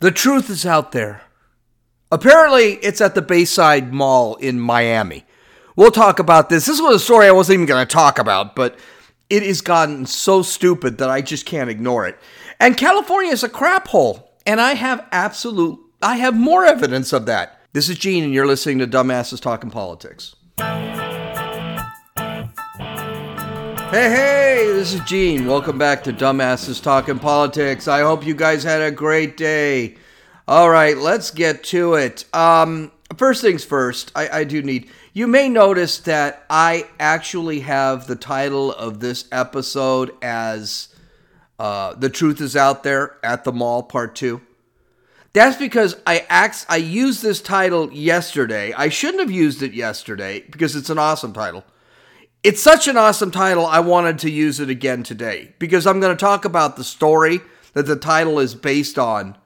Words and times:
The 0.00 0.10
truth 0.12 0.48
is 0.48 0.64
out 0.64 0.92
there. 0.92 1.22
Apparently, 2.12 2.74
it's 2.74 3.00
at 3.00 3.16
the 3.16 3.22
Bayside 3.22 3.92
Mall 3.92 4.36
in 4.36 4.60
Miami. 4.60 5.24
We'll 5.74 5.90
talk 5.90 6.20
about 6.20 6.48
this. 6.48 6.66
This 6.66 6.80
was 6.80 6.96
a 6.96 7.04
story 7.04 7.26
I 7.26 7.32
wasn't 7.32 7.54
even 7.54 7.66
going 7.66 7.86
to 7.86 7.92
talk 7.92 8.20
about, 8.20 8.54
but 8.54 8.78
it 9.28 9.42
has 9.42 9.60
gotten 9.60 10.06
so 10.06 10.42
stupid 10.42 10.98
that 10.98 11.10
I 11.10 11.20
just 11.20 11.46
can't 11.46 11.68
ignore 11.68 12.06
it. 12.06 12.16
And 12.60 12.76
California 12.76 13.32
is 13.32 13.42
a 13.42 13.48
crap 13.48 13.88
hole, 13.88 14.32
and 14.46 14.60
I 14.60 14.74
have 14.74 15.04
absolute, 15.10 15.80
I 16.00 16.16
have 16.16 16.36
more 16.36 16.64
evidence 16.64 17.12
of 17.12 17.26
that. 17.26 17.60
This 17.72 17.88
is 17.88 17.98
Gene, 17.98 18.22
and 18.22 18.32
you're 18.32 18.46
listening 18.46 18.78
to 18.78 18.86
Dumbasses 18.86 19.40
Talking 19.40 19.70
Politics. 19.70 20.36
Hey, 23.90 24.10
hey, 24.10 24.66
this 24.66 24.92
is 24.92 25.00
Gene. 25.00 25.46
Welcome 25.46 25.78
back 25.78 26.04
to 26.04 26.12
Dumbasses 26.12 26.82
Talking 26.82 27.18
Politics. 27.18 27.88
I 27.88 28.02
hope 28.02 28.26
you 28.26 28.34
guys 28.34 28.62
had 28.62 28.82
a 28.82 28.90
great 28.90 29.38
day. 29.38 29.96
All 30.46 30.68
right, 30.68 30.94
let's 30.94 31.30
get 31.30 31.64
to 31.64 31.94
it. 31.94 32.26
Um, 32.34 32.92
first 33.16 33.40
things 33.40 33.64
first, 33.64 34.12
I, 34.14 34.40
I 34.40 34.44
do 34.44 34.60
need. 34.60 34.90
You 35.14 35.26
may 35.26 35.48
notice 35.48 36.00
that 36.00 36.44
I 36.50 36.86
actually 37.00 37.60
have 37.60 38.06
the 38.06 38.14
title 38.14 38.72
of 38.74 39.00
this 39.00 39.24
episode 39.32 40.14
as 40.20 40.88
uh, 41.58 41.94
"The 41.94 42.10
Truth 42.10 42.42
Is 42.42 42.56
Out 42.56 42.82
There 42.82 43.16
at 43.24 43.44
the 43.44 43.52
Mall" 43.52 43.82
Part 43.82 44.14
Two. 44.14 44.42
That's 45.32 45.56
because 45.56 45.96
I 46.06 46.26
ax- 46.28 46.66
I 46.68 46.76
used 46.76 47.22
this 47.22 47.40
title 47.40 47.90
yesterday. 47.90 48.74
I 48.74 48.90
shouldn't 48.90 49.20
have 49.20 49.30
used 49.30 49.62
it 49.62 49.72
yesterday 49.72 50.40
because 50.40 50.76
it's 50.76 50.90
an 50.90 50.98
awesome 50.98 51.32
title. 51.32 51.64
It's 52.44 52.62
such 52.62 52.86
an 52.86 52.96
awesome 52.96 53.32
title, 53.32 53.66
I 53.66 53.80
wanted 53.80 54.20
to 54.20 54.30
use 54.30 54.60
it 54.60 54.70
again 54.70 55.02
today 55.02 55.54
because 55.58 55.88
I'm 55.88 55.98
going 55.98 56.16
to 56.16 56.20
talk 56.20 56.44
about 56.44 56.76
the 56.76 56.84
story 56.84 57.40
that 57.72 57.86
the 57.86 57.96
title 57.96 58.38
is 58.38 58.54
based 58.54 58.96
on 58.96 59.36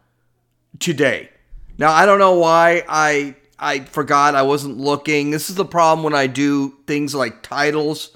today. 0.78 1.30
Now, 1.78 1.90
I 1.90 2.04
don't 2.04 2.18
know 2.18 2.38
why 2.38 2.84
I 2.86 3.34
I 3.58 3.80
forgot 3.80 4.34
I 4.34 4.42
wasn't 4.42 4.76
looking. 4.76 5.30
This 5.30 5.48
is 5.48 5.56
the 5.56 5.64
problem 5.64 6.04
when 6.04 6.14
I 6.14 6.26
do 6.26 6.74
things 6.86 7.14
like 7.14 7.42
titles 7.42 8.14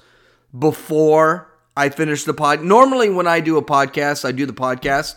before 0.57 1.51
I 1.75 1.89
finish 1.89 2.23
the 2.25 2.33
pod. 2.35 2.61
Normally 2.61 3.09
when 3.09 3.27
I 3.27 3.39
do 3.39 3.57
a 3.57 3.63
podcast, 3.63 4.25
I 4.25 4.31
do 4.31 4.45
the 4.45 4.53
podcast 4.53 5.15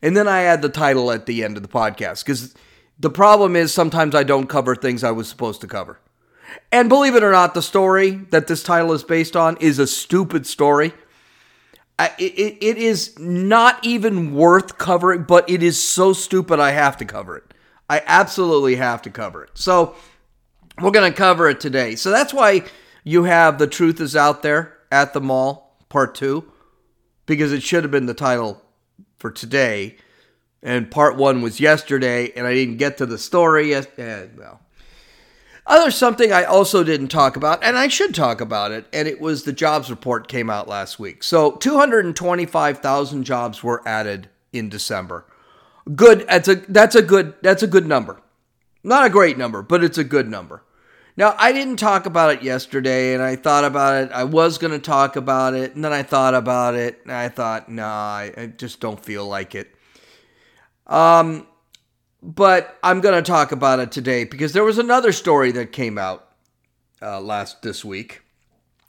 and 0.00 0.16
then 0.16 0.28
I 0.28 0.42
add 0.42 0.62
the 0.62 0.68
title 0.70 1.10
at 1.10 1.26
the 1.26 1.44
end 1.44 1.58
of 1.58 1.62
the 1.62 1.68
podcast 1.68 2.24
cuz 2.24 2.54
the 2.98 3.10
problem 3.10 3.54
is 3.54 3.74
sometimes 3.74 4.14
I 4.14 4.22
don't 4.22 4.46
cover 4.46 4.74
things 4.74 5.04
I 5.04 5.10
was 5.10 5.28
supposed 5.28 5.60
to 5.60 5.66
cover. 5.66 5.98
And 6.70 6.88
believe 6.88 7.14
it 7.14 7.22
or 7.22 7.32
not, 7.32 7.54
the 7.54 7.62
story 7.62 8.10
that 8.30 8.46
this 8.46 8.62
title 8.62 8.92
is 8.92 9.04
based 9.04 9.36
on 9.36 9.56
is 9.58 9.78
a 9.78 9.86
stupid 9.86 10.46
story. 10.46 10.92
It, 12.18 12.76
is 12.76 13.16
not 13.18 13.84
even 13.84 14.34
worth 14.34 14.78
covering, 14.78 15.22
but 15.22 15.48
it 15.48 15.62
is 15.62 15.82
so 15.82 16.12
stupid 16.12 16.58
I 16.58 16.72
have 16.72 16.96
to 16.96 17.04
cover 17.04 17.36
it. 17.36 17.54
I 17.88 18.02
absolutely 18.06 18.76
have 18.76 19.02
to 19.02 19.10
cover 19.10 19.44
it. 19.44 19.50
So 19.54 19.94
we're 20.80 20.90
going 20.90 21.10
to 21.10 21.16
cover 21.16 21.48
it 21.48 21.60
today. 21.60 21.94
So 21.94 22.10
that's 22.10 22.34
why 22.34 22.64
you 23.04 23.24
have 23.24 23.58
The 23.58 23.68
Truth 23.68 24.00
is 24.00 24.16
Out 24.16 24.42
There 24.42 24.76
at 24.90 25.12
the 25.12 25.20
Mall, 25.20 25.76
part 25.88 26.14
two, 26.14 26.50
because 27.26 27.52
it 27.52 27.62
should 27.62 27.84
have 27.84 27.90
been 27.90 28.06
the 28.06 28.14
title 28.14 28.60
for 29.18 29.30
today. 29.30 29.96
And 30.62 30.90
part 30.90 31.16
one 31.16 31.42
was 31.42 31.60
yesterday, 31.60 32.32
and 32.34 32.46
I 32.46 32.54
didn't 32.54 32.78
get 32.78 32.96
to 32.98 33.06
the 33.06 33.18
story 33.18 33.70
yet. 33.70 33.96
And, 33.98 34.38
well, 34.38 34.60
other 35.66 35.90
something 35.90 36.32
I 36.32 36.44
also 36.44 36.84
didn't 36.84 37.08
talk 37.08 37.36
about, 37.36 37.62
and 37.64 37.78
I 37.78 37.88
should 37.88 38.14
talk 38.14 38.40
about 38.40 38.70
it, 38.70 38.86
and 38.92 39.08
it 39.08 39.20
was 39.20 39.42
the 39.42 39.52
jobs 39.52 39.90
report 39.90 40.28
came 40.28 40.50
out 40.50 40.68
last 40.68 40.98
week. 40.98 41.22
So 41.22 41.52
225,000 41.52 43.24
jobs 43.24 43.62
were 43.62 43.86
added 43.86 44.28
in 44.52 44.68
December. 44.68 45.24
Good. 45.94 46.26
That's 46.28 46.48
a 46.48 46.54
that's 46.56 46.94
a 46.94 47.02
good 47.02 47.34
that's 47.42 47.62
a 47.62 47.66
good 47.66 47.86
number. 47.86 48.22
Not 48.82 49.06
a 49.06 49.10
great 49.10 49.36
number, 49.36 49.62
but 49.62 49.84
it's 49.84 49.98
a 49.98 50.04
good 50.04 50.28
number. 50.28 50.62
Now 51.16 51.34
I 51.38 51.52
didn't 51.52 51.76
talk 51.76 52.06
about 52.06 52.34
it 52.34 52.42
yesterday, 52.42 53.14
and 53.14 53.22
I 53.22 53.36
thought 53.36 53.64
about 53.64 54.04
it. 54.04 54.12
I 54.12 54.24
was 54.24 54.58
going 54.58 54.72
to 54.72 54.78
talk 54.78 55.16
about 55.16 55.54
it, 55.54 55.74
and 55.74 55.84
then 55.84 55.92
I 55.92 56.02
thought 56.02 56.34
about 56.34 56.74
it, 56.74 57.00
and 57.02 57.12
I 57.12 57.28
thought, 57.28 57.70
nah, 57.70 57.86
I, 57.86 58.32
I 58.36 58.46
just 58.46 58.80
don't 58.80 59.02
feel 59.02 59.26
like 59.26 59.54
it. 59.54 59.74
Um, 60.86 61.46
but 62.24 62.78
I'm 62.82 63.02
going 63.02 63.22
to 63.22 63.30
talk 63.30 63.52
about 63.52 63.80
it 63.80 63.92
today 63.92 64.24
because 64.24 64.54
there 64.54 64.64
was 64.64 64.78
another 64.78 65.12
story 65.12 65.52
that 65.52 65.72
came 65.72 65.98
out 65.98 66.30
uh, 67.02 67.20
last 67.20 67.60
this 67.60 67.84
week, 67.84 68.22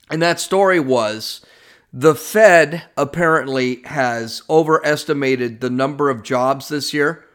and 0.10 0.22
that 0.22 0.40
story 0.40 0.80
was 0.80 1.46
the 1.92 2.16
Fed 2.16 2.84
apparently 2.96 3.82
has 3.84 4.42
overestimated 4.50 5.60
the 5.60 5.70
number 5.70 6.10
of 6.10 6.24
jobs 6.24 6.70
this 6.70 6.94
year 6.94 7.26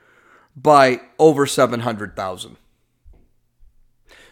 by 0.57 1.03
over 1.19 1.45
700,000. 1.45 2.57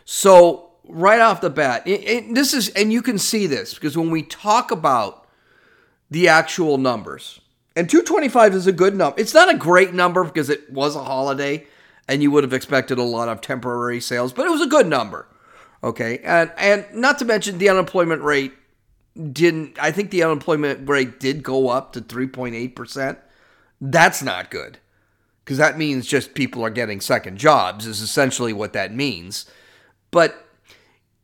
So 0.06 0.70
right 0.84 1.20
off 1.20 1.42
the 1.42 1.50
bat, 1.50 1.86
it, 1.86 2.00
it, 2.04 2.34
this 2.34 2.54
is, 2.54 2.70
and 2.70 2.90
you 2.90 3.02
can 3.02 3.18
see 3.18 3.46
this 3.46 3.74
because 3.74 3.96
when 3.96 4.10
we 4.10 4.22
talk 4.22 4.70
about 4.70 5.26
the 6.10 6.28
actual 6.28 6.78
numbers 6.78 7.40
and 7.78 7.88
225 7.88 8.54
is 8.54 8.66
a 8.66 8.72
good 8.72 8.96
number. 8.96 9.20
It's 9.20 9.34
not 9.34 9.54
a 9.54 9.56
great 9.56 9.94
number 9.94 10.24
because 10.24 10.50
it 10.50 10.68
was 10.68 10.96
a 10.96 11.04
holiday 11.04 11.64
and 12.08 12.24
you 12.24 12.32
would 12.32 12.42
have 12.42 12.52
expected 12.52 12.98
a 12.98 13.04
lot 13.04 13.28
of 13.28 13.40
temporary 13.40 14.00
sales, 14.00 14.32
but 14.32 14.46
it 14.46 14.50
was 14.50 14.60
a 14.60 14.66
good 14.66 14.88
number. 14.88 15.28
Okay. 15.84 16.18
And 16.24 16.50
and 16.58 16.86
not 16.92 17.20
to 17.20 17.24
mention 17.24 17.58
the 17.58 17.68
unemployment 17.68 18.22
rate 18.22 18.52
didn't 19.32 19.78
I 19.80 19.92
think 19.92 20.10
the 20.10 20.24
unemployment 20.24 20.88
rate 20.88 21.20
did 21.20 21.44
go 21.44 21.68
up 21.68 21.92
to 21.92 22.00
3.8%. 22.00 23.16
That's 23.80 24.24
not 24.24 24.50
good. 24.50 24.78
Cuz 25.44 25.58
that 25.58 25.78
means 25.78 26.08
just 26.08 26.34
people 26.34 26.64
are 26.64 26.70
getting 26.70 27.00
second 27.00 27.38
jobs 27.38 27.86
is 27.86 28.00
essentially 28.00 28.52
what 28.52 28.72
that 28.72 28.92
means. 28.92 29.46
But 30.10 30.48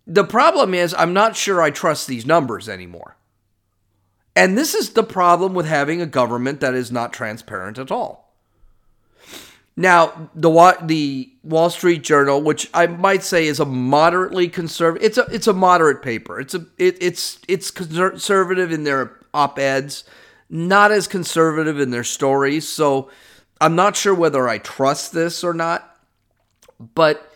the 0.06 0.24
problem 0.24 0.72
is 0.72 0.94
I'm 0.94 1.12
not 1.12 1.34
sure 1.34 1.60
I 1.60 1.70
trust 1.70 2.06
these 2.06 2.24
numbers 2.24 2.68
anymore. 2.68 3.16
And 4.36 4.58
this 4.58 4.74
is 4.74 4.90
the 4.90 5.04
problem 5.04 5.54
with 5.54 5.66
having 5.66 6.00
a 6.00 6.06
government 6.06 6.60
that 6.60 6.74
is 6.74 6.90
not 6.90 7.12
transparent 7.12 7.78
at 7.78 7.90
all. 7.90 8.24
Now, 9.76 10.30
the 10.34 10.76
the 10.82 11.32
Wall 11.42 11.68
Street 11.68 12.02
Journal, 12.02 12.40
which 12.40 12.70
I 12.72 12.86
might 12.86 13.24
say 13.24 13.46
is 13.46 13.58
a 13.58 13.64
moderately 13.64 14.48
conservative, 14.48 15.04
it's 15.04 15.18
a 15.18 15.26
it's 15.32 15.46
a 15.48 15.52
moderate 15.52 16.00
paper. 16.00 16.40
It's 16.40 16.54
a 16.54 16.66
it, 16.78 16.96
it's 17.00 17.40
it's 17.48 17.70
conservative 17.72 18.70
in 18.70 18.84
their 18.84 19.18
op 19.32 19.58
eds, 19.58 20.04
not 20.48 20.92
as 20.92 21.08
conservative 21.08 21.80
in 21.80 21.90
their 21.90 22.04
stories. 22.04 22.68
So 22.68 23.10
I'm 23.60 23.74
not 23.74 23.96
sure 23.96 24.14
whether 24.14 24.48
I 24.48 24.58
trust 24.58 25.12
this 25.12 25.42
or 25.42 25.54
not. 25.54 25.98
But 26.94 27.32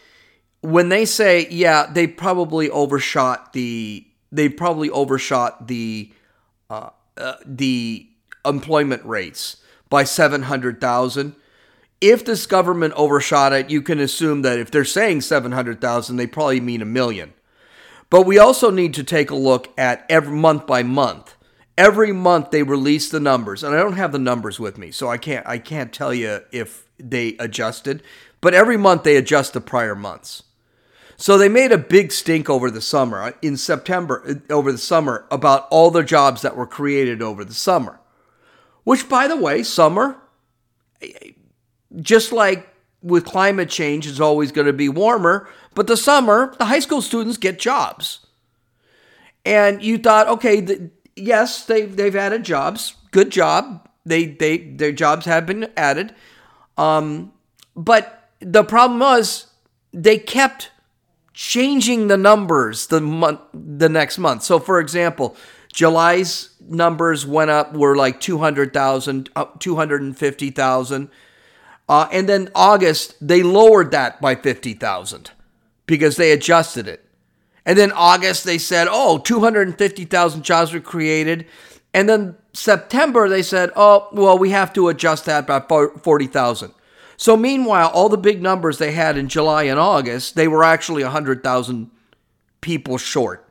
when 0.61 0.91
they 0.91 1.05
say, 1.07 1.49
yeah, 1.51 1.87
they 1.91 2.07
probably 2.07 2.71
overshot 2.71 3.53
the 3.53 4.07
they 4.31 4.49
probably 4.49 4.91
overshot 4.91 5.67
the 5.67 6.13
uh, 6.71 6.91
the 7.47 8.07
employment 8.45 9.03
rates 9.07 9.57
by 9.89 10.05
700,000. 10.05 11.35
If 12.01 12.27
this 12.27 12.45
government 12.45 12.93
overshot 12.95 13.55
it, 13.55 13.71
you 13.71 13.81
can 13.81 13.99
assume 13.99 14.43
that 14.43 14.59
if 14.59 14.71
they're 14.71 14.85
saying 14.85 15.23
700,000, 15.23 16.17
they 16.17 16.27
probably 16.27 16.61
mean 16.61 16.83
a 16.83 16.87
million. 16.87 17.33
But 18.11 18.27
we 18.27 18.39
also 18.39 18.71
need 18.71 18.93
to 18.95 19.05
take 19.05 19.31
a 19.31 19.35
look 19.35 19.73
at 19.79 20.05
every 20.11 20.37
month 20.37 20.67
by 20.67 20.83
month. 20.83 21.37
Every 21.79 22.13
month 22.13 22.51
they 22.51 22.63
release 22.63 23.09
the 23.09 23.21
numbers, 23.21 23.65
and 23.65 23.75
I 23.75 23.79
don't 23.79 23.93
have 23.95 24.13
the 24.13 24.19
numbers 24.19 24.61
with 24.61 24.77
me, 24.77 24.91
so 24.91 25.09
I 25.09 25.17
can't 25.17 25.47
I 25.47 25.59
can't 25.59 25.93
tell 25.93 26.13
you 26.13 26.41
if 26.51 26.89
they 26.99 27.37
adjusted, 27.39 28.03
but 28.41 28.53
every 28.53 28.77
month 28.77 29.05
they 29.05 29.17
adjust 29.17 29.53
the 29.53 29.61
prior 29.61 29.95
months. 29.95 30.43
So 31.21 31.37
they 31.37 31.49
made 31.49 31.73
a 31.73 31.79
big 31.79 32.13
stink 32.13 32.49
over 32.49 32.71
the 32.71 32.81
summer, 32.81 33.21
uh, 33.21 33.33
in 33.43 33.57
September, 33.57 34.23
uh, 34.25 34.53
over 34.53 34.71
the 34.71 34.79
summer, 34.79 35.27
about 35.33 35.67
all 35.69 35.91
the 35.91 36.05
jobs 36.05 36.43
that 36.43 36.57
were 36.57 36.67
created 36.67 37.21
over 37.21 37.45
the 37.45 37.55
summer. 37.55 37.99
Which, 38.85 39.09
by 39.09 39.27
the 39.27 39.37
way, 39.37 39.65
summer, 39.65 40.17
just 41.97 42.31
like 42.31 42.73
with 43.03 43.25
climate 43.25 43.69
change, 43.69 44.07
is 44.07 44.21
always 44.21 44.53
going 44.53 44.69
to 44.69 44.73
be 44.73 44.89
warmer, 44.89 45.49
but 45.75 45.89
the 45.89 45.97
summer, 45.97 46.55
the 46.59 46.67
high 46.67 46.79
school 46.79 47.03
students 47.03 47.37
get 47.37 47.59
jobs. 47.59 48.25
And 49.45 49.83
you 49.83 49.99
thought, 49.99 50.29
okay, 50.29 50.61
the, 50.61 50.91
yes, 51.17 51.65
they've, 51.65 51.95
they've 51.95 52.15
added 52.15 52.45
jobs. 52.45 52.95
Good 53.11 53.31
job. 53.31 53.89
They, 54.07 54.27
they, 54.27 54.59
their 54.59 54.93
jobs 54.93 55.27
have 55.27 55.47
been 55.47 55.69
added. 55.77 56.15
Um, 56.77 57.33
but 57.75 58.31
the 58.39 58.63
problem 58.63 59.01
was 59.01 59.49
they 59.93 60.19
kept 60.19 60.71
changing 61.39 62.09
the 62.09 62.17
numbers 62.17 62.89
the 62.89 63.01
month 63.01 63.39
the 63.55 63.89
next 63.89 64.19
month. 64.19 64.43
So 64.43 64.59
for 64.59 64.81
example, 64.81 65.37
July's 65.73 66.51
numbers 66.69 67.25
went 67.25 67.49
up 67.49 67.73
were 67.75 67.95
like 67.95 68.21
200,000 68.21 69.31
up 69.37 69.61
250,000. 69.61 71.09
Uh, 71.89 72.09
and 72.11 72.29
then 72.29 72.51
August 72.57 73.15
they 73.21 73.45
lowered 73.45 73.93
that 73.93 74.21
by 74.21 74.35
50,000 74.35 75.31
because 75.87 76.17
they 76.17 76.33
adjusted 76.33 76.89
it. 76.89 77.05
And 77.65 77.79
then 77.79 77.93
August 77.93 78.43
they 78.43 78.59
said, 78.59 78.89
"Oh, 78.91 79.19
250,000 79.19 80.43
jobs 80.43 80.73
were 80.73 80.81
created." 80.81 81.47
And 81.95 82.09
then 82.09 82.35
September 82.53 83.29
they 83.29 83.43
said, 83.43 83.71
"Oh, 83.77 84.09
well, 84.13 84.37
we 84.37 84.51
have 84.51 84.73
to 84.73 84.89
adjust 84.89 85.27
that 85.27 85.47
by 85.47 85.61
40,000." 85.61 86.73
So 87.19 87.37
meanwhile, 87.37 87.89
all 87.89 88.09
the 88.09 88.17
big 88.17 88.41
numbers 88.41 88.79
they 88.79 88.93
had 88.93 89.19
in 89.19 89.29
July 89.29 89.65
and 89.65 89.79
August, 89.79 90.37
they 90.37 90.47
were 90.47 90.63
actually 90.63 91.03
100,000 91.03 91.91
people 92.61 92.97
short. 92.97 93.45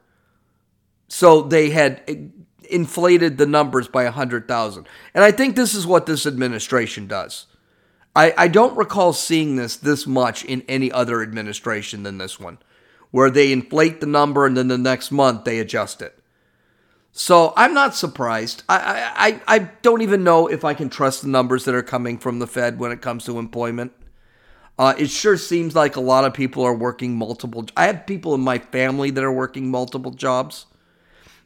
So 1.09 1.41
they 1.41 1.69
had 1.69 2.31
inflated 2.69 3.37
the 3.37 3.45
numbers 3.45 3.89
by 3.89 4.05
100,000. 4.05 4.87
And 5.13 5.23
I 5.23 5.31
think 5.31 5.55
this 5.55 5.75
is 5.75 5.85
what 5.85 6.05
this 6.05 6.25
administration 6.25 7.07
does. 7.07 7.47
I, 8.15 8.33
I 8.37 8.47
don't 8.47 8.77
recall 8.77 9.11
seeing 9.11 9.57
this 9.57 9.75
this 9.75 10.07
much 10.07 10.45
in 10.45 10.63
any 10.69 10.89
other 10.91 11.21
administration 11.21 12.03
than 12.03 12.17
this 12.17 12.39
one, 12.39 12.59
where 13.11 13.29
they 13.29 13.51
inflate 13.51 13.99
the 13.99 14.07
number 14.07 14.45
and 14.45 14.55
then 14.55 14.69
the 14.69 14.77
next 14.77 15.11
month 15.11 15.43
they 15.43 15.59
adjust 15.59 16.01
it. 16.01 16.16
So 17.19 17.51
I'm 17.57 17.73
not 17.73 17.95
surprised. 17.95 18.61
I, 18.69 19.41
I, 19.47 19.55
I 19.55 19.59
don't 19.81 20.03
even 20.03 20.23
know 20.23 20.45
if 20.45 20.63
I 20.63 20.75
can 20.75 20.87
trust 20.87 21.23
the 21.23 21.27
numbers 21.27 21.65
that 21.65 21.73
are 21.73 21.81
coming 21.81 22.19
from 22.19 22.37
the 22.37 22.45
Fed 22.45 22.77
when 22.77 22.91
it 22.91 23.01
comes 23.01 23.25
to 23.25 23.39
employment. 23.39 23.91
Uh, 24.77 24.93
it 24.99 25.09
sure 25.09 25.35
seems 25.35 25.75
like 25.75 25.95
a 25.95 25.99
lot 25.99 26.25
of 26.25 26.35
people 26.35 26.63
are 26.63 26.75
working 26.75 27.15
multiple. 27.15 27.65
I 27.75 27.87
have 27.87 28.05
people 28.05 28.35
in 28.35 28.41
my 28.41 28.59
family 28.59 29.09
that 29.09 29.23
are 29.23 29.31
working 29.31 29.71
multiple 29.71 30.11
jobs. 30.11 30.67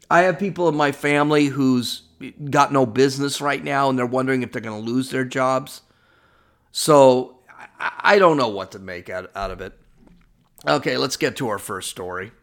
I 0.09 0.23
have 0.23 0.37
people 0.37 0.67
in 0.67 0.75
my 0.75 0.91
family 0.91 1.45
who's 1.45 2.01
got 2.49 2.73
no 2.73 2.85
business 2.85 3.39
right 3.39 3.63
now 3.63 3.89
and 3.89 3.97
they're 3.97 4.05
wondering 4.05 4.43
if 4.43 4.51
they're 4.51 4.61
going 4.61 4.83
to 4.83 4.91
lose 4.91 5.09
their 5.09 5.23
jobs. 5.23 5.83
So 6.73 7.39
I, 7.79 7.91
I 7.99 8.19
don't 8.19 8.35
know 8.35 8.49
what 8.49 8.73
to 8.73 8.79
make 8.79 9.09
out, 9.09 9.31
out 9.35 9.51
of 9.51 9.61
it. 9.61 9.71
Okay, 10.67 10.97
let's 10.97 11.15
get 11.15 11.37
to 11.37 11.47
our 11.47 11.59
first 11.59 11.89
story. 11.89 12.33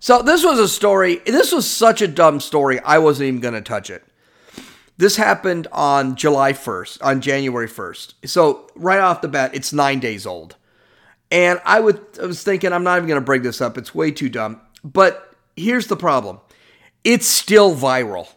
So 0.00 0.22
this 0.22 0.42
was 0.42 0.58
a 0.58 0.66
story. 0.66 1.16
This 1.26 1.52
was 1.52 1.68
such 1.68 2.00
a 2.00 2.08
dumb 2.08 2.40
story. 2.40 2.80
I 2.80 2.98
wasn't 2.98 3.28
even 3.28 3.40
going 3.40 3.54
to 3.54 3.60
touch 3.60 3.90
it. 3.90 4.02
This 4.96 5.16
happened 5.16 5.68
on 5.72 6.16
July 6.16 6.54
1st, 6.54 7.04
on 7.04 7.20
January 7.20 7.68
1st. 7.68 8.14
So 8.24 8.68
right 8.74 8.98
off 8.98 9.20
the 9.20 9.28
bat, 9.28 9.54
it's 9.54 9.72
nine 9.72 10.00
days 10.00 10.26
old. 10.26 10.56
And 11.30 11.60
I, 11.64 11.80
would, 11.80 12.00
I 12.20 12.26
was 12.26 12.42
thinking, 12.42 12.72
I'm 12.72 12.82
not 12.82 12.96
even 12.96 13.08
going 13.08 13.20
to 13.20 13.24
bring 13.24 13.42
this 13.42 13.60
up. 13.60 13.78
It's 13.78 13.94
way 13.94 14.10
too 14.10 14.30
dumb. 14.30 14.60
But 14.82 15.34
here's 15.54 15.86
the 15.86 15.96
problem 15.96 16.40
it's 17.04 17.26
still 17.26 17.74
viral. 17.74 18.28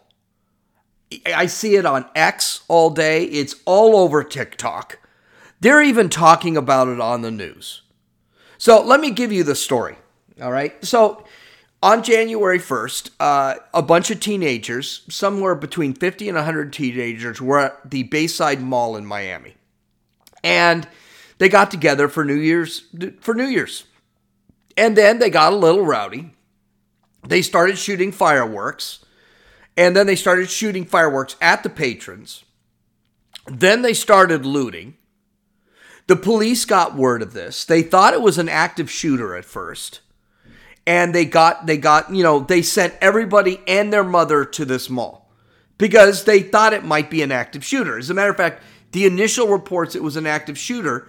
I 1.26 1.46
see 1.46 1.76
it 1.76 1.86
on 1.86 2.06
X 2.14 2.62
all 2.68 2.90
day, 2.90 3.24
it's 3.24 3.56
all 3.64 3.96
over 3.96 4.22
TikTok. 4.22 4.98
They're 5.60 5.82
even 5.82 6.08
talking 6.10 6.56
about 6.56 6.88
it 6.88 7.00
on 7.00 7.22
the 7.22 7.30
news. 7.30 7.82
So 8.58 8.82
let 8.82 9.00
me 9.00 9.10
give 9.10 9.32
you 9.32 9.44
the 9.44 9.54
story. 9.54 9.96
All 10.42 10.50
right. 10.52 10.84
So 10.84 11.23
on 11.84 12.02
January 12.02 12.58
1st, 12.58 13.10
uh, 13.20 13.56
a 13.74 13.82
bunch 13.82 14.10
of 14.10 14.18
teenagers, 14.18 15.02
somewhere 15.10 15.54
between 15.54 15.92
50 15.92 16.30
and 16.30 16.36
100 16.36 16.72
teenagers, 16.72 17.42
were 17.42 17.58
at 17.58 17.90
the 17.90 18.04
Bayside 18.04 18.62
Mall 18.62 18.96
in 18.96 19.04
Miami. 19.04 19.54
And 20.42 20.88
they 21.36 21.50
got 21.50 21.70
together 21.70 22.08
for 22.08 22.24
New 22.24 22.36
Year's 22.36 22.84
for 23.20 23.34
New 23.34 23.44
Year's. 23.44 23.84
And 24.78 24.96
then 24.96 25.18
they 25.18 25.28
got 25.28 25.52
a 25.52 25.56
little 25.56 25.84
rowdy. 25.84 26.32
They 27.28 27.42
started 27.42 27.76
shooting 27.76 28.12
fireworks. 28.12 29.04
And 29.76 29.94
then 29.94 30.06
they 30.06 30.16
started 30.16 30.48
shooting 30.48 30.86
fireworks 30.86 31.36
at 31.38 31.62
the 31.62 31.70
patrons. 31.70 32.44
Then 33.46 33.82
they 33.82 33.92
started 33.92 34.46
looting. 34.46 34.96
The 36.06 36.16
police 36.16 36.64
got 36.64 36.96
word 36.96 37.20
of 37.20 37.34
this. 37.34 37.62
They 37.66 37.82
thought 37.82 38.14
it 38.14 38.22
was 38.22 38.38
an 38.38 38.48
active 38.48 38.90
shooter 38.90 39.36
at 39.36 39.44
first 39.44 40.00
and 40.86 41.14
they 41.14 41.24
got 41.24 41.66
they 41.66 41.76
got 41.76 42.14
you 42.14 42.22
know 42.22 42.40
they 42.40 42.62
sent 42.62 42.94
everybody 43.00 43.60
and 43.66 43.92
their 43.92 44.04
mother 44.04 44.44
to 44.44 44.64
this 44.64 44.90
mall 44.90 45.30
because 45.78 46.24
they 46.24 46.40
thought 46.40 46.72
it 46.72 46.84
might 46.84 47.10
be 47.10 47.22
an 47.22 47.32
active 47.32 47.64
shooter. 47.64 47.98
As 47.98 48.10
a 48.10 48.14
matter 48.14 48.30
of 48.30 48.36
fact, 48.36 48.62
the 48.92 49.06
initial 49.06 49.48
reports 49.48 49.94
it 49.94 50.02
was 50.02 50.16
an 50.16 50.26
active 50.26 50.58
shooter, 50.58 51.08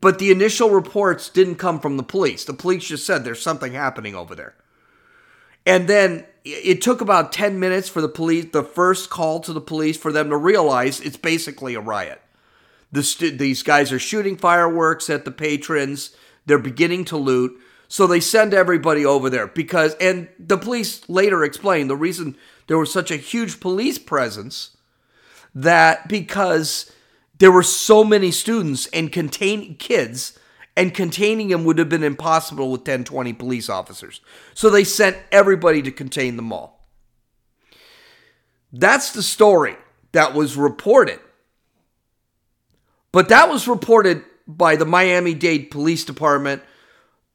but 0.00 0.18
the 0.18 0.30
initial 0.30 0.70
reports 0.70 1.28
didn't 1.28 1.56
come 1.56 1.80
from 1.80 1.96
the 1.96 2.02
police. 2.02 2.44
The 2.44 2.54
police 2.54 2.86
just 2.86 3.04
said 3.04 3.24
there's 3.24 3.42
something 3.42 3.72
happening 3.72 4.14
over 4.14 4.34
there. 4.34 4.54
And 5.66 5.88
then 5.88 6.24
it 6.44 6.80
took 6.80 7.00
about 7.00 7.32
10 7.32 7.58
minutes 7.58 7.88
for 7.88 8.00
the 8.00 8.08
police 8.08 8.46
the 8.52 8.62
first 8.62 9.10
call 9.10 9.40
to 9.40 9.52
the 9.52 9.60
police 9.60 9.96
for 9.96 10.12
them 10.12 10.30
to 10.30 10.36
realize 10.36 11.00
it's 11.00 11.16
basically 11.16 11.74
a 11.74 11.80
riot. 11.80 12.22
The 12.92 13.02
st- 13.02 13.38
these 13.38 13.64
guys 13.64 13.90
are 13.92 13.98
shooting 13.98 14.36
fireworks 14.36 15.10
at 15.10 15.24
the 15.24 15.32
patrons. 15.32 16.14
They're 16.46 16.58
beginning 16.58 17.04
to 17.06 17.16
loot. 17.16 17.60
So 17.88 18.06
they 18.06 18.20
send 18.20 18.52
everybody 18.52 19.04
over 19.06 19.30
there 19.30 19.46
because, 19.46 19.94
and 20.00 20.28
the 20.38 20.58
police 20.58 21.08
later 21.08 21.44
explained 21.44 21.88
the 21.88 21.96
reason 21.96 22.36
there 22.66 22.78
was 22.78 22.92
such 22.92 23.10
a 23.10 23.16
huge 23.16 23.60
police 23.60 23.98
presence 23.98 24.76
that 25.54 26.08
because 26.08 26.92
there 27.38 27.52
were 27.52 27.62
so 27.62 28.02
many 28.02 28.30
students 28.30 28.86
and 28.88 29.12
contain 29.12 29.76
kids 29.76 30.38
and 30.76 30.92
containing 30.92 31.48
them 31.48 31.64
would 31.64 31.78
have 31.78 31.88
been 31.88 32.02
impossible 32.02 32.70
with 32.70 32.84
10 32.84 33.04
20 33.04 33.32
police 33.32 33.68
officers. 33.68 34.20
So 34.54 34.68
they 34.68 34.84
sent 34.84 35.16
everybody 35.32 35.80
to 35.82 35.90
contain 35.90 36.36
them 36.36 36.52
all. 36.52 36.86
That's 38.72 39.12
the 39.12 39.22
story 39.22 39.76
that 40.12 40.34
was 40.34 40.56
reported. 40.56 41.20
But 43.12 43.30
that 43.30 43.48
was 43.48 43.66
reported 43.66 44.24
by 44.46 44.76
the 44.76 44.84
miami-dade 44.84 45.70
police 45.70 46.04
department 46.04 46.62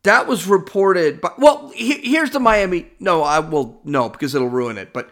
that 0.03 0.27
was 0.27 0.47
reported 0.47 1.21
by, 1.21 1.31
well, 1.37 1.71
he, 1.75 1.93
here's 2.09 2.31
the 2.31 2.39
Miami. 2.39 2.87
No, 2.99 3.23
I 3.23 3.39
will, 3.39 3.79
no, 3.83 4.09
because 4.09 4.33
it'll 4.33 4.49
ruin 4.49 4.77
it. 4.77 4.93
But 4.93 5.09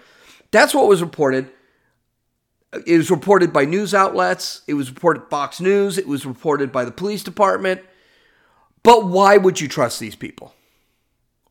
that's 0.51 0.73
what 0.73 0.87
was 0.87 1.01
reported. 1.01 1.49
It 2.85 2.97
was 2.97 3.11
reported 3.11 3.51
by 3.53 3.65
news 3.65 3.93
outlets. 3.93 4.61
It 4.67 4.73
was 4.75 4.89
reported 4.89 5.23
Fox 5.29 5.59
News. 5.59 5.97
It 5.97 6.07
was 6.07 6.25
reported 6.25 6.71
by 6.71 6.85
the 6.85 6.91
police 6.91 7.23
department. 7.23 7.81
But 8.83 9.05
why 9.05 9.37
would 9.37 9.59
you 9.59 9.67
trust 9.67 9.99
these 9.99 10.15
people? 10.15 10.53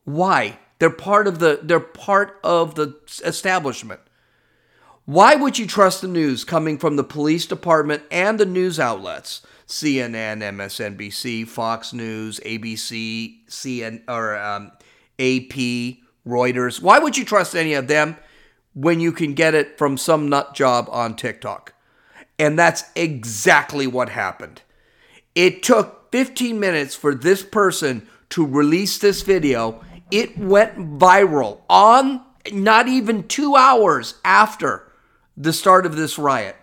Why? 0.03 0.59
They're 0.79 0.89
part 0.89 1.27
of 1.27 1.39
the 1.39 1.59
they're 1.61 1.79
part 1.79 2.39
of 2.43 2.75
the 2.75 2.95
establishment. 3.23 3.99
Why 5.09 5.33
would 5.33 5.57
you 5.57 5.65
trust 5.65 6.01
the 6.01 6.07
news 6.07 6.43
coming 6.43 6.77
from 6.77 6.95
the 6.95 7.03
police 7.03 7.47
department 7.47 8.03
and 8.11 8.39
the 8.39 8.45
news 8.45 8.79
outlets 8.79 9.41
CNN, 9.65 10.43
MSNBC, 10.43 11.47
Fox 11.47 11.93
News, 11.93 12.39
ABC, 12.41 13.43
CN 13.47 14.03
or 14.07 14.37
um, 14.37 14.71
AP, 15.17 15.97
Reuters. 16.27 16.79
Why 16.79 16.99
would 16.99 17.17
you 17.17 17.25
trust 17.25 17.55
any 17.55 17.73
of 17.73 17.87
them 17.87 18.17
when 18.75 18.99
you 18.99 19.11
can 19.11 19.33
get 19.33 19.55
it 19.55 19.79
from 19.79 19.97
some 19.97 20.29
nut 20.29 20.53
job 20.53 20.87
on 20.91 21.15
TikTok? 21.15 21.73
And 22.37 22.59
that's 22.59 22.83
exactly 22.95 23.87
what 23.87 24.09
happened. 24.09 24.61
It 25.33 25.63
took 25.63 26.11
15 26.11 26.59
minutes 26.59 26.93
for 26.93 27.15
this 27.15 27.41
person 27.41 28.07
to 28.29 28.45
release 28.45 28.99
this 28.99 29.23
video. 29.23 29.83
It 30.11 30.37
went 30.37 30.99
viral 30.99 31.61
on 31.67 32.21
not 32.51 32.87
even 32.87 33.27
two 33.27 33.55
hours 33.55 34.13
after 34.23 34.85
the 35.39 35.53
start 35.53 35.85
of 35.85 35.95
this 35.95 36.19
riot. 36.19 36.57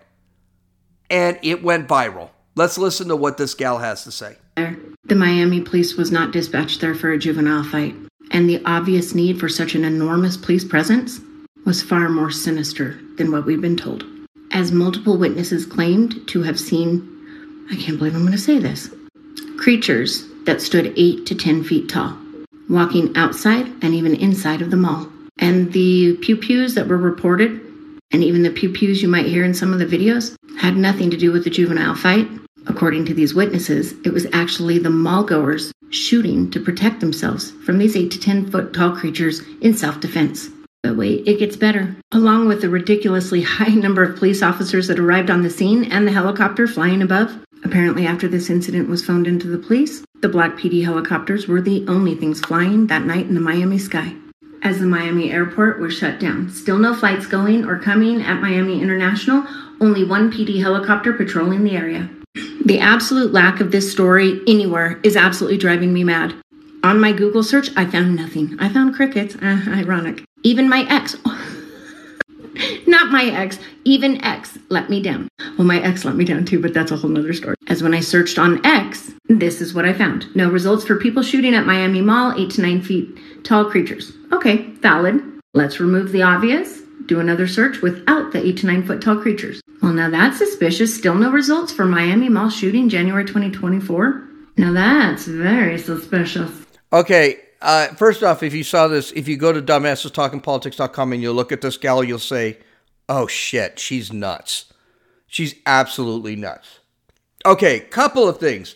And 1.09 1.39
it 1.41 1.63
went 1.63 1.87
viral. 1.87 2.29
Let's 2.55 2.77
listen 2.77 3.07
to 3.07 3.15
what 3.15 3.37
this 3.37 3.55
gal 3.55 3.79
has 3.79 4.03
to 4.03 4.11
say. 4.11 4.37
The 4.55 5.15
Miami 5.15 5.61
police 5.61 5.95
was 5.95 6.11
not 6.11 6.31
dispatched 6.31 6.81
there 6.81 6.95
for 6.95 7.11
a 7.11 7.17
juvenile 7.17 7.63
fight, 7.63 7.95
and 8.31 8.49
the 8.49 8.63
obvious 8.65 9.15
need 9.15 9.39
for 9.39 9.49
such 9.49 9.75
an 9.75 9.83
enormous 9.83 10.37
police 10.37 10.63
presence 10.63 11.19
was 11.65 11.81
far 11.81 12.09
more 12.09 12.31
sinister 12.31 12.99
than 13.17 13.31
what 13.31 13.45
we've 13.45 13.61
been 13.61 13.77
told. 13.77 14.03
As 14.51 14.71
multiple 14.71 15.17
witnesses 15.17 15.65
claimed 15.65 16.27
to 16.29 16.43
have 16.43 16.59
seen, 16.59 17.67
I 17.71 17.75
can't 17.75 17.97
believe 17.97 18.15
I'm 18.15 18.21
going 18.21 18.31
to 18.31 18.37
say 18.37 18.59
this, 18.59 18.89
creatures 19.57 20.23
that 20.45 20.61
stood 20.61 20.93
8 20.95 21.25
to 21.25 21.35
10 21.35 21.63
feet 21.63 21.89
tall, 21.89 22.17
walking 22.69 23.15
outside 23.15 23.67
and 23.81 23.93
even 23.93 24.15
inside 24.15 24.61
of 24.61 24.71
the 24.71 24.77
mall. 24.77 25.09
And 25.39 25.73
the 25.73 26.17
pew 26.17 26.37
pews 26.37 26.73
that 26.75 26.87
were 26.87 26.97
reported, 26.97 27.61
and 28.11 28.23
even 28.23 28.43
the 28.43 28.49
pew 28.49 28.69
pews 28.69 29.01
you 29.01 29.07
might 29.07 29.25
hear 29.25 29.43
in 29.43 29.53
some 29.53 29.73
of 29.73 29.79
the 29.79 29.85
videos, 29.85 30.35
had 30.59 30.77
nothing 30.77 31.09
to 31.11 31.17
do 31.17 31.31
with 31.31 31.43
the 31.43 31.49
juvenile 31.49 31.95
fight 31.95 32.27
According 32.67 33.05
to 33.05 33.13
these 33.13 33.33
witnesses, 33.33 33.93
it 34.03 34.13
was 34.13 34.27
actually 34.33 34.77
the 34.77 34.89
mall 34.89 35.23
goers 35.23 35.71
shooting 35.89 36.51
to 36.51 36.59
protect 36.59 36.99
themselves 36.99 37.51
from 37.65 37.77
these 37.77 37.95
8 37.95 38.11
to 38.11 38.19
10 38.19 38.51
foot 38.51 38.73
tall 38.73 38.91
creatures 38.95 39.41
in 39.61 39.73
self 39.73 39.99
defense. 39.99 40.49
But 40.83 40.97
wait, 40.97 41.27
it 41.27 41.39
gets 41.39 41.55
better. 41.55 41.95
Along 42.11 42.47
with 42.47 42.61
the 42.61 42.69
ridiculously 42.69 43.41
high 43.43 43.73
number 43.73 44.03
of 44.03 44.17
police 44.17 44.43
officers 44.43 44.87
that 44.87 44.99
arrived 44.99 45.29
on 45.29 45.43
the 45.43 45.49
scene 45.49 45.85
and 45.85 46.05
the 46.05 46.11
helicopter 46.11 46.67
flying 46.67 47.01
above, 47.01 47.37
apparently 47.63 48.05
after 48.05 48.27
this 48.27 48.49
incident 48.49 48.89
was 48.89 49.03
phoned 49.03 49.27
into 49.27 49.47
the 49.47 49.57
police, 49.57 50.03
the 50.21 50.29
Black 50.29 50.57
PD 50.57 50.83
helicopters 50.83 51.47
were 51.47 51.61
the 51.61 51.85
only 51.87 52.15
things 52.15 52.41
flying 52.41 52.87
that 52.87 53.05
night 53.05 53.27
in 53.27 53.33
the 53.33 53.41
Miami 53.41 53.77
sky. 53.77 54.13
As 54.63 54.79
the 54.79 54.85
Miami 54.85 55.31
airport 55.31 55.79
was 55.79 55.93
shut 55.93 56.19
down, 56.19 56.49
still 56.49 56.77
no 56.77 56.93
flights 56.93 57.27
going 57.27 57.65
or 57.65 57.79
coming 57.79 58.21
at 58.21 58.41
Miami 58.41 58.81
International, 58.81 59.45
only 59.79 60.03
one 60.03 60.31
PD 60.31 60.59
helicopter 60.59 61.13
patrolling 61.13 61.63
the 61.63 61.75
area. 61.75 62.09
The 62.65 62.79
absolute 62.79 63.31
lack 63.31 63.61
of 63.61 63.71
this 63.71 63.91
story 63.91 64.41
anywhere 64.47 64.99
is 65.03 65.15
absolutely 65.15 65.57
driving 65.57 65.93
me 65.93 66.03
mad. 66.03 66.35
On 66.83 66.99
my 66.99 67.11
Google 67.11 67.43
search, 67.43 67.69
I 67.75 67.85
found 67.85 68.15
nothing. 68.15 68.57
I 68.59 68.69
found 68.69 68.95
crickets. 68.95 69.35
Uh, 69.35 69.61
ironic. 69.67 70.23
Even 70.43 70.69
my 70.69 70.85
ex. 70.89 71.15
Not 72.87 73.11
my 73.11 73.25
ex, 73.25 73.59
even 73.83 74.23
ex 74.23 74.57
let 74.69 74.89
me 74.89 75.01
down. 75.01 75.27
Well, 75.57 75.67
my 75.67 75.79
ex 75.81 76.03
let 76.05 76.15
me 76.15 76.25
down 76.25 76.45
too, 76.45 76.59
but 76.59 76.73
that's 76.73 76.91
a 76.91 76.97
whole 76.97 77.09
nother 77.09 77.33
story. 77.33 77.55
As 77.67 77.83
when 77.83 77.93
I 77.93 77.99
searched 77.99 78.39
on 78.39 78.65
X, 78.65 79.11
this 79.27 79.61
is 79.61 79.73
what 79.73 79.85
I 79.85 79.93
found. 79.93 80.33
No 80.35 80.49
results 80.49 80.85
for 80.85 80.95
people 80.97 81.21
shooting 81.21 81.53
at 81.53 81.65
Miami 81.65 82.01
Mall, 82.01 82.33
8 82.37 82.49
to 82.51 82.61
9 82.61 82.81
feet 82.81 83.17
tall 83.43 83.65
creatures. 83.65 84.13
Okay, 84.31 84.63
valid. 84.81 85.21
Let's 85.53 85.79
remove 85.79 86.11
the 86.11 86.23
obvious. 86.23 86.81
Do 87.05 87.19
another 87.19 87.47
search 87.47 87.81
without 87.81 88.31
the 88.31 88.45
8 88.45 88.57
to 88.57 88.65
9 88.67 88.85
foot 88.85 89.01
tall 89.01 89.17
creatures. 89.17 89.61
Well, 89.81 89.93
now 89.93 90.09
that's 90.09 90.37
suspicious. 90.37 90.95
Still 90.95 91.15
no 91.15 91.31
results 91.31 91.71
for 91.71 91.85
Miami 91.85 92.29
Mall 92.29 92.49
shooting 92.49 92.89
January 92.89 93.25
2024. 93.25 94.27
Now 94.57 94.73
that's 94.73 95.25
very 95.25 95.77
suspicious. 95.77 96.51
Okay, 96.91 97.37
uh, 97.61 97.87
first 97.89 98.23
off, 98.23 98.43
if 98.43 98.53
you 98.53 98.63
saw 98.63 98.87
this, 98.87 99.11
if 99.11 99.27
you 99.27 99.37
go 99.37 99.53
to 99.53 99.61
dumbassestalkingpolitics.com 99.61 101.13
and 101.13 101.21
you 101.21 101.31
look 101.31 101.51
at 101.51 101.61
this 101.61 101.77
gal, 101.77 102.03
you'll 102.03 102.19
say, 102.19 102.57
oh 103.07 103.27
shit, 103.27 103.79
she's 103.79 104.11
nuts. 104.11 104.65
She's 105.27 105.55
absolutely 105.65 106.35
nuts. 106.35 106.79
Okay, 107.45 107.79
couple 107.79 108.27
of 108.27 108.39
things. 108.39 108.75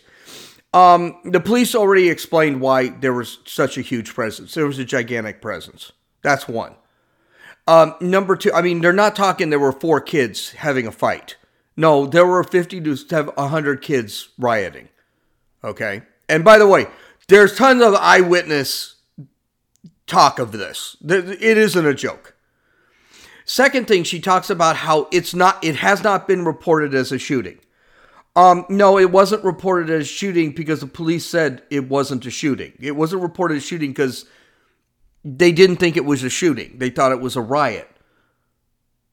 Um, 0.74 1.20
the 1.24 1.40
police 1.40 1.74
already 1.74 2.08
explained 2.08 2.60
why 2.60 2.88
there 2.88 3.12
was 3.12 3.38
such 3.44 3.76
a 3.76 3.82
huge 3.82 4.14
presence. 4.14 4.54
There 4.54 4.66
was 4.66 4.78
a 4.78 4.84
gigantic 4.84 5.42
presence. 5.42 5.92
That's 6.22 6.48
one. 6.48 6.76
Um, 7.66 7.94
number 8.00 8.36
two, 8.36 8.52
I 8.52 8.62
mean, 8.62 8.80
they're 8.80 8.92
not 8.92 9.14
talking 9.14 9.50
there 9.50 9.58
were 9.58 9.72
four 9.72 10.00
kids 10.00 10.52
having 10.52 10.86
a 10.86 10.92
fight. 10.92 11.36
No, 11.76 12.06
there 12.06 12.26
were 12.26 12.42
50 12.42 12.80
to 12.80 13.22
100 13.34 13.82
kids 13.82 14.30
rioting. 14.38 14.88
Okay. 15.62 16.02
And 16.28 16.44
by 16.44 16.58
the 16.58 16.66
way, 16.66 16.86
there's 17.28 17.56
tons 17.56 17.82
of 17.82 17.94
eyewitness 17.94 18.96
talk 20.06 20.38
of 20.38 20.52
this. 20.52 20.96
It 21.02 21.58
isn't 21.58 21.86
a 21.86 21.94
joke. 21.94 22.34
Second 23.44 23.88
thing, 23.88 24.04
she 24.04 24.20
talks 24.20 24.50
about 24.50 24.76
how 24.76 25.08
it's 25.10 25.34
not, 25.34 25.62
it 25.64 25.76
has 25.76 26.02
not 26.02 26.28
been 26.28 26.44
reported 26.44 26.94
as 26.94 27.12
a 27.12 27.18
shooting. 27.18 27.58
Um, 28.34 28.64
no, 28.68 28.98
it 28.98 29.10
wasn't 29.10 29.44
reported 29.44 29.90
as 29.90 30.08
shooting 30.08 30.52
because 30.52 30.80
the 30.80 30.86
police 30.86 31.26
said 31.26 31.62
it 31.70 31.88
wasn't 31.88 32.24
a 32.24 32.30
shooting. 32.30 32.72
It 32.80 32.96
wasn't 32.96 33.22
reported 33.22 33.56
as 33.56 33.64
shooting 33.64 33.90
because 33.90 34.24
they 35.24 35.52
didn't 35.52 35.76
think 35.76 35.96
it 35.96 36.04
was 36.04 36.24
a 36.24 36.30
shooting. 36.30 36.78
They 36.78 36.90
thought 36.90 37.12
it 37.12 37.20
was 37.20 37.36
a 37.36 37.42
riot. 37.42 37.88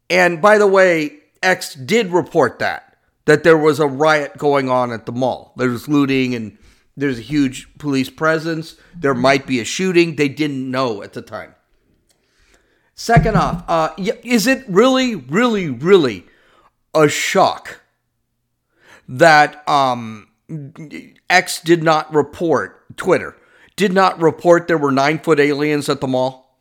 And 0.09 0.41
by 0.41 0.57
the 0.57 0.67
way, 0.67 1.19
X 1.43 1.75
did 1.75 2.11
report 2.11 2.59
that 2.59 2.89
that 3.25 3.43
there 3.43 3.57
was 3.57 3.79
a 3.79 3.85
riot 3.85 4.37
going 4.39 4.69
on 4.69 4.91
at 4.91 5.05
the 5.05 5.11
mall. 5.11 5.53
There 5.55 5.69
was 5.69 5.87
looting 5.87 6.33
and 6.33 6.57
there's 6.97 7.19
a 7.19 7.21
huge 7.21 7.77
police 7.77 8.09
presence. 8.09 8.75
There 8.95 9.13
might 9.13 9.45
be 9.45 9.59
a 9.59 9.65
shooting. 9.65 10.15
They 10.15 10.29
didn't 10.29 10.71
know 10.71 11.03
at 11.03 11.13
the 11.13 11.21
time. 11.21 11.53
Second 12.95 13.37
off, 13.37 13.63
uh, 13.67 13.93
is 14.23 14.47
it 14.47 14.65
really, 14.67 15.13
really, 15.13 15.69
really 15.69 16.25
a 16.93 17.07
shock 17.07 17.81
that 19.09 19.67
um, 19.67 20.27
X 21.29 21.61
did 21.61 21.83
not 21.83 22.13
report, 22.13 22.95
Twitter 22.95 23.35
did 23.75 23.93
not 23.93 24.21
report 24.21 24.67
there 24.67 24.77
were 24.77 24.91
nine 24.91 25.19
foot 25.19 25.39
aliens 25.39 25.87
at 25.87 26.01
the 26.01 26.07
mall? 26.07 26.57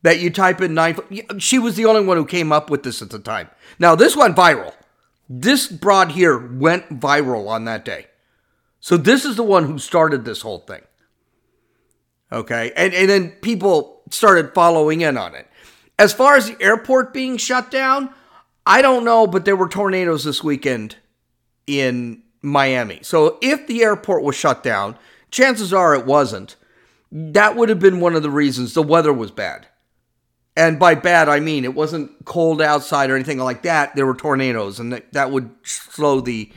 That 0.00 0.20
you 0.20 0.30
type 0.30 0.62
in 0.62 0.72
nine 0.72 0.94
foot. 0.94 1.42
She 1.42 1.58
was 1.58 1.76
the 1.76 1.84
only 1.84 2.02
one 2.02 2.16
who 2.16 2.24
came 2.24 2.50
up 2.50 2.70
with 2.70 2.82
this 2.82 3.02
at 3.02 3.10
the 3.10 3.18
time. 3.18 3.50
Now, 3.78 3.94
this 3.94 4.16
went 4.16 4.34
viral. 4.34 4.72
This 5.28 5.66
broad 5.66 6.12
here 6.12 6.38
went 6.38 6.98
viral 6.98 7.48
on 7.48 7.66
that 7.66 7.84
day. 7.84 8.06
So, 8.80 8.96
this 8.96 9.26
is 9.26 9.36
the 9.36 9.42
one 9.42 9.64
who 9.64 9.78
started 9.78 10.24
this 10.24 10.40
whole 10.40 10.60
thing. 10.60 10.80
Okay. 12.32 12.72
And, 12.74 12.94
and 12.94 13.10
then 13.10 13.30
people 13.42 14.00
started 14.10 14.54
following 14.54 15.02
in 15.02 15.18
on 15.18 15.34
it. 15.34 15.46
As 15.98 16.14
far 16.14 16.36
as 16.36 16.48
the 16.48 16.56
airport 16.58 17.12
being 17.12 17.36
shut 17.36 17.70
down, 17.70 18.14
I 18.66 18.80
don't 18.80 19.04
know, 19.04 19.26
but 19.26 19.44
there 19.44 19.56
were 19.56 19.68
tornadoes 19.68 20.24
this 20.24 20.42
weekend 20.42 20.96
in 21.66 22.22
Miami. 22.42 23.00
So 23.02 23.38
if 23.40 23.66
the 23.66 23.82
airport 23.82 24.22
was 24.22 24.36
shut 24.36 24.62
down, 24.62 24.98
chances 25.30 25.72
are 25.72 25.94
it 25.94 26.06
wasn't. 26.06 26.56
That 27.10 27.56
would 27.56 27.68
have 27.68 27.80
been 27.80 28.00
one 28.00 28.14
of 28.14 28.22
the 28.22 28.30
reasons 28.30 28.74
the 28.74 28.82
weather 28.82 29.12
was 29.12 29.30
bad. 29.30 29.66
And 30.56 30.78
by 30.78 30.94
bad, 30.94 31.28
I 31.28 31.40
mean 31.40 31.64
it 31.64 31.74
wasn't 31.74 32.24
cold 32.24 32.62
outside 32.62 33.10
or 33.10 33.16
anything 33.16 33.38
like 33.38 33.62
that. 33.62 33.96
There 33.96 34.06
were 34.06 34.14
tornadoes, 34.14 34.78
and 34.78 34.92
that, 34.92 35.12
that 35.12 35.30
would 35.30 35.50
slow 35.64 36.20
the 36.20 36.52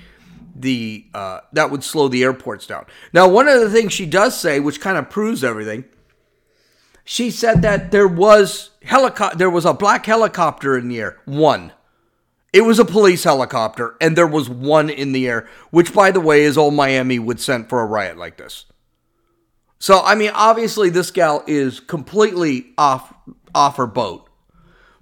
the 0.56 1.06
uh, 1.14 1.42
that 1.54 1.72
would 1.72 1.84
slow 1.84 2.08
the 2.08 2.24
airports 2.24 2.68
down. 2.68 2.86
Now, 3.14 3.28
one 3.28 3.48
of 3.48 3.60
the 3.60 3.70
things 3.70 3.94
she 3.94 4.06
does 4.06 4.40
say, 4.40 4.60
which 4.60 4.82
kind 4.82 4.98
of 4.98 5.10
proves 5.10 5.44
everything, 5.44 5.86
she 7.04 7.32
said 7.32 7.62
that 7.64 7.92
there 7.92 8.08
was 8.08 8.72
helicopter, 8.84 9.38
there 9.38 9.50
was 9.50 9.66
a 9.66 9.74
black 9.74 10.06
helicopter 10.06 10.78
in 10.78 10.90
the 10.90 11.00
air. 11.00 11.18
One. 11.26 11.72
It 12.58 12.66
was 12.66 12.80
a 12.80 12.86
police 12.86 13.24
helicopter, 13.24 13.96
and 14.02 14.18
there 14.18 14.26
was 14.26 14.50
one 14.50 14.90
in 14.90 15.12
the 15.12 15.28
air, 15.28 15.48
which, 15.70 15.94
by 15.94 16.10
the 16.10 16.20
way, 16.20 16.42
is 16.42 16.58
all 16.58 16.72
Miami 16.72 17.20
would 17.20 17.40
send 17.40 17.70
for 17.70 17.82
a 17.82 17.86
riot 17.86 18.18
like 18.18 18.38
this. 18.38 18.66
So, 19.78 20.02
I 20.04 20.16
mean, 20.16 20.32
obviously, 20.34 20.90
this 20.90 21.12
gal 21.12 21.44
is 21.46 21.80
completely 21.80 22.74
off 22.76 23.14
off 23.54 23.78
her 23.78 23.86
boat, 23.86 24.28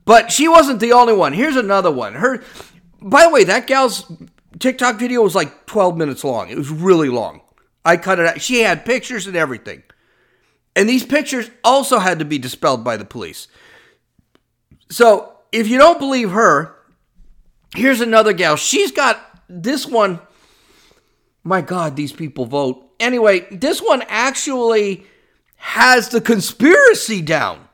but 0.04 0.34
she 0.34 0.50
wasn't 0.50 0.82
the 0.82 0.92
only 0.92 1.14
one. 1.14 1.32
Here's 1.32 1.56
another 1.56 1.92
one. 1.92 2.16
Her, 2.16 2.44
by 3.02 3.24
the 3.24 3.30
way, 3.30 3.46
that 3.46 3.68
gal's 3.68 4.12
TikTok 4.60 5.00
video 5.00 5.22
was 5.22 5.34
like 5.34 5.66
12 5.66 5.96
minutes 5.96 6.26
long. 6.26 6.50
It 6.50 6.58
was 6.58 6.70
really 6.70 7.08
long. 7.08 7.40
I 7.86 7.96
cut 7.96 8.20
it 8.20 8.28
out. 8.28 8.42
She 8.42 8.64
had 8.64 8.84
pictures 8.84 9.28
and 9.28 9.38
everything, 9.38 9.82
and 10.76 10.90
these 10.90 11.06
pictures 11.06 11.50
also 11.64 12.00
had 12.00 12.20
to 12.20 12.26
be 12.26 12.38
dispelled 12.38 12.84
by 12.84 12.98
the 12.98 13.06
police. 13.06 13.48
So, 14.92 15.38
if 15.54 15.70
you 15.70 15.78
don't 15.78 16.00
believe 16.00 16.32
her, 16.32 16.75
Here's 17.76 18.02
another 18.02 18.34
gal. 18.34 18.56
She's 18.56 18.92
got 18.92 19.20
this 19.50 19.86
one. 19.86 20.20
My 21.44 21.62
God, 21.62 21.96
these 21.96 22.12
people 22.14 22.46
vote. 22.46 22.82
Anyway, 23.00 23.48
this 23.52 23.82
one 23.82 24.04
actually 24.08 25.06
has 25.58 26.10
the 26.10 26.22
conspiracy 26.22 27.22
down. 27.22 27.68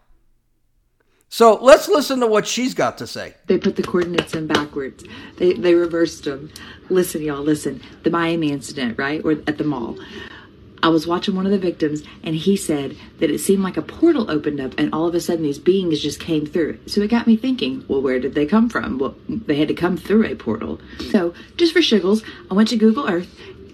So 1.30 1.56
let's 1.62 1.88
listen 1.88 2.20
to 2.20 2.28
what 2.28 2.46
she's 2.46 2.74
got 2.74 2.98
to 2.98 3.08
say. 3.08 3.36
They 3.46 3.58
put 3.58 3.78
the 3.78 3.84
coordinates 3.84 4.36
in 4.36 4.48
backwards. 4.48 5.06
They 5.38 5.54
they 5.54 5.76
reversed 5.76 6.26
them. 6.26 6.52
Listen, 6.90 7.22
y'all, 7.22 7.42
listen. 7.42 7.82
The 8.04 8.10
Miami 8.10 8.52
incident, 8.52 8.98
right? 8.98 9.24
Or 9.24 9.32
at 9.32 9.58
the 9.58 9.64
mall. 9.64 9.98
I 10.84 10.90
was 10.90 11.06
watching 11.06 11.36
one 11.36 11.46
of 11.46 11.52
the 11.52 11.60
victims, 11.60 12.04
and 12.24 12.36
he 12.36 12.58
said 12.58 12.98
that 13.20 13.30
it 13.30 13.40
seemed 13.40 13.64
like 13.64 13.78
a 13.78 13.82
portal 13.82 14.32
opened 14.32 14.60
up, 14.60 14.74
and 14.78 14.94
all 14.94 15.08
of 15.08 15.14
a 15.14 15.20
sudden 15.20 15.44
these 15.44 15.60
beings 15.60 16.00
just 16.00 16.20
came 16.20 16.46
through. 16.46 16.80
So 16.88 17.02
it 17.02 17.10
got 17.10 17.28
me 17.28 17.38
thinking, 17.38 17.86
well, 17.88 18.02
where 18.02 18.20
did 18.20 18.34
they 18.34 18.46
come 18.46 18.68
from? 18.70 18.98
Well, 18.98 19.16
they 19.30 19.56
had 19.56 19.68
to 19.68 19.74
come 19.74 19.98
through 19.98 20.26
a 20.26 20.36
portal. 20.36 20.82
So, 21.12 21.34
just 21.58 21.74
for 21.74 21.80
shiggles, 21.80 22.24
I 22.50 22.56
went 22.56 22.70
to 22.70 22.78
Google 22.78 23.08
Earth, 23.08 23.30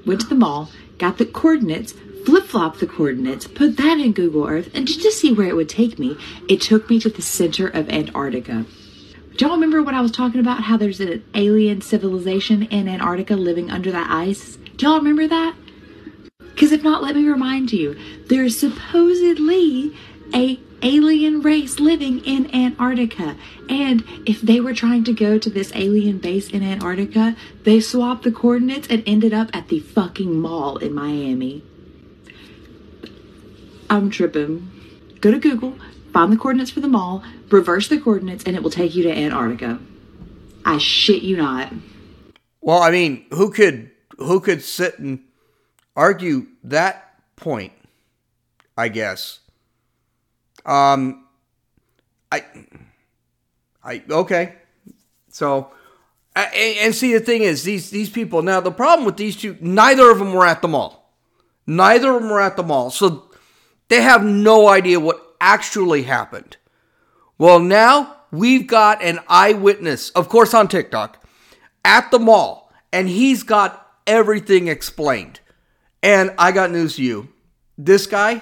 went 0.06 0.22
to 0.22 0.28
the 0.28 0.36
mall, 0.36 0.70
got 0.98 1.18
the 1.18 1.26
coordinates, 1.26 1.94
flip 2.26 2.46
flopped 2.46 2.82
the 2.82 2.88
coordinates, 2.88 3.48
put 3.48 3.78
that 3.78 4.00
in 4.00 4.12
Google 4.12 4.46
Earth, 4.46 4.70
and 4.74 4.86
just 4.86 5.02
to 5.02 5.12
see 5.12 5.32
where 5.32 5.48
it 5.48 5.56
would 5.56 5.70
take 5.70 5.98
me, 5.98 6.18
it 6.50 6.60
took 6.60 6.90
me 6.90 7.00
to 7.00 7.10
the 7.10 7.22
center 7.22 7.68
of 7.68 7.90
Antarctica. 7.90 8.66
Do 9.38 9.46
y'all 9.46 9.54
remember 9.54 9.84
what 9.84 9.94
I 9.94 10.02
was 10.02 10.12
talking 10.12 10.42
about? 10.42 10.64
How 10.64 10.78
there's 10.78 11.00
an 11.00 11.24
alien 11.36 11.82
civilization 11.82 12.64
in 12.64 12.90
Antarctica 12.90 13.36
living 13.36 13.70
under 13.70 13.92
that 13.92 14.10
ice? 14.10 14.58
Do 14.76 14.88
y'all 14.88 14.98
remember 14.98 15.28
that? 15.28 15.56
Because 16.58 16.72
if 16.72 16.84
not, 16.84 17.04
let 17.04 17.16
me 17.16 17.24
remind 17.24 17.72
you, 17.72 17.96
there's 18.30 18.58
supposedly 18.58 19.96
a 20.34 20.60
alien 20.82 21.40
race 21.42 21.80
living 21.80 22.26
in 22.26 22.52
Antarctica. 22.52 23.38
And 23.70 24.04
if 24.26 24.42
they 24.42 24.60
were 24.60 24.74
trying 24.74 25.04
to 25.04 25.14
go 25.14 25.38
to 25.38 25.52
this 25.52 25.72
alien 25.76 26.18
base 26.18 26.50
in 26.50 26.64
Antarctica, 26.64 27.36
they 27.62 27.80
swapped 27.80 28.24
the 28.24 28.32
coordinates 28.32 28.88
and 28.88 29.04
ended 29.06 29.36
up 29.36 29.52
at 29.54 29.68
the 29.68 29.82
fucking 29.82 30.34
mall 30.42 30.78
in 30.78 30.96
Miami. 30.96 31.64
I'm 33.88 34.10
tripping. 34.10 34.68
Go 35.22 35.30
to 35.30 35.38
Google, 35.38 35.78
find 36.12 36.34
the 36.34 36.38
coordinates 36.38 36.72
for 36.72 36.80
the 36.80 36.88
mall, 36.88 37.24
reverse 37.52 37.88
the 37.88 38.02
coordinates, 38.02 38.44
and 38.46 38.56
it 38.56 38.64
will 38.64 38.72
take 38.72 38.96
you 38.96 39.04
to 39.04 39.16
Antarctica. 39.16 39.78
I 40.66 40.80
shit 40.80 41.22
you 41.22 41.38
not. 41.38 41.72
Well, 42.62 42.82
I 42.82 42.90
mean, 42.90 43.28
who 43.30 43.52
could 43.52 43.92
who 44.18 44.40
could 44.40 44.64
sit 44.64 44.98
and 44.98 45.20
argue 45.98 46.46
that 46.64 47.20
point, 47.36 47.74
I 48.78 48.88
guess. 48.88 49.40
Um, 50.66 51.26
I, 52.32 52.44
I 53.84 54.04
okay. 54.10 54.56
So, 55.30 55.72
and 56.36 56.94
see 56.94 57.14
the 57.14 57.20
thing 57.20 57.42
is 57.42 57.64
these 57.64 57.90
these 57.90 58.10
people 58.10 58.44
now 58.44 58.60
the 58.60 58.72
problem 58.72 59.06
with 59.06 59.18
these 59.18 59.36
two 59.36 59.58
neither 59.60 60.12
of 60.12 60.20
them 60.20 60.34
were 60.34 60.46
at 60.46 60.62
the 60.62 60.68
mall, 60.68 61.14
neither 61.66 62.16
of 62.16 62.22
them 62.22 62.30
were 62.30 62.42
at 62.42 62.56
the 62.56 62.64
mall, 62.64 62.92
so 62.92 63.32
they 63.90 64.02
have 64.02 64.24
no 64.24 64.68
idea 64.68 65.00
what 65.00 65.36
actually 65.42 66.04
happened. 66.04 66.58
Well, 67.38 67.60
now 67.60 68.18
we've 68.32 68.68
got 68.68 69.02
an 69.02 69.20
eyewitness, 69.28 70.10
of 70.12 70.30
course, 70.30 70.54
on 70.54 70.68
TikTok, 70.68 71.24
at 71.86 72.12
the 72.12 72.20
mall, 72.20 72.72
and 72.92 73.08
he's 73.08 73.44
got 73.44 73.88
everything 74.06 74.68
explained. 74.68 75.40
And 76.08 76.32
I 76.38 76.52
got 76.54 76.72
news 76.72 76.96
to 76.96 77.04
you. 77.04 77.28
This 77.78 78.08
guy, 78.08 78.42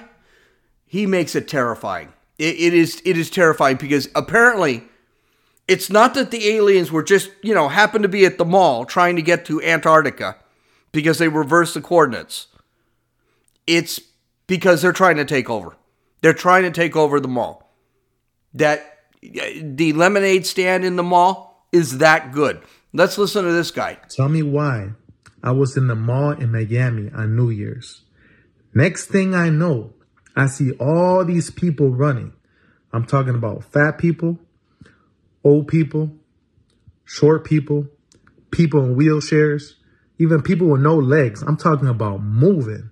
he 0.86 1.08
makes 1.08 1.34
it 1.36 1.48
terrifying. 1.48 2.10
it, 2.38 2.56
it 2.56 2.74
is 2.74 3.02
it 3.04 3.18
is 3.18 3.30
terrifying 3.30 3.78
because 3.78 4.08
apparently 4.14 4.84
It's 5.68 5.90
not 5.90 6.14
that 6.14 6.30
the 6.30 6.48
aliens 6.50 6.92
were 6.92 7.02
just, 7.04 7.32
you 7.42 7.54
know, 7.56 7.70
happened 7.70 8.04
to 8.04 8.10
be 8.10 8.26
at 8.26 8.38
the 8.38 8.46
mall 8.46 8.86
trying 8.86 9.16
to 9.16 9.22
get 9.22 9.46
to 9.46 9.62
Antarctica 9.64 10.36
because 10.92 11.18
they 11.18 11.28
reversed 11.28 11.74
the 11.74 11.82
coordinates. 11.82 12.48
It's 13.66 14.00
because 14.48 14.82
they're 14.82 14.94
trying 14.94 15.18
to 15.18 15.26
take 15.26 15.50
over. 15.50 15.76
They're 16.22 16.34
trying 16.34 16.64
to 16.64 16.72
take 16.72 16.96
over 16.96 17.20
the 17.20 17.28
mall. 17.28 17.74
That 18.54 19.00
the 19.22 19.92
lemonade 19.94 20.46
stand 20.46 20.86
in 20.86 20.98
the 20.98 21.04
mall 21.04 21.68
is 21.72 21.98
that 21.98 22.32
good. 22.32 22.62
Let's 22.94 23.18
listen 23.18 23.44
to 23.44 23.52
this 23.52 23.72
guy. 23.72 23.98
Tell 24.10 24.30
me 24.30 24.44
why 24.44 24.92
I 25.46 25.52
was 25.52 25.78
in 25.78 25.86
the 25.86 25.96
mall 25.96 26.32
in 26.32 26.52
Miami 26.52 27.12
on 27.14 27.36
New 27.36 27.52
Year's. 27.52 28.02
Next 28.74 29.06
thing 29.06 29.36
I 29.36 29.50
know, 29.50 29.94
I 30.36 30.48
see 30.48 30.72
all 30.72 31.24
these 31.24 31.52
people 31.52 31.92
running. 31.92 32.34
I'm 32.92 33.06
talking 33.06 33.36
about 33.36 33.64
fat 33.64 34.00
people, 34.00 34.40
old 35.44 35.68
people, 35.68 36.12
short 37.06 37.46
people, 37.46 37.88
people 38.50 38.84
in 38.84 38.96
wheelchairs, 38.96 39.74
even 40.18 40.42
people 40.42 40.68
with 40.68 40.82
no 40.82 40.96
legs. 40.98 41.44
I'm 41.44 41.58
talking 41.58 41.90
about 41.90 42.24
moving. 42.24 42.90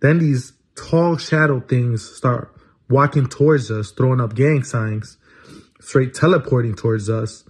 Then 0.00 0.18
these 0.18 0.52
tall 0.76 1.16
shadow 1.16 1.60
things 1.60 2.04
start 2.04 2.54
walking 2.90 3.28
towards 3.28 3.70
us, 3.70 3.92
throwing 3.92 4.20
up 4.20 4.34
gang 4.34 4.62
signs, 4.62 5.16
straight 5.80 6.12
teleporting 6.12 6.74
towards 6.74 7.08
us. 7.08 7.44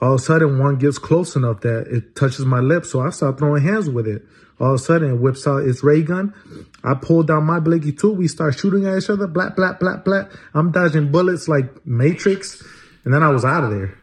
All 0.00 0.14
of 0.14 0.20
a 0.20 0.22
sudden, 0.22 0.58
one 0.58 0.76
gets 0.76 0.98
close 0.98 1.36
enough 1.36 1.60
that 1.60 1.86
it 1.88 2.16
touches 2.16 2.44
my 2.44 2.60
lips, 2.60 2.90
so 2.90 3.00
I 3.00 3.10
start 3.10 3.38
throwing 3.38 3.62
hands 3.62 3.88
with 3.88 4.06
it. 4.06 4.22
All 4.60 4.74
of 4.74 4.74
a 4.74 4.78
sudden, 4.78 5.12
it 5.12 5.20
whips 5.20 5.46
out 5.46 5.64
its 5.64 5.82
ray 5.82 6.02
gun. 6.02 6.34
I 6.82 6.94
pull 6.94 7.22
down 7.22 7.44
my 7.44 7.60
blicky 7.60 7.92
too. 7.92 8.12
We 8.12 8.28
start 8.28 8.58
shooting 8.58 8.86
at 8.86 8.98
each 8.98 9.10
other. 9.10 9.26
Blat, 9.26 9.56
blat, 9.56 9.80
blat, 9.80 10.04
blat. 10.04 10.30
I'm 10.52 10.70
dodging 10.70 11.10
bullets 11.10 11.48
like 11.48 11.86
Matrix. 11.86 12.62
And 13.04 13.12
then 13.12 13.22
I 13.22 13.30
was 13.30 13.44
out 13.44 13.64
of 13.64 13.70
there. 13.70 13.98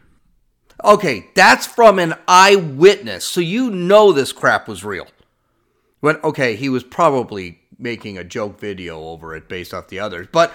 Okay, 0.84 1.26
that's 1.34 1.66
from 1.66 1.98
an 1.98 2.14
eyewitness. 2.26 3.24
So 3.24 3.40
you 3.40 3.70
know 3.70 4.12
this 4.12 4.32
crap 4.32 4.68
was 4.68 4.84
real. 4.84 5.06
When 6.00 6.16
okay, 6.16 6.56
he 6.56 6.68
was 6.68 6.82
probably 6.82 7.60
making 7.78 8.18
a 8.18 8.24
joke 8.24 8.58
video 8.58 9.00
over 9.00 9.34
it 9.34 9.48
based 9.48 9.72
off 9.72 9.88
the 9.88 10.00
others. 10.00 10.26
But 10.32 10.52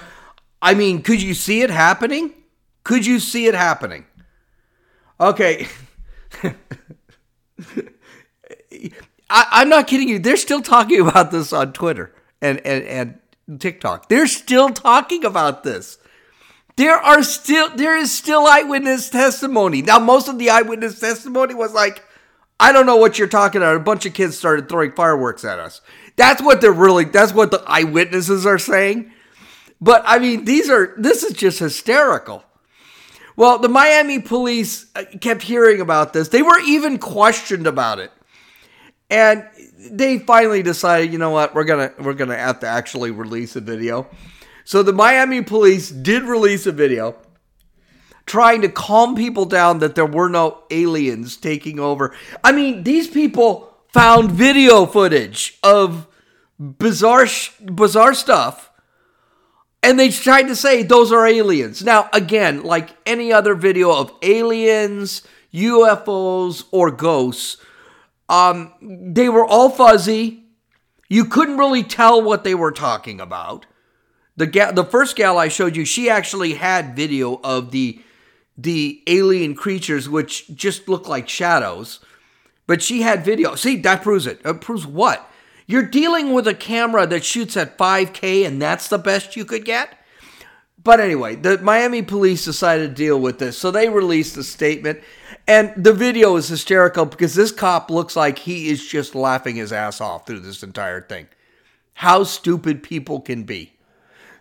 I 0.62 0.74
mean, 0.74 1.02
could 1.02 1.22
you 1.22 1.34
see 1.34 1.62
it 1.62 1.70
happening? 1.70 2.34
Could 2.84 3.06
you 3.06 3.20
see 3.20 3.48
it 3.48 3.54
happening? 3.54 4.06
Okay. 5.20 5.68
I, 9.30 9.62
am 9.62 9.70
not 9.70 9.88
kidding 9.88 10.10
you. 10.10 10.20
They're 10.20 10.38
still 10.38 10.62
talking 10.62 11.02
about 11.02 11.32
this 11.32 11.52
on 11.52 11.74
Twitter 11.74 12.14
and, 12.42 12.60
and, 12.66 13.20
and 13.50 13.60
TikTok. 13.60 14.10
They're 14.10 14.28
still 14.28 14.70
talking 14.70 15.26
about 15.26 15.64
this. 15.64 15.98
There 16.76 16.96
are 16.96 17.24
still 17.24 17.76
there 17.76 17.98
is 17.98 18.12
still 18.12 18.46
eyewitness 18.46 19.10
testimony. 19.10 19.82
Now, 19.82 19.98
most 19.98 20.28
of 20.28 20.38
the 20.38 20.52
eyewitness 20.52 21.00
testimony 21.00 21.56
was 21.56 21.74
like, 21.74 22.04
I 22.60 22.72
don't 22.72 22.86
know 22.86 22.98
what 22.98 23.18
you're 23.18 23.28
talking 23.28 23.62
about. 23.62 23.76
A 23.76 23.80
bunch 23.80 24.06
of 24.06 24.14
kids 24.14 24.38
started 24.38 24.70
throwing 24.70 24.92
fireworks 24.92 25.44
at 25.44 25.60
us. 25.60 25.82
That's 26.18 26.42
what 26.42 26.62
they're 26.62 26.72
really 26.72 27.06
that's 27.06 27.34
what 27.34 27.50
the 27.50 27.64
eyewitnesses 27.66 28.46
are 28.46 28.60
saying. 28.60 29.12
But 29.82 30.04
I 30.06 30.20
mean, 30.20 30.46
these 30.46 30.70
are 30.70 30.94
this 30.98 31.24
is 31.24 31.34
just 31.34 31.60
hysterical. 31.60 32.44
Well, 33.38 33.60
the 33.60 33.70
Miami 33.70 34.20
police 34.20 34.88
uh, 34.96 35.06
kept 35.22 35.44
hearing 35.44 35.80
about 35.80 36.12
this. 36.12 36.28
They 36.28 36.42
were 36.42 36.60
even 36.60 36.98
questioned 36.98 37.68
about 37.68 38.00
it. 38.00 38.12
And 39.10 39.48
they 39.80 40.18
finally 40.18 40.64
decided, 40.64 41.14
you 41.14 41.20
know 41.20 41.30
what, 41.30 41.56
we're 41.56 41.64
gonna 41.64 41.94
we're 42.00 42.14
gonna 42.14 42.36
have 42.36 42.60
to 42.60 42.68
actually 42.68 43.12
release 43.12 43.56
a 43.56 43.62
video. 43.62 44.08
So 44.66 44.84
the 44.84 44.92
Miami 44.92 45.42
police 45.44 45.90
did 45.90 46.24
release 46.24 46.66
a 46.66 46.74
video 46.74 47.16
trying 48.26 48.62
to 48.64 48.70
calm 48.70 49.16
people 49.16 49.46
down 49.46 49.80
that 49.80 49.96
there 49.96 50.06
were 50.06 50.28
no 50.28 50.64
aliens 50.70 51.38
taking 51.38 51.80
over. 51.80 52.14
I 52.44 52.52
mean, 52.52 52.84
these 52.84 53.08
people 53.08 53.74
found 53.94 54.32
video 54.32 54.86
footage 54.86 55.58
of 55.64 56.08
bizarre 56.60 57.28
bizarre 57.62 58.14
stuff 58.14 58.72
and 59.88 59.98
they 59.98 60.10
tried 60.10 60.50
to 60.50 60.56
say 60.56 60.84
those 60.84 61.14
are 61.14 61.26
aliens. 61.26 61.82
Now, 61.82 62.10
again, 62.12 62.64
like 62.64 62.90
any 63.06 63.32
other 63.32 63.56
video 63.56 63.90
of 63.90 64.12
aliens, 64.22 65.22
UFOs 65.54 66.66
or 66.72 66.92
ghosts, 66.92 67.56
um, 68.28 68.74
they 68.82 69.30
were 69.30 69.46
all 69.46 69.70
fuzzy. 69.70 70.44
You 71.08 71.24
couldn't 71.24 71.58
really 71.58 71.84
tell 71.84 72.22
what 72.22 72.44
they 72.44 72.54
were 72.54 72.74
talking 72.74 73.22
about. 73.22 73.66
The 74.36 74.46
gal, 74.46 74.74
the 74.74 74.84
first 74.84 75.16
gal 75.16 75.38
I 75.38 75.48
showed 75.48 75.78
you, 75.78 75.86
she 75.86 76.10
actually 76.10 76.56
had 76.56 76.94
video 76.94 77.40
of 77.42 77.72
the 77.72 78.02
the 78.58 79.02
alien 79.08 79.56
creatures, 79.56 80.10
which 80.10 80.54
just 80.54 80.90
looked 80.90 81.08
like 81.08 81.30
shadows. 81.30 82.02
But 82.66 82.82
she 82.84 83.04
had 83.04 83.24
video. 83.24 83.56
See, 83.56 83.78
that 83.78 84.04
proves 84.04 84.28
it. 84.28 84.42
It 84.44 84.60
proves 84.60 84.86
what? 84.86 85.32
You're 85.68 85.84
dealing 85.84 86.34
with 86.34 86.48
a 86.48 86.54
camera 86.54 87.06
that 87.08 87.26
shoots 87.26 87.58
at 87.58 87.78
5K, 87.78 88.48
and 88.48 88.62
that's 88.62 88.88
the 88.88 88.98
best 88.98 89.36
you 89.36 89.44
could 89.44 89.66
get. 89.66 89.94
But 90.82 91.02
anyway, 91.02 91.36
the 91.36 91.58
Miami 91.58 92.02
police 92.02 92.46
decided 92.46 92.90
to 92.90 92.96
deal 92.96 93.20
with 93.20 93.40
this, 93.40 93.58
so 93.58 93.70
they 93.70 93.90
released 93.90 94.38
a 94.38 94.44
statement. 94.44 95.02
And 95.46 95.74
the 95.76 95.92
video 95.92 96.38
is 96.38 96.48
hysterical 96.48 97.06
because 97.06 97.36
this 97.36 97.52
cop 97.52 97.92
looks 97.92 98.16
like 98.16 98.40
he 98.40 98.70
is 98.70 98.88
just 98.88 99.14
laughing 99.14 99.58
his 99.58 99.74
ass 99.74 100.00
off 100.00 100.26
through 100.26 100.40
this 100.40 100.64
entire 100.64 101.02
thing. 101.02 101.28
How 101.96 102.24
stupid 102.24 102.84
people 102.84 103.20
can 103.20 103.44
be. 103.44 103.74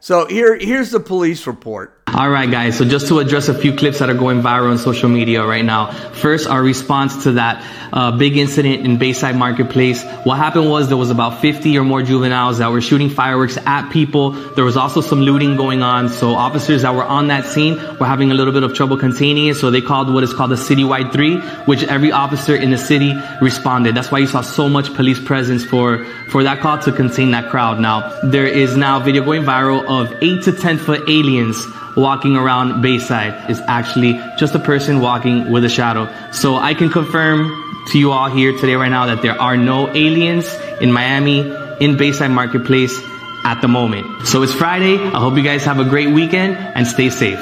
So 0.06 0.24
here, 0.26 0.54
here's 0.54 0.92
the 0.92 1.00
police 1.00 1.48
report. 1.48 1.96
All 2.14 2.30
right, 2.30 2.48
guys. 2.48 2.78
So 2.78 2.84
just 2.84 3.08
to 3.08 3.18
address 3.18 3.48
a 3.48 3.54
few 3.54 3.74
clips 3.74 3.98
that 3.98 4.08
are 4.08 4.14
going 4.14 4.40
viral 4.40 4.70
on 4.70 4.78
social 4.78 5.08
media 5.08 5.44
right 5.44 5.64
now. 5.64 5.90
First, 6.12 6.46
our 6.48 6.62
response 6.62 7.24
to 7.24 7.32
that 7.32 7.64
uh, 7.92 8.16
big 8.16 8.36
incident 8.36 8.86
in 8.86 8.96
Bayside 8.96 9.34
Marketplace. 9.34 10.04
What 10.22 10.36
happened 10.36 10.70
was 10.70 10.88
there 10.88 10.96
was 10.96 11.10
about 11.10 11.40
50 11.40 11.76
or 11.76 11.84
more 11.84 12.02
juveniles 12.02 12.58
that 12.58 12.70
were 12.70 12.80
shooting 12.80 13.10
fireworks 13.10 13.58
at 13.58 13.90
people. 13.90 14.30
There 14.30 14.64
was 14.64 14.76
also 14.76 15.00
some 15.00 15.20
looting 15.22 15.56
going 15.56 15.82
on. 15.82 16.08
So 16.08 16.30
officers 16.34 16.82
that 16.82 16.94
were 16.94 17.04
on 17.04 17.26
that 17.26 17.44
scene 17.44 17.76
were 17.98 18.06
having 18.06 18.30
a 18.30 18.34
little 18.34 18.52
bit 18.52 18.62
of 18.62 18.72
trouble 18.72 18.96
containing 18.96 19.48
it. 19.48 19.56
So 19.56 19.72
they 19.72 19.80
called 19.80 20.14
what 20.14 20.22
is 20.22 20.32
called 20.32 20.52
the 20.52 20.56
citywide 20.56 21.12
three, 21.12 21.38
which 21.66 21.82
every 21.82 22.12
officer 22.12 22.54
in 22.54 22.70
the 22.70 22.78
city 22.78 23.14
responded. 23.42 23.96
That's 23.96 24.12
why 24.12 24.20
you 24.20 24.28
saw 24.28 24.42
so 24.42 24.68
much 24.68 24.94
police 24.94 25.18
presence 25.18 25.64
for, 25.64 26.04
for 26.30 26.44
that 26.44 26.60
call 26.60 26.78
to 26.78 26.92
contain 26.92 27.32
that 27.32 27.50
crowd. 27.50 27.80
Now, 27.80 28.20
there 28.22 28.46
is 28.46 28.76
now 28.76 29.00
video 29.00 29.24
going 29.24 29.42
viral 29.42 29.86
of 29.96 30.12
eight 30.22 30.44
to 30.44 30.52
10 30.52 30.78
foot 30.78 31.08
aliens 31.08 31.66
walking 31.96 32.36
around 32.36 32.82
Bayside 32.82 33.50
is 33.50 33.60
actually 33.66 34.20
just 34.38 34.54
a 34.54 34.58
person 34.58 35.00
walking 35.00 35.50
with 35.50 35.64
a 35.64 35.68
shadow. 35.68 36.12
So 36.32 36.56
I 36.56 36.74
can 36.74 36.90
confirm 36.90 37.50
to 37.88 37.98
you 37.98 38.12
all 38.12 38.28
here 38.28 38.52
today 38.52 38.74
right 38.74 38.90
now 38.90 39.06
that 39.06 39.22
there 39.22 39.40
are 39.40 39.56
no 39.56 39.88
aliens 39.88 40.52
in 40.80 40.92
Miami 40.92 41.40
in 41.80 41.96
Bayside 41.96 42.30
Marketplace 42.30 42.98
at 43.44 43.60
the 43.60 43.68
moment. 43.68 44.26
So 44.26 44.42
it's 44.42 44.52
Friday. 44.52 44.96
I 44.96 45.20
hope 45.20 45.36
you 45.36 45.42
guys 45.42 45.64
have 45.64 45.78
a 45.78 45.84
great 45.84 46.08
weekend 46.08 46.56
and 46.56 46.86
stay 46.86 47.10
safe. 47.10 47.40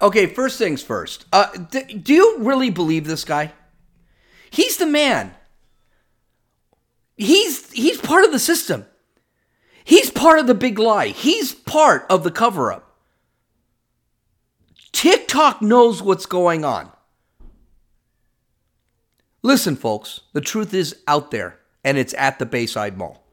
Okay, 0.00 0.26
first 0.26 0.58
things 0.58 0.82
first. 0.82 1.24
Uh, 1.32 1.46
th- 1.70 2.04
do 2.04 2.12
you 2.12 2.38
really 2.40 2.70
believe 2.70 3.06
this 3.06 3.24
guy? 3.24 3.52
He's 4.50 4.76
the 4.76 4.86
man. 4.86 5.34
He's 7.16 7.70
he's 7.70 7.98
part 8.00 8.24
of 8.24 8.32
the 8.32 8.38
system. 8.38 8.84
He's 9.84 10.10
part 10.10 10.38
of 10.38 10.46
the 10.46 10.54
big 10.54 10.78
lie. 10.78 11.08
He's 11.08 11.52
part 11.52 12.06
of 12.08 12.24
the 12.24 12.30
cover 12.30 12.72
up. 12.72 12.96
TikTok 14.92 15.62
knows 15.62 16.02
what's 16.02 16.26
going 16.26 16.64
on. 16.64 16.90
Listen, 19.42 19.74
folks, 19.74 20.20
the 20.32 20.40
truth 20.40 20.72
is 20.72 20.96
out 21.08 21.30
there, 21.30 21.58
and 21.82 21.98
it's 21.98 22.14
at 22.14 22.38
the 22.38 22.46
Bayside 22.46 22.96
Mall. 22.96 23.24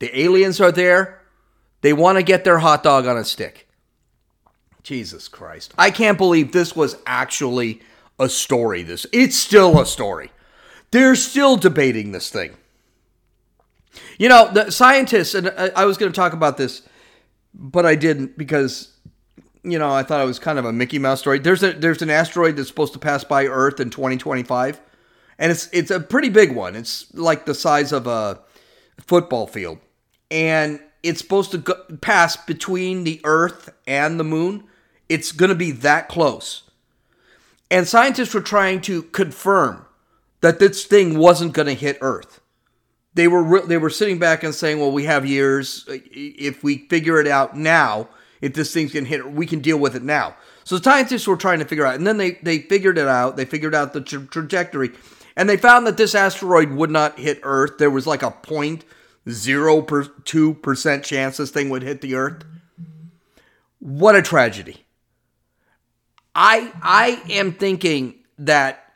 The 0.00 0.18
aliens 0.18 0.60
are 0.60 0.72
there. 0.72 1.20
They 1.82 1.92
want 1.92 2.18
to 2.18 2.24
get 2.24 2.42
their 2.42 2.58
hot 2.58 2.82
dog 2.82 3.06
on 3.06 3.16
a 3.16 3.24
stick. 3.24 3.68
Jesus 4.82 5.28
Christ. 5.28 5.74
I 5.78 5.92
can't 5.92 6.18
believe 6.18 6.50
this 6.50 6.74
was 6.74 6.96
actually 7.06 7.80
a 8.18 8.28
story. 8.28 8.82
This 8.82 9.06
it's 9.12 9.36
still 9.36 9.80
a 9.80 9.86
story. 9.86 10.32
They're 10.90 11.14
still 11.14 11.56
debating 11.56 12.12
this 12.12 12.30
thing. 12.30 12.56
You 14.22 14.28
know, 14.28 14.48
the 14.52 14.70
scientists 14.70 15.34
and 15.34 15.48
uh, 15.48 15.70
I 15.74 15.84
was 15.84 15.98
going 15.98 16.12
to 16.12 16.14
talk 16.14 16.32
about 16.32 16.56
this, 16.56 16.82
but 17.52 17.84
I 17.84 17.96
didn't 17.96 18.38
because 18.38 18.96
you 19.64 19.80
know, 19.80 19.92
I 19.92 20.04
thought 20.04 20.20
it 20.20 20.26
was 20.26 20.38
kind 20.38 20.60
of 20.60 20.64
a 20.64 20.72
Mickey 20.72 21.00
Mouse 21.00 21.18
story. 21.18 21.40
There's 21.40 21.64
a 21.64 21.72
there's 21.72 22.02
an 22.02 22.10
asteroid 22.10 22.54
that's 22.54 22.68
supposed 22.68 22.92
to 22.92 23.00
pass 23.00 23.24
by 23.24 23.46
Earth 23.46 23.80
in 23.80 23.90
2025, 23.90 24.80
and 25.40 25.50
it's 25.50 25.68
it's 25.72 25.90
a 25.90 25.98
pretty 25.98 26.28
big 26.28 26.54
one. 26.54 26.76
It's 26.76 27.12
like 27.14 27.46
the 27.46 27.54
size 27.54 27.90
of 27.90 28.06
a 28.06 28.38
football 29.00 29.48
field, 29.48 29.78
and 30.30 30.78
it's 31.02 31.20
supposed 31.20 31.50
to 31.50 31.58
go, 31.58 31.74
pass 32.00 32.36
between 32.36 33.02
the 33.02 33.20
Earth 33.24 33.70
and 33.88 34.20
the 34.20 34.24
Moon. 34.24 34.62
It's 35.08 35.32
going 35.32 35.48
to 35.48 35.56
be 35.56 35.72
that 35.72 36.08
close, 36.08 36.70
and 37.72 37.88
scientists 37.88 38.34
were 38.34 38.40
trying 38.40 38.82
to 38.82 39.02
confirm 39.02 39.84
that 40.42 40.60
this 40.60 40.84
thing 40.84 41.18
wasn't 41.18 41.54
going 41.54 41.66
to 41.66 41.74
hit 41.74 41.98
Earth. 42.00 42.38
They 43.14 43.28
were 43.28 43.60
they 43.66 43.78
were 43.78 43.90
sitting 43.90 44.18
back 44.18 44.42
and 44.42 44.54
saying, 44.54 44.78
"Well, 44.78 44.92
we 44.92 45.04
have 45.04 45.26
years. 45.26 45.84
If 45.88 46.64
we 46.64 46.86
figure 46.88 47.20
it 47.20 47.26
out 47.26 47.56
now." 47.56 48.08
if 48.42 48.54
this 48.54 48.74
thing's 48.74 48.92
gonna 48.92 49.06
hit, 49.06 49.32
we 49.32 49.46
can 49.46 49.60
deal 49.60 49.78
with 49.78 49.94
it 49.94 50.02
now. 50.02 50.36
So 50.64 50.76
the 50.76 50.84
scientists 50.84 51.26
were 51.26 51.36
trying 51.36 51.60
to 51.60 51.64
figure 51.64 51.86
out, 51.86 51.94
and 51.94 52.06
then 52.06 52.18
they 52.18 52.32
they 52.42 52.58
figured 52.58 52.98
it 52.98 53.08
out. 53.08 53.36
They 53.36 53.46
figured 53.46 53.74
out 53.74 53.94
the 53.94 54.02
tra- 54.02 54.26
trajectory, 54.26 54.90
and 55.36 55.48
they 55.48 55.56
found 55.56 55.86
that 55.86 55.96
this 55.96 56.14
asteroid 56.14 56.70
would 56.72 56.90
not 56.90 57.18
hit 57.18 57.40
Earth. 57.44 57.78
There 57.78 57.90
was 57.90 58.06
like 58.06 58.22
a 58.22 58.32
point 58.32 58.84
zero 59.30 59.80
two 60.24 60.54
percent 60.54 61.04
chance 61.04 61.38
this 61.38 61.50
thing 61.50 61.70
would 61.70 61.82
hit 61.82 62.00
the 62.00 62.16
Earth. 62.16 62.44
What 63.78 64.16
a 64.16 64.22
tragedy! 64.22 64.84
I 66.34 66.72
I 66.82 67.22
am 67.32 67.52
thinking 67.52 68.16
that 68.38 68.92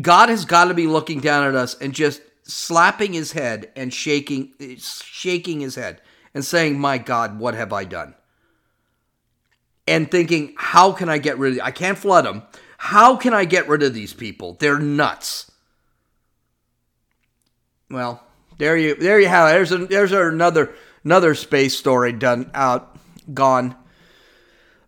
God 0.00 0.30
has 0.30 0.46
got 0.46 0.64
to 0.64 0.74
be 0.74 0.86
looking 0.86 1.20
down 1.20 1.46
at 1.46 1.54
us 1.54 1.76
and 1.78 1.92
just 1.92 2.22
slapping 2.46 3.12
his 3.12 3.32
head 3.32 3.70
and 3.76 3.92
shaking 3.92 4.52
shaking 4.78 5.60
his 5.60 5.74
head 5.74 6.00
and 6.34 6.44
saying, 6.44 6.78
"My 6.78 6.98
God, 6.98 7.38
what 7.38 7.54
have 7.54 7.72
I 7.72 7.84
done?" 7.84 8.14
And 9.86 10.10
thinking, 10.10 10.54
"How 10.56 10.92
can 10.92 11.08
I 11.08 11.18
get 11.18 11.38
rid 11.38 11.54
of 11.54 11.60
I 11.62 11.70
can't 11.70 11.98
flood 11.98 12.24
them. 12.24 12.42
How 12.78 13.16
can 13.16 13.34
I 13.34 13.44
get 13.44 13.68
rid 13.68 13.82
of 13.82 13.94
these 13.94 14.12
people? 14.12 14.56
They're 14.58 14.78
nuts." 14.78 15.50
Well, 17.90 18.22
there 18.58 18.76
you 18.76 18.94
there 18.94 19.20
you 19.20 19.28
have 19.28 19.48
it. 19.48 19.52
There's 19.52 19.72
a, 19.72 19.86
there's 19.86 20.12
another 20.12 20.74
another 21.04 21.34
space 21.34 21.76
story 21.76 22.12
done 22.12 22.50
out 22.54 22.96
gone. 23.32 23.76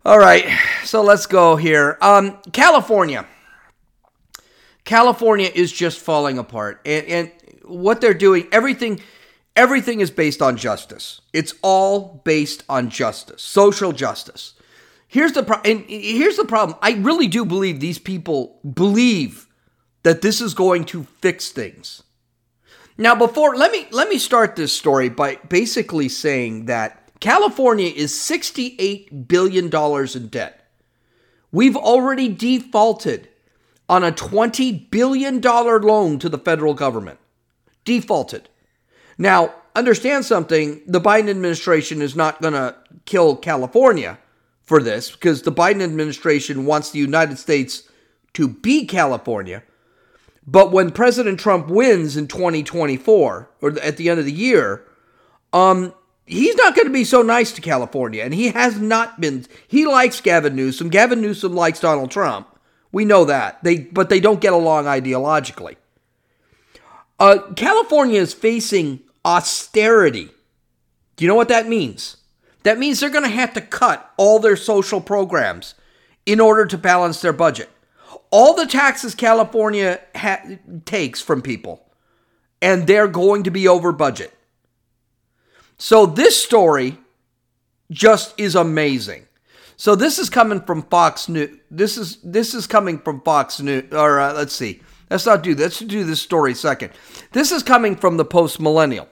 All 0.05 0.19
right, 0.19 0.45
so 0.85 1.01
let's 1.03 1.25
go 1.25 1.55
here. 1.55 1.97
Um, 2.01 2.39
California. 2.53 3.25
California 4.85 5.51
is 5.53 5.71
just 5.71 5.99
falling 5.99 6.39
apart, 6.39 6.81
and, 6.85 7.05
and 7.05 7.31
what 7.69 8.01
they're 8.01 8.13
doing, 8.13 8.47
everything, 8.51 9.01
everything 9.55 10.01
is 10.01 10.11
based 10.11 10.41
on 10.41 10.57
justice. 10.57 11.21
It's 11.33 11.53
all 11.61 12.21
based 12.23 12.63
on 12.69 12.89
justice, 12.89 13.41
social 13.41 13.91
justice. 13.91 14.53
Here's 15.07 15.31
the 15.31 15.43
pro- 15.43 15.61
and 15.65 15.85
here's 15.87 16.37
the 16.37 16.45
problem. 16.45 16.77
I 16.81 16.93
really 16.93 17.27
do 17.27 17.43
believe 17.45 17.79
these 17.79 17.99
people 17.99 18.59
believe 18.73 19.47
that 20.03 20.21
this 20.21 20.39
is 20.39 20.53
going 20.53 20.85
to 20.85 21.03
fix 21.21 21.49
things. 21.49 22.03
Now, 22.97 23.15
before 23.15 23.55
let 23.55 23.71
me 23.71 23.87
let 23.91 24.09
me 24.09 24.17
start 24.17 24.55
this 24.55 24.73
story 24.73 25.09
by 25.09 25.35
basically 25.47 26.09
saying 26.09 26.65
that 26.65 27.11
California 27.19 27.89
is 27.89 28.19
68 28.19 29.27
billion 29.27 29.69
dollars 29.69 30.15
in 30.15 30.27
debt. 30.27 30.69
We've 31.51 31.77
already 31.77 32.29
defaulted 32.29 33.29
on 33.87 34.03
a 34.03 34.11
20 34.11 34.71
billion 34.91 35.39
dollar 35.39 35.81
loan 35.81 36.19
to 36.19 36.29
the 36.29 36.37
federal 36.37 36.73
government. 36.73 37.18
Defaulted. 37.89 38.49
Now, 39.17 39.51
understand 39.75 40.23
something, 40.23 40.83
the 40.85 41.01
Biden 41.01 41.27
administration 41.27 42.03
is 42.03 42.15
not 42.15 42.39
going 42.39 42.53
to 42.53 42.75
kill 43.05 43.35
California 43.35 44.19
for 44.61 44.79
this 44.79 45.09
because 45.09 45.41
the 45.41 45.51
Biden 45.51 45.81
administration 45.81 46.67
wants 46.67 46.91
the 46.91 46.99
United 46.99 47.39
States 47.39 47.89
to 48.33 48.47
be 48.47 48.85
California. 48.85 49.63
But 50.45 50.71
when 50.71 50.91
President 50.91 51.39
Trump 51.39 51.67
wins 51.67 52.15
in 52.15 52.27
2024 52.27 53.49
or 53.59 53.79
at 53.79 53.97
the 53.97 54.07
end 54.07 54.19
of 54.19 54.25
the 54.27 54.31
year, 54.31 54.85
um, 55.51 55.91
he's 56.27 56.57
not 56.57 56.75
going 56.75 56.85
to 56.85 56.93
be 56.93 57.03
so 57.03 57.23
nice 57.23 57.51
to 57.53 57.61
California, 57.61 58.23
and 58.23 58.35
he 58.35 58.49
has 58.49 58.79
not 58.79 59.19
been. 59.19 59.47
He 59.67 59.87
likes 59.87 60.21
Gavin 60.21 60.55
Newsom. 60.55 60.89
Gavin 60.89 61.21
Newsom 61.21 61.55
likes 61.55 61.79
Donald 61.79 62.11
Trump. 62.11 62.55
We 62.91 63.03
know 63.03 63.25
that 63.25 63.63
they, 63.63 63.79
but 63.79 64.09
they 64.09 64.19
don't 64.19 64.41
get 64.41 64.53
along 64.53 64.85
ideologically. 64.85 65.77
Uh, 67.19 67.39
California 67.55 68.19
is 68.19 68.33
facing 68.33 69.01
austerity. 69.25 70.29
Do 71.15 71.25
you 71.25 71.27
know 71.27 71.35
what 71.35 71.49
that 71.49 71.67
means? 71.67 72.17
That 72.63 72.79
means 72.79 72.99
they're 72.99 73.09
going 73.09 73.23
to 73.23 73.29
have 73.29 73.53
to 73.53 73.61
cut 73.61 74.11
all 74.17 74.39
their 74.39 74.55
social 74.55 75.01
programs 75.01 75.75
in 76.25 76.39
order 76.39 76.65
to 76.65 76.77
balance 76.77 77.21
their 77.21 77.33
budget. 77.33 77.69
All 78.31 78.53
the 78.55 78.67
taxes 78.67 79.15
California 79.15 79.99
ha- 80.15 80.43
takes 80.85 81.21
from 81.21 81.41
people, 81.41 81.85
and 82.61 82.85
they're 82.85 83.07
going 83.07 83.43
to 83.43 83.51
be 83.51 83.67
over 83.67 83.91
budget. 83.91 84.33
So 85.77 86.05
this 86.05 86.41
story 86.41 86.97
just 87.89 88.39
is 88.39 88.55
amazing. 88.55 89.25
So 89.77 89.95
this 89.95 90.19
is 90.19 90.29
coming 90.29 90.61
from 90.61 90.83
Fox 90.83 91.29
News. 91.29 91.57
This 91.71 91.97
is 91.97 92.17
this 92.21 92.53
is 92.53 92.67
coming 92.67 92.99
from 92.99 93.21
Fox 93.21 93.61
News. 93.61 93.93
Or 93.93 94.19
uh, 94.19 94.33
let's 94.33 94.53
see. 94.53 94.81
Let's 95.09 95.25
not 95.25 95.43
do 95.43 95.55
this. 95.55 95.81
Let's 95.81 95.91
do 95.91 96.03
this 96.03 96.21
story 96.21 96.53
second. 96.53 96.91
This 97.31 97.51
is 97.51 97.63
coming 97.63 97.95
from 97.95 98.17
the 98.17 98.25
Post 98.25 98.59
Millennial. 98.59 99.07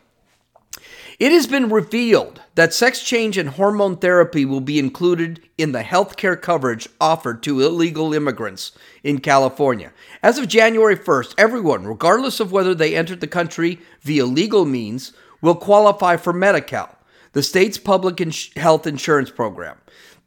It 1.20 1.32
has 1.32 1.48
been 1.48 1.70
revealed 1.70 2.42
that 2.54 2.76
sex 2.76 3.02
change 3.02 3.40
and 3.40 3.50
hormone 3.50 3.98
therapy 3.98 4.46
will 4.46 4.62
be 4.62 4.78
included 4.78 5.42
in 5.58 5.72
the 5.72 5.82
healthcare 5.82 6.40
coverage 6.40 6.88
offered 7.02 7.42
to 7.42 7.62
illegal 7.62 8.14
immigrants 8.14 8.72
in 9.04 9.18
California. 9.20 9.92
As 10.22 10.38
of 10.38 10.48
January 10.48 10.96
1st, 10.96 11.34
everyone, 11.36 11.88
regardless 11.88 12.40
of 12.40 12.52
whether 12.52 12.76
they 12.76 12.96
entered 12.96 13.20
the 13.20 13.26
country 13.28 13.80
via 14.02 14.28
legal 14.28 14.64
means, 14.66 15.14
will 15.42 15.56
qualify 15.56 16.18
for 16.18 16.34
Medi 16.34 16.62
Cal, 16.62 16.96
the 17.32 17.42
state's 17.42 17.80
public 17.80 18.22
ins- 18.22 18.52
health 18.56 18.86
insurance 18.86 19.32
program. 19.32 19.78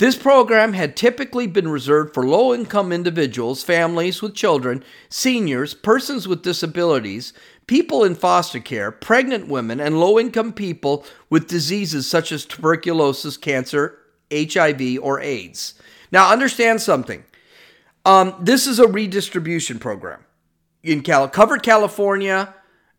This 0.00 0.16
program 0.16 0.72
had 0.72 0.96
typically 0.96 1.46
been 1.46 1.68
reserved 1.68 2.14
for 2.14 2.26
low 2.26 2.54
income 2.54 2.90
individuals, 2.90 3.62
families 3.62 4.22
with 4.22 4.34
children, 4.34 4.82
seniors, 5.10 5.74
persons 5.74 6.26
with 6.26 6.42
disabilities, 6.42 7.34
people 7.66 8.02
in 8.02 8.14
foster 8.14 8.60
care, 8.60 8.90
pregnant 8.90 9.48
women, 9.48 9.78
and 9.78 10.00
low 10.00 10.18
income 10.18 10.54
people 10.54 11.04
with 11.28 11.48
diseases 11.48 12.06
such 12.06 12.32
as 12.32 12.46
tuberculosis, 12.46 13.36
cancer, 13.36 13.98
HIV, 14.32 15.00
or 15.02 15.20
AIDS. 15.20 15.74
Now, 16.10 16.32
understand 16.32 16.80
something. 16.80 17.22
Um, 18.06 18.34
this 18.40 18.66
is 18.66 18.78
a 18.78 18.88
redistribution 18.88 19.78
program 19.78 20.24
in 20.82 21.02
Cal- 21.02 21.28
covered 21.28 21.62
California 21.62 22.54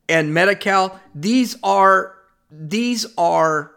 and 0.07 0.35
Medi-Cal. 0.35 0.99
These 1.15 1.57
are 1.63 2.15
these 2.51 3.07
are 3.17 3.70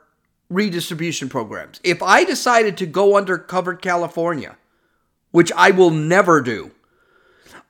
redistribution 0.54 1.28
programs. 1.28 1.80
If 1.84 2.02
I 2.02 2.24
decided 2.24 2.76
to 2.78 2.86
go 2.86 3.16
under 3.16 3.38
covered 3.38 3.82
California, 3.82 4.56
which 5.30 5.52
I 5.56 5.70
will 5.70 5.90
never 5.90 6.40
do, 6.40 6.70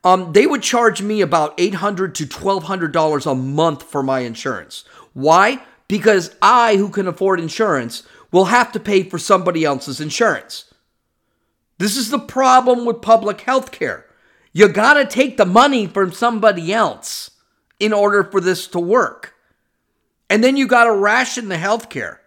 um, 0.05 0.33
they 0.33 0.47
would 0.47 0.63
charge 0.63 1.01
me 1.01 1.23
about 1.23 1.57
$800 1.57 2.15
to 2.15 2.27
$1,200 2.27 3.31
a 3.31 3.35
month 3.35 3.83
for 3.83 4.03
my 4.03 4.21
insurance. 4.21 4.85
Why? 5.15 5.63
Because 5.89 6.35
I, 6.43 6.77
who 6.77 6.91
can 6.91 7.07
afford 7.07 7.41
insurance, 7.41 8.03
will 8.31 8.47
have 8.47 8.73
to 8.73 8.81
pay 8.81 9.03
for 9.03 9.19
somebody 9.19 9.65
else's 9.65 10.01
insurance. 10.01 10.73
This 11.79 11.97
is 11.97 12.11
the 12.11 12.19
problem 12.19 12.85
with 12.85 13.01
public 13.01 13.41
health 13.43 13.73
care. 13.73 14.07
You 14.53 14.69
got 14.69 14.95
to 14.95 15.07
take 15.07 15.37
the 15.37 15.47
money 15.47 15.87
from 15.87 16.13
somebody 16.13 16.73
else 16.73 17.31
in 17.81 17.93
order 17.93 18.23
for 18.23 18.41
this 18.41 18.67
to 18.69 18.79
work. 18.79 19.35
And 20.31 20.43
then 20.43 20.57
you 20.57 20.67
got 20.67 20.85
to 20.85 20.93
ration 20.93 21.49
the 21.49 21.59
health 21.59 21.91
care. 21.91 22.21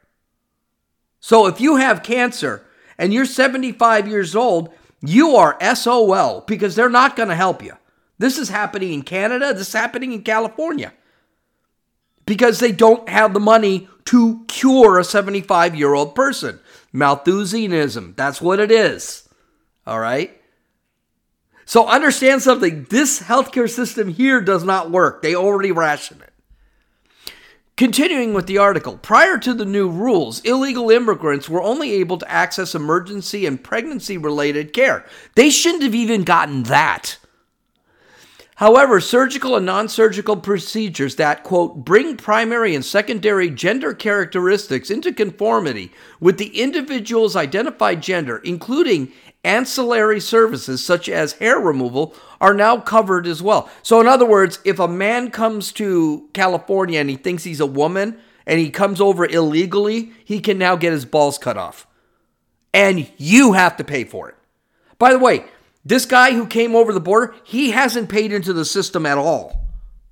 So 1.20 1.48
if 1.48 1.60
you 1.60 1.78
have 1.78 2.04
cancer 2.04 2.66
and 2.98 3.14
you're 3.14 3.26
75 3.26 4.08
years 4.08 4.36
old, 4.36 4.74
you 5.02 5.36
are 5.36 5.58
SOL 5.76 6.42
because 6.48 6.76
they're 6.76 6.90
not 6.90 7.16
going 7.16 7.30
to 7.30 7.36
help 7.36 7.64
you. 7.64 7.74
This 8.18 8.38
is 8.38 8.50
happening 8.50 8.94
in 8.94 9.04
Canada, 9.04 9.54
this 9.54 9.68
is 9.68 9.74
happening 9.74 10.12
in 10.12 10.24
California. 10.24 10.94
Because 12.26 12.60
they 12.60 12.72
don't 12.72 13.08
have 13.08 13.34
the 13.34 13.40
money 13.40 13.88
to 14.06 14.44
cure 14.48 15.00
a 15.00 15.04
75 15.04 15.76
year 15.76 15.94
old 15.94 16.16
person. 16.16 16.60
Malthusianism, 16.92 18.16
that's 18.18 18.42
what 18.42 18.60
it 18.60 18.72
is. 18.72 19.30
All 19.86 20.00
right? 20.00 20.42
So 21.66 21.86
understand 21.86 22.42
something 22.42 22.86
this 22.90 23.22
healthcare 23.22 23.70
system 23.70 24.08
here 24.08 24.42
does 24.42 24.64
not 24.64 24.90
work. 24.90 25.22
They 25.22 25.36
already 25.36 25.72
ration 25.72 26.22
it. 26.22 26.27
Continuing 27.78 28.34
with 28.34 28.48
the 28.48 28.58
article, 28.58 28.98
prior 28.98 29.38
to 29.38 29.54
the 29.54 29.64
new 29.64 29.88
rules, 29.88 30.40
illegal 30.40 30.90
immigrants 30.90 31.48
were 31.48 31.62
only 31.62 31.94
able 31.94 32.18
to 32.18 32.30
access 32.30 32.74
emergency 32.74 33.46
and 33.46 33.64
pregnancy 33.64 34.18
related 34.18 34.74
care. 34.74 35.06
They 35.36 35.52
shouldn't 35.52 35.84
have 35.84 35.94
even 35.94 36.24
gotten 36.24 36.64
that. 36.64 37.20
However, 38.56 39.00
surgical 39.00 39.56
and 39.56 39.68
non 39.68 39.90
surgical 39.90 40.38
procedures 40.38 41.18
that, 41.18 41.44
quote, 41.44 41.86
bring 41.86 42.18
primary 42.18 42.74
and 42.74 42.84
secondary 42.84 43.52
gender 43.52 43.94
characteristics 43.94 44.90
into 44.90 45.14
conformity 45.14 45.92
with 46.20 46.40
the 46.40 46.60
individual's 46.60 47.36
identified 47.36 48.02
gender, 48.02 48.40
including 48.40 49.12
ancillary 49.48 50.20
services 50.20 50.86
such 50.86 51.08
as 51.08 51.34
hair 51.34 51.58
removal, 51.58 52.14
are 52.40 52.54
now 52.54 52.78
covered 52.78 53.26
as 53.26 53.42
well. 53.42 53.70
So, 53.82 54.02
in 54.02 54.08
other 54.08 54.26
words, 54.26 54.60
if 54.66 54.78
a 54.78 54.88
man 54.88 55.32
comes 55.32 55.72
to 55.74 56.30
California 56.34 57.00
and 57.00 57.10
he 57.10 57.16
thinks 57.16 57.46
he's 57.46 57.62
a 57.62 57.66
woman 57.66 58.20
and 58.46 58.60
he 58.60 58.70
comes 58.70 59.02
over 59.02 59.26
illegally, 59.26 60.12
he 60.24 60.40
can 60.40 60.58
now 60.58 60.76
get 60.76 60.92
his 60.92 61.06
balls 61.06 61.38
cut 61.38 61.58
off. 61.58 61.88
And 62.74 63.10
you 63.18 63.54
have 63.54 63.78
to 63.78 63.84
pay 63.84 64.04
for 64.04 64.30
it. 64.30 64.36
By 65.00 65.14
the 65.14 65.20
way, 65.20 65.46
this 65.84 66.06
guy 66.06 66.34
who 66.34 66.46
came 66.46 66.76
over 66.76 66.92
the 66.92 67.00
border, 67.00 67.34
he 67.44 67.72
hasn't 67.72 68.10
paid 68.10 68.34
into 68.34 68.52
the 68.52 68.66
system 68.66 69.06
at 69.06 69.18
all. 69.18 69.68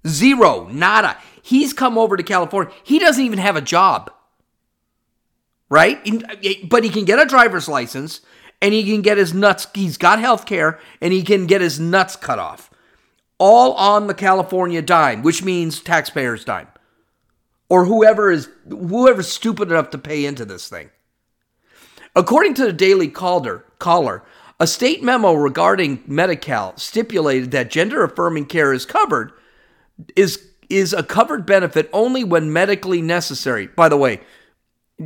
Zero, 0.08 0.68
nada. 0.72 1.18
He's 1.42 1.74
come 1.74 1.98
over 1.98 2.16
to 2.16 2.24
California. 2.24 2.74
He 2.84 2.98
doesn't 2.98 3.24
even 3.24 3.40
have 3.40 3.56
a 3.56 3.62
job. 3.62 4.12
Right? 5.70 6.00
But 6.70 6.84
he 6.84 6.90
can 6.90 7.06
get 7.06 7.20
a 7.20 7.26
driver's 7.26 7.68
license 7.68 8.22
and 8.66 8.74
he 8.74 8.84
can 8.84 9.04
get 9.04 9.20
his 9.20 9.32
nuts, 9.32 9.68
he's 9.76 9.96
got 9.96 10.18
health 10.18 10.48
care, 10.48 10.80
and 11.00 11.14
he 11.14 11.22
can 11.22 11.46
get 11.46 11.62
his 11.62 11.80
nuts 11.80 12.16
cut 12.16 12.40
off. 12.40 12.72
All 13.38 13.74
on 13.74 14.08
the 14.08 14.16
California 14.16 14.82
dime, 14.82 15.22
which 15.22 15.44
means 15.44 15.80
taxpayers' 15.80 16.44
dime. 16.44 16.68
Or 17.70 17.86
whoever 17.86 18.32
is 18.32 18.50
whoever's 18.68 19.32
stupid 19.32 19.70
enough 19.70 19.92
to 19.92 20.00
pay 20.00 20.26
into 20.26 20.46
this 20.46 20.68
thing. 20.68 20.90
According 22.16 22.56
to 22.56 22.66
the 22.66 22.74
Daily 22.74 23.08
Caller, 23.08 23.64
Caller, 23.78 24.24
a 24.60 24.66
state 24.66 25.04
memo 25.04 25.34
regarding 25.34 26.04
Medi-Cal 26.08 26.76
stipulated 26.76 27.52
that 27.52 27.70
gender 27.70 28.04
affirming 28.04 28.48
care 28.48 28.74
is 28.74 28.88
covered 28.88 29.32
is 30.16 30.44
is 30.72 30.92
a 30.92 31.04
covered 31.04 31.46
benefit 31.46 31.88
only 31.94 32.24
when 32.24 32.52
medically 32.52 33.04
necessary. 33.04 33.68
By 33.68 33.90
the 33.90 33.98
way, 33.98 34.22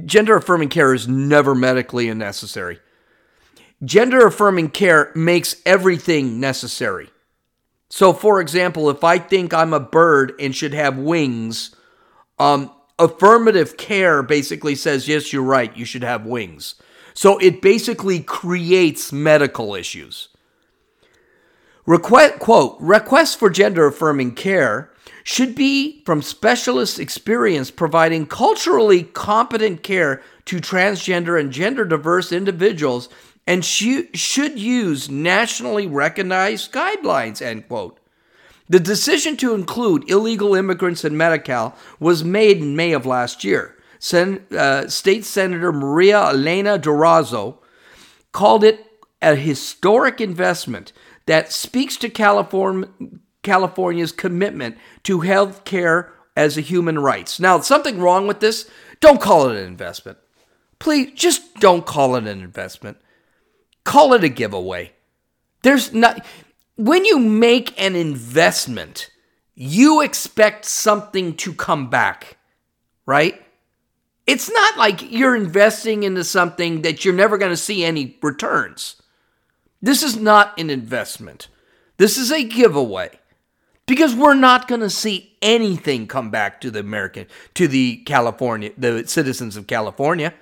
gender 0.05 0.37
affirming 0.37 0.69
care 0.69 0.93
is 0.93 1.09
never 1.09 1.53
medically 1.53 2.13
necessary. 2.13 2.79
Gender 3.83 4.25
affirming 4.27 4.69
care 4.69 5.11
makes 5.15 5.61
everything 5.65 6.39
necessary. 6.39 7.09
So, 7.89 8.13
for 8.13 8.39
example, 8.41 8.89
if 8.89 9.03
I 9.03 9.17
think 9.17 9.53
I'm 9.53 9.73
a 9.73 9.79
bird 9.79 10.33
and 10.39 10.55
should 10.55 10.73
have 10.73 10.97
wings, 10.97 11.75
um, 12.37 12.71
affirmative 12.99 13.77
care 13.77 14.21
basically 14.21 14.75
says, 14.75 15.07
yes, 15.07 15.33
you're 15.33 15.41
right, 15.41 15.75
you 15.75 15.85
should 15.85 16.03
have 16.03 16.25
wings. 16.25 16.75
So 17.13 17.37
it 17.39 17.61
basically 17.61 18.19
creates 18.19 19.11
medical 19.11 19.73
issues. 19.75 20.29
Request, 21.85 22.39
quote, 22.39 22.77
requests 22.79 23.33
for 23.33 23.49
gender 23.49 23.87
affirming 23.87 24.35
care 24.35 24.91
should 25.23 25.55
be 25.55 26.03
from 26.05 26.21
specialist 26.21 26.99
experience 26.99 27.71
providing 27.71 28.25
culturally 28.25 29.03
competent 29.03 29.81
care 29.81 30.21
to 30.45 30.57
transgender 30.57 31.39
and 31.39 31.51
gender 31.51 31.85
diverse 31.85 32.31
individuals 32.31 33.09
and 33.49 33.65
sh- 33.65 34.03
should 34.13 34.59
use 34.59 35.09
nationally 35.09 35.87
recognized 35.87 36.71
guidelines, 36.71 37.41
end 37.41 37.67
quote. 37.67 37.99
The 38.69 38.79
decision 38.79 39.35
to 39.37 39.55
include 39.55 40.07
illegal 40.07 40.53
immigrants 40.53 41.03
in 41.03 41.17
Medi-Cal 41.17 41.75
was 41.99 42.23
made 42.23 42.57
in 42.57 42.75
May 42.75 42.91
of 42.91 43.07
last 43.07 43.43
year. 43.43 43.75
Sen- 43.97 44.45
uh, 44.55 44.87
State 44.87 45.25
Senator 45.25 45.73
Maria 45.73 46.27
Elena 46.27 46.77
Durazo 46.77 47.57
called 48.31 48.63
it 48.63 48.85
a 49.19 49.33
historic 49.33 50.21
investment 50.21 50.93
that 51.25 51.51
speaks 51.51 51.97
to 51.97 52.07
California, 52.07 52.87
California's 53.41 54.11
commitment 54.11 54.77
to 55.01 55.21
health 55.21 55.65
care 55.65 56.13
as 56.37 56.55
a 56.55 56.61
human 56.61 56.99
rights. 56.99 57.39
Now, 57.39 57.59
something 57.61 57.99
wrong 57.99 58.27
with 58.27 58.41
this? 58.41 58.69
Don't 58.99 59.19
call 59.19 59.49
it 59.49 59.57
an 59.57 59.65
investment. 59.65 60.19
Please, 60.77 61.13
just 61.15 61.55
don't 61.55 61.87
call 61.87 62.15
it 62.15 62.27
an 62.27 62.41
investment. 62.41 62.97
Call 63.89 64.13
it 64.13 64.23
a 64.23 64.29
giveaway. 64.29 64.91
There's 65.63 65.91
not 65.95 66.23
when 66.75 67.05
you 67.05 67.17
make 67.17 67.73
an 67.81 67.95
investment, 67.95 69.09
you 69.55 70.01
expect 70.01 70.65
something 70.65 71.35
to 71.37 71.55
come 71.55 71.89
back, 71.89 72.37
right? 73.07 73.43
It's 74.27 74.47
not 74.47 74.77
like 74.77 75.11
you're 75.11 75.35
investing 75.35 76.03
into 76.03 76.23
something 76.23 76.83
that 76.83 77.03
you're 77.03 77.15
never 77.15 77.39
going 77.39 77.51
to 77.51 77.57
see 77.57 77.83
any 77.83 78.15
returns. 78.21 79.01
This 79.81 80.03
is 80.03 80.15
not 80.15 80.59
an 80.59 80.69
investment. 80.69 81.47
This 81.97 82.15
is 82.15 82.31
a 82.31 82.43
giveaway 82.43 83.17
because 83.87 84.13
we're 84.13 84.35
not 84.35 84.67
going 84.67 84.81
to 84.81 84.89
see 84.91 85.35
anything 85.41 86.05
come 86.05 86.29
back 86.29 86.61
to 86.61 86.69
the 86.69 86.81
American, 86.81 87.25
to 87.55 87.67
the 87.67 88.03
California, 88.05 88.69
the 88.77 89.07
citizens 89.07 89.57
of 89.57 89.65
California. 89.65 90.35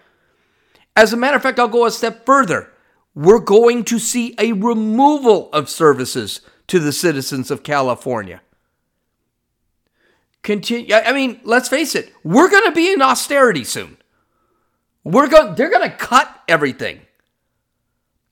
As 0.98 1.14
a 1.14 1.18
matter 1.18 1.38
of 1.38 1.44
fact, 1.44 1.62
I'll 1.62 1.70
go 1.70 1.86
a 1.86 1.92
step 1.92 2.26
further. 2.26 2.74
We're 3.18 3.40
going 3.40 3.84
to 3.86 3.98
see 3.98 4.36
a 4.38 4.52
removal 4.52 5.52
of 5.52 5.72
services 5.72 6.42
to 6.68 6.78
the 6.78 6.92
citizens 6.92 7.50
of 7.50 7.64
California. 7.64 8.42
Continue. 10.44 10.94
I 10.94 11.12
mean, 11.14 11.40
let's 11.44 11.68
face 11.68 11.96
it. 11.96 12.14
We're 12.24 12.52
going 12.52 12.66
to 12.66 12.72
be 12.74 12.94
in 12.94 13.02
austerity 13.02 13.64
soon. 13.64 13.98
We're 15.04 15.30
going. 15.30 15.56
They're 15.56 15.72
going 15.72 15.90
to 15.90 15.98
cut 15.98 16.44
everything. 16.48 17.02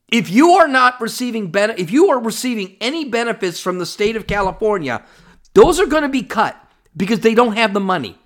If 0.08 0.30
you 0.30 0.52
are 0.52 0.68
not 0.68 1.02
receiving 1.02 1.50
ben- 1.50 1.80
if 1.80 1.90
you 1.90 2.12
are 2.12 2.20
receiving 2.20 2.78
any 2.80 3.06
benefits 3.06 3.60
from 3.60 3.80
the 3.80 3.88
state 3.88 4.16
of 4.16 4.28
California, 4.28 5.04
those 5.56 5.80
are 5.80 5.88
going 5.88 6.04
to 6.04 6.10
be 6.10 6.22
cut 6.22 6.56
because 6.96 7.22
they 7.22 7.34
don't 7.34 7.58
have 7.58 7.74
the 7.74 7.80
money. 7.80 8.20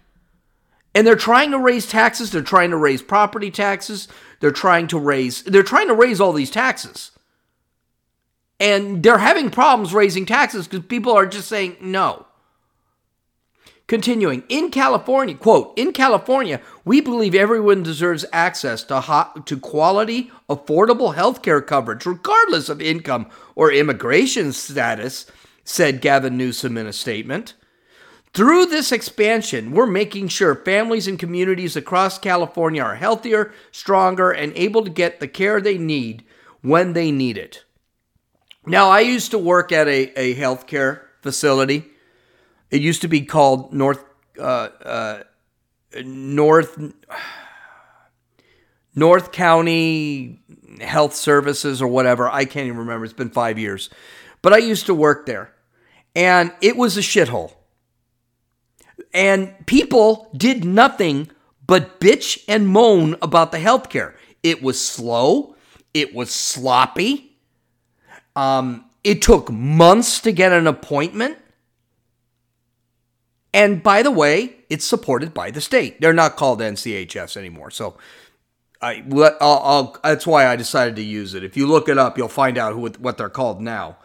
And 0.95 1.06
they're 1.06 1.15
trying 1.15 1.52
to 1.52 1.60
raise 1.60 1.88
taxes, 1.88 2.32
they're 2.32 2.41
trying 2.41 2.71
to 2.71 2.78
raise 2.78 3.02
property 3.02 3.52
taxes, 3.52 4.08
they're 4.39 4.52
trying 4.52 4.88
to 4.88 4.99
raise 4.99 5.43
they're 5.43 5.63
trying 5.63 5.88
to 5.88 5.93
raise 5.93 6.19
all 6.19 6.34
these 6.34 6.52
taxes. 6.52 7.12
And 8.60 9.04
they're 9.04 9.19
having 9.19 9.52
problems 9.52 9.93
raising 9.93 10.25
taxes 10.25 10.67
because 10.67 10.86
people 10.86 11.13
are 11.13 11.25
just 11.25 11.47
saying 11.47 11.78
no. 11.80 12.25
Continuing, 13.88 14.43
in 14.49 14.69
California, 14.69 15.34
quote, 15.34 15.73
in 15.75 15.91
California, 15.93 16.62
we 16.86 17.02
believe 17.02 17.34
everyone 17.34 17.82
deserves 17.82 18.23
access 18.32 18.84
to, 18.84 18.99
hot, 18.99 19.47
to 19.47 19.58
quality, 19.58 20.32
affordable 20.47 21.15
health 21.15 21.41
care 21.41 21.60
coverage, 21.60 22.06
regardless 22.06 22.69
of 22.69 22.84
income 22.84 23.28
or 23.56 23.71
immigration 23.71 24.54
status, 24.54 25.25
said 25.63 26.02
Gavin 26.02 26.38
Newsom 26.38 26.78
in 26.78 26.86
a 26.86 26.93
statement. 26.93 27.56
Through 28.34 28.68
this 28.68 28.92
expansion, 28.92 29.72
we're 29.72 29.88
making 29.88 30.28
sure 30.28 30.56
families 30.56 31.08
and 31.08 31.18
communities 31.18 31.76
across 31.76 32.20
California 32.20 32.82
are 32.82 32.96
healthier, 32.96 33.54
stronger, 33.72 34.32
and 34.32 34.54
able 34.56 34.84
to 34.84 34.89
get 34.89 35.20
the 35.20 35.28
care 35.28 35.60
they 35.60 35.78
need 35.78 36.24
when 36.62 36.94
they 36.94 37.12
need 37.12 37.38
it. 37.38 37.65
Now, 38.65 38.89
I 38.89 39.00
used 39.00 39.32
to 39.32 39.39
work 39.39 39.72
at 39.72 39.88
a, 39.88 40.13
a 40.20 40.36
healthcare 40.36 41.02
facility 41.22 41.86
it 42.72 42.82
used 42.82 43.02
to 43.02 43.08
be 43.08 43.22
called 43.22 43.74
North 43.74 44.04
uh, 44.38 44.70
uh, 44.84 45.24
North 46.04 46.80
North 48.96 49.32
County 49.32 50.39
Health 50.82 51.15
Services 51.15 51.82
or 51.82 51.88
whatever. 51.88 52.30
I 52.30 52.46
can't 52.46 52.68
even 52.68 52.78
remember. 52.78 53.06
It's 53.06 53.13
been 53.13 53.32
five 53.32 53.58
years, 53.58 53.89
but 54.42 54.54
I 54.54 54.58
used 54.58 54.86
to 54.86 54.94
work 54.94 55.26
there, 55.26 55.54
and 56.15 56.52
it 56.62 56.78
was 56.78 56.98
a 56.98 57.02
shithole. 57.02 57.54
And 59.13 59.54
people 59.65 60.30
did 60.36 60.63
nothing 60.63 61.30
but 61.65 62.00
bitch 62.00 62.43
and 62.48 62.67
moan 62.67 63.15
about 63.22 63.52
the 63.52 63.58
healthcare. 63.58 64.13
It 64.43 64.62
was 64.62 64.84
slow. 64.84 65.56
It 65.93 66.13
was 66.13 66.32
sloppy. 66.32 67.38
Um, 68.36 68.86
it 69.04 69.22
took 69.22 69.52
months 69.52 70.19
to 70.22 70.32
get 70.32 70.52
an 70.52 70.67
appointment. 70.67 71.38
And 73.54 73.82
by 73.82 74.04
the 74.04 74.12
way, 74.12 74.58
it's 74.69 74.86
supported 74.86 75.34
by 75.34 75.52
the 75.52 75.62
state. 75.62 76.00
They're 76.00 76.13
not 76.13 76.36
called 76.36 76.60
NCHS 76.60 77.36
anymore. 77.36 77.72
So 77.72 77.98
I, 78.82 79.04
I'll, 79.41 79.62
I'll, 79.63 79.98
that's 80.04 80.28
why 80.28 80.48
I 80.48 80.56
decided 80.56 80.95
to 80.98 81.04
use 81.04 81.34
it. 81.34 81.43
If 81.43 81.58
you 81.58 81.67
look 81.67 81.89
it 81.89 81.98
up, 81.98 82.17
you'll 82.17 82.28
find 82.28 82.58
out 82.58 82.74
who, 82.74 82.88
what 83.00 83.17
they're 83.17 83.30
called 83.30 83.62
now. 83.62 83.98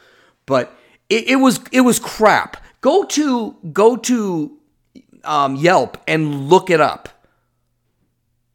But 0.46 0.74
it, 1.08 1.28
it 1.28 1.36
was 1.36 1.60
it 1.70 1.82
was 1.82 1.98
crap. 1.98 2.62
Go 2.80 3.04
to 3.04 3.56
go 3.72 3.96
to 3.96 4.58
um, 5.24 5.56
Yelp 5.56 5.98
and 6.06 6.48
look 6.48 6.70
it 6.70 6.80
up. 6.80 7.08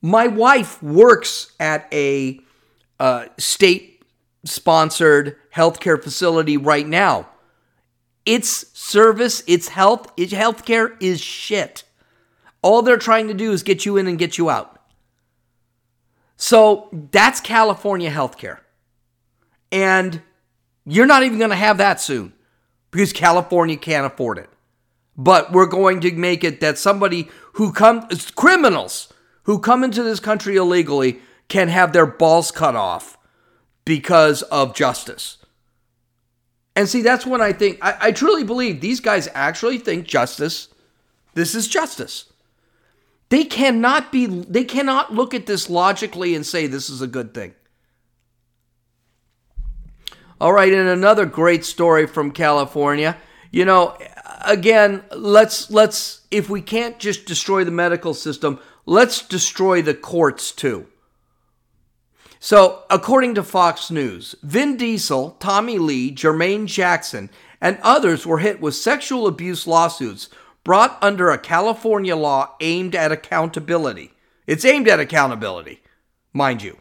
My 0.02 0.28
wife 0.28 0.82
works 0.82 1.52
at 1.60 1.88
a 1.94 2.40
uh, 3.00 3.26
state 3.38 4.04
sponsored 4.46 5.36
healthcare 5.54 6.02
facility 6.02 6.58
right 6.58 6.88
now. 6.88 7.28
Its 8.26 8.68
service, 8.78 9.44
its 9.48 9.70
health, 9.70 10.12
its 10.16 10.34
healthcare 10.34 10.96
is 11.02 11.20
shit. 11.20 11.84
All 12.62 12.82
they're 12.82 12.98
trying 12.98 13.28
to 13.28 13.34
do 13.34 13.52
is 13.52 13.64
get 13.64 13.86
you 13.86 13.98
in 13.98 14.08
and 14.08 14.18
get 14.18 14.38
you 14.38 14.50
out. 14.50 14.80
So 16.38 16.90
that's 17.12 17.42
California 17.42 18.10
healthcare. 18.12 18.60
And 19.72 20.22
you're 20.86 21.06
not 21.06 21.24
even 21.24 21.38
going 21.38 21.50
to 21.50 21.56
have 21.56 21.78
that 21.78 22.00
soon 22.00 22.34
because 22.92 23.14
California 23.14 23.78
can't 23.78 24.06
afford 24.06 24.38
it. 24.38 24.50
But 25.20 25.52
we're 25.52 25.66
going 25.66 26.00
to 26.00 26.14
make 26.14 26.46
it 26.46 26.62
that 26.62 26.78
somebody 26.78 27.28
who 27.56 27.74
comes, 27.74 28.32
criminals 28.32 29.12
who 29.44 29.60
come 29.60 29.84
into 29.84 30.02
this 30.02 30.22
country 30.22 30.56
illegally, 30.56 31.20
can 31.50 31.68
have 31.68 31.92
their 31.92 32.06
balls 32.06 32.52
cut 32.52 32.74
off 32.74 33.18
because 33.84 34.44
of 34.44 34.74
justice. 34.74 35.38
And 36.74 36.88
see, 36.88 37.02
that's 37.02 37.26
when 37.26 37.42
I 37.42 37.52
think, 37.52 37.80
I, 37.82 37.98
I 38.00 38.12
truly 38.14 38.46
believe 38.46 38.80
these 38.80 39.02
guys 39.02 39.28
actually 39.34 39.78
think 39.78 40.08
justice, 40.08 40.70
this 41.34 41.54
is 41.54 41.68
justice. 41.68 42.32
They 43.28 43.44
cannot 43.44 44.14
be, 44.14 44.26
they 44.26 44.64
cannot 44.64 45.14
look 45.14 45.34
at 45.34 45.48
this 45.48 45.70
logically 45.70 46.34
and 46.34 46.46
say 46.46 46.66
this 46.66 46.90
is 46.90 47.02
a 47.02 47.08
good 47.08 47.34
thing. 47.34 47.56
All 50.40 50.54
right, 50.54 50.72
and 50.72 50.88
another 50.88 51.26
great 51.26 51.66
story 51.66 52.08
from 52.08 52.32
California. 52.32 53.18
You 53.52 53.66
know, 53.66 53.98
again, 54.46 55.04
let's 55.16 55.70
let's 55.72 56.22
if 56.32 56.50
we 56.50 56.62
can't 56.62 57.00
just 57.00 57.26
destroy 57.26 57.64
the 57.64 57.72
medical 57.72 58.14
system, 58.14 58.60
let's 58.86 59.22
destroy 59.22 59.82
the 59.82 59.94
courts 59.94 60.52
too. 60.52 60.88
So, 62.42 62.84
according 62.90 63.36
to 63.36 63.44
Fox 63.44 63.92
News, 63.92 64.36
Vin 64.42 64.78
Diesel, 64.78 65.32
Tommy 65.40 65.78
Lee, 65.78 66.14
Jermaine 66.14 66.68
Jackson, 66.68 67.30
and 67.60 67.78
others 67.82 68.26
were 68.26 68.40
hit 68.40 68.62
with 68.62 68.76
sexual 68.76 69.28
abuse 69.28 69.68
lawsuits 69.68 70.30
brought 70.64 70.98
under 71.02 71.30
a 71.30 71.38
California 71.38 72.16
law 72.16 72.56
aimed 72.62 72.96
at 72.96 73.12
accountability. 73.12 74.14
It's 74.48 74.64
aimed 74.64 74.88
at 74.88 75.02
accountability, 75.02 75.82
mind 76.32 76.64
you. 76.64 76.78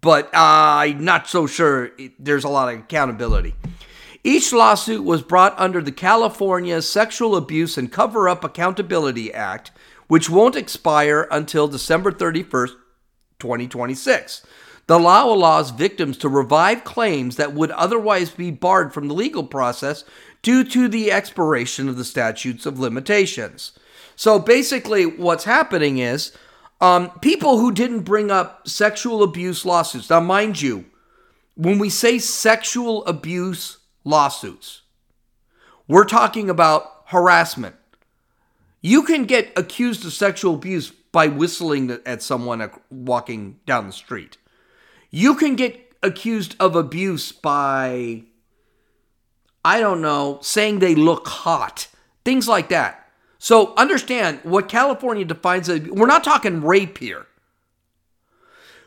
But 0.00 0.26
uh, 0.34 0.82
I'm 0.82 1.04
not 1.04 1.28
so 1.28 1.46
sure 1.46 1.92
there's 2.18 2.44
a 2.44 2.48
lot 2.48 2.72
of 2.72 2.80
accountability. 2.80 3.54
Each 4.24 4.52
lawsuit 4.52 5.02
was 5.02 5.22
brought 5.22 5.58
under 5.58 5.82
the 5.82 5.90
California 5.90 6.80
Sexual 6.80 7.34
Abuse 7.34 7.76
and 7.76 7.90
Cover 7.90 8.28
Up 8.28 8.44
Accountability 8.44 9.34
Act, 9.34 9.72
which 10.06 10.30
won't 10.30 10.54
expire 10.54 11.26
until 11.30 11.66
December 11.66 12.12
31st, 12.12 12.74
2026. 13.40 14.46
The 14.86 14.98
law 14.98 15.24
allows 15.24 15.70
victims 15.70 16.16
to 16.18 16.28
revive 16.28 16.84
claims 16.84 17.36
that 17.36 17.52
would 17.54 17.72
otherwise 17.72 18.30
be 18.30 18.52
barred 18.52 18.94
from 18.94 19.08
the 19.08 19.14
legal 19.14 19.42
process 19.42 20.04
due 20.40 20.62
to 20.64 20.86
the 20.86 21.10
expiration 21.10 21.88
of 21.88 21.96
the 21.96 22.04
statutes 22.04 22.64
of 22.64 22.78
limitations. 22.78 23.72
So 24.14 24.38
basically, 24.38 25.04
what's 25.04 25.44
happening 25.44 25.98
is 25.98 26.36
um, 26.80 27.10
people 27.20 27.58
who 27.58 27.72
didn't 27.72 28.00
bring 28.00 28.30
up 28.30 28.68
sexual 28.68 29.22
abuse 29.22 29.64
lawsuits. 29.64 30.10
Now, 30.10 30.20
mind 30.20 30.60
you, 30.60 30.84
when 31.56 31.78
we 31.78 31.88
say 31.90 32.18
sexual 32.18 33.04
abuse 33.06 33.78
lawsuits, 34.04 34.82
we're 35.88 36.04
talking 36.04 36.48
about 36.48 37.04
harassment. 37.06 37.76
You 38.80 39.02
can 39.02 39.24
get 39.24 39.52
accused 39.56 40.04
of 40.04 40.12
sexual 40.12 40.54
abuse 40.54 40.90
by 40.90 41.28
whistling 41.28 41.98
at 42.06 42.22
someone 42.22 42.68
walking 42.90 43.60
down 43.66 43.86
the 43.86 43.92
street. 43.92 44.38
You 45.10 45.34
can 45.34 45.56
get 45.56 45.92
accused 46.02 46.56
of 46.58 46.74
abuse 46.74 47.30
by, 47.30 48.22
I 49.64 49.78
don't 49.78 50.00
know, 50.00 50.38
saying 50.42 50.78
they 50.78 50.94
look 50.94 51.28
hot, 51.28 51.88
things 52.24 52.48
like 52.48 52.70
that. 52.70 53.06
So 53.38 53.74
understand 53.76 54.40
what 54.42 54.68
California 54.68 55.24
defines 55.24 55.68
as 55.68 55.82
we're 55.82 56.06
not 56.06 56.24
talking 56.24 56.62
rape 56.62 56.98
here. 56.98 57.26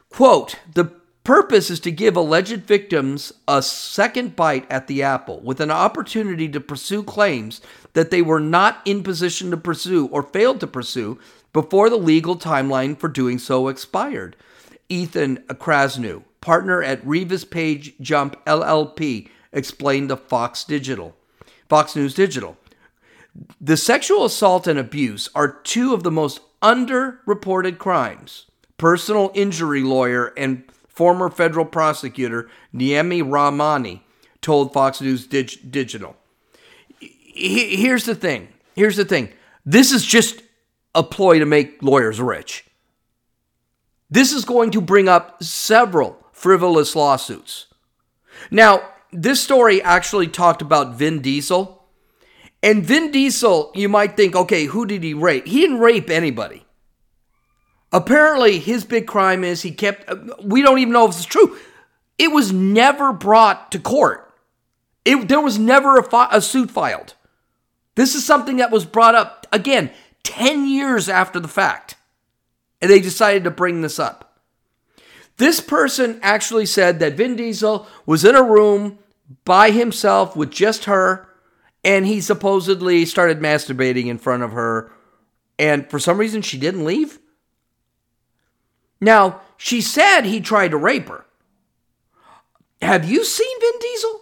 Quote, 0.09 0.55
the 0.73 0.91
purpose 1.25 1.69
is 1.69 1.81
to 1.81 1.91
give 1.91 2.15
alleged 2.15 2.61
victims 2.65 3.33
a 3.47 3.61
second 3.61 4.35
bite 4.35 4.71
at 4.71 4.87
the 4.87 5.03
apple 5.03 5.41
with 5.41 5.59
an 5.59 5.71
opportunity 5.71 6.47
to 6.47 6.61
pursue 6.61 7.03
claims 7.03 7.59
that 7.93 8.11
they 8.11 8.21
were 8.21 8.39
not 8.39 8.81
in 8.85 9.03
position 9.03 9.51
to 9.51 9.57
pursue 9.57 10.07
or 10.07 10.23
failed 10.23 10.61
to 10.61 10.67
pursue 10.67 11.19
before 11.51 11.89
the 11.89 11.97
legal 11.97 12.37
timeline 12.37 12.97
for 12.97 13.09
doing 13.09 13.39
so 13.39 13.67
expired. 13.67 14.35
Ethan 14.87 15.37
Krasnew, 15.49 16.23
partner 16.41 16.83
at 16.83 17.03
Revis 17.03 17.49
Page 17.49 17.95
Jump 17.99 18.37
LLP, 18.45 19.29
explained 19.51 20.09
to 20.09 20.17
Fox 20.17 20.63
Digital, 20.63 21.15
Fox 21.67 21.95
News 21.95 22.13
Digital. 22.13 22.55
The 23.59 23.77
sexual 23.77 24.25
assault 24.25 24.67
and 24.67 24.77
abuse 24.77 25.27
are 25.33 25.51
two 25.51 25.93
of 25.93 26.03
the 26.03 26.11
most 26.11 26.39
underreported 26.61 27.79
crimes. 27.79 28.45
Personal 28.77 29.31
injury 29.33 29.81
lawyer 29.81 30.33
and 30.37 30.63
former 30.95 31.29
federal 31.29 31.65
prosecutor 31.65 32.49
Neama 32.73 33.21
Rahmani 33.21 34.01
told 34.41 34.73
Fox 34.73 35.01
News 35.01 35.27
Dig- 35.27 35.71
Digital. 35.71 36.15
Here's 36.99 38.05
the 38.05 38.15
thing. 38.15 38.47
Here's 38.75 38.95
the 38.95 39.05
thing. 39.05 39.33
This 39.65 39.91
is 39.91 40.05
just 40.05 40.41
a 40.93 41.03
ploy 41.03 41.39
to 41.39 41.45
make 41.45 41.83
lawyers 41.83 42.21
rich. 42.21 42.65
This 44.09 44.31
is 44.31 44.45
going 44.45 44.71
to 44.71 44.81
bring 44.81 45.09
up 45.09 45.43
several 45.43 46.25
frivolous 46.31 46.95
lawsuits. 46.95 47.67
Now, 48.51 48.89
this 49.11 49.41
story 49.41 49.81
actually 49.81 50.27
talked 50.27 50.61
about 50.61 50.95
Vin 50.95 51.21
Diesel. 51.21 51.83
And 52.61 52.85
Vin 52.85 53.11
Diesel, 53.11 53.71
you 53.75 53.89
might 53.89 54.15
think, 54.15 54.35
okay, 54.35 54.65
who 54.65 54.85
did 54.85 55.03
he 55.03 55.13
rape? 55.13 55.47
He 55.47 55.61
didn't 55.61 55.79
rape 55.79 56.09
anybody. 56.09 56.64
Apparently, 57.91 58.59
his 58.59 58.83
big 58.83 59.07
crime 59.07 59.43
is 59.43 59.61
he 59.61 59.71
kept, 59.71 60.09
uh, 60.09 60.15
we 60.41 60.61
don't 60.61 60.79
even 60.79 60.93
know 60.93 61.07
if 61.07 61.15
it's 61.15 61.25
true. 61.25 61.57
It 62.17 62.31
was 62.31 62.51
never 62.51 63.13
brought 63.13 63.71
to 63.71 63.79
court. 63.79 64.33
It, 65.03 65.27
there 65.27 65.41
was 65.41 65.59
never 65.59 65.97
a, 65.97 66.03
fi- 66.03 66.29
a 66.31 66.41
suit 66.41 66.71
filed. 66.71 67.13
This 67.95 68.15
is 68.15 68.25
something 68.25 68.57
that 68.57 68.71
was 68.71 68.85
brought 68.85 69.15
up, 69.15 69.47
again, 69.51 69.91
10 70.23 70.67
years 70.67 71.07
after 71.07 71.39
the 71.39 71.47
fact. 71.47 71.95
And 72.81 72.91
they 72.91 72.99
decided 72.99 73.43
to 73.45 73.51
bring 73.51 73.81
this 73.81 73.99
up. 73.99 74.41
This 75.37 75.59
person 75.59 76.19
actually 76.21 76.65
said 76.65 76.99
that 76.99 77.15
Vin 77.15 77.35
Diesel 77.35 77.87
was 78.05 78.23
in 78.23 78.35
a 78.35 78.43
room 78.43 78.99
by 79.43 79.71
himself 79.71 80.35
with 80.35 80.51
just 80.51 80.85
her, 80.85 81.27
and 81.83 82.05
he 82.05 82.21
supposedly 82.21 83.05
started 83.05 83.39
masturbating 83.39 84.07
in 84.07 84.17
front 84.17 84.43
of 84.43 84.53
her. 84.53 84.91
And 85.59 85.89
for 85.89 85.99
some 85.99 86.17
reason, 86.17 86.41
she 86.41 86.57
didn't 86.57 86.85
leave. 86.85 87.19
Now, 89.05 89.41
she 89.55 89.81
said 89.81 90.23
he 90.23 90.41
tried 90.41 90.71
to 90.71 90.77
rape 90.77 91.09
her. 91.09 91.27
Have 92.81 93.05
you 93.07 93.23
seen 93.23 93.59
Vin 93.59 93.79
Diesel? 93.79 94.21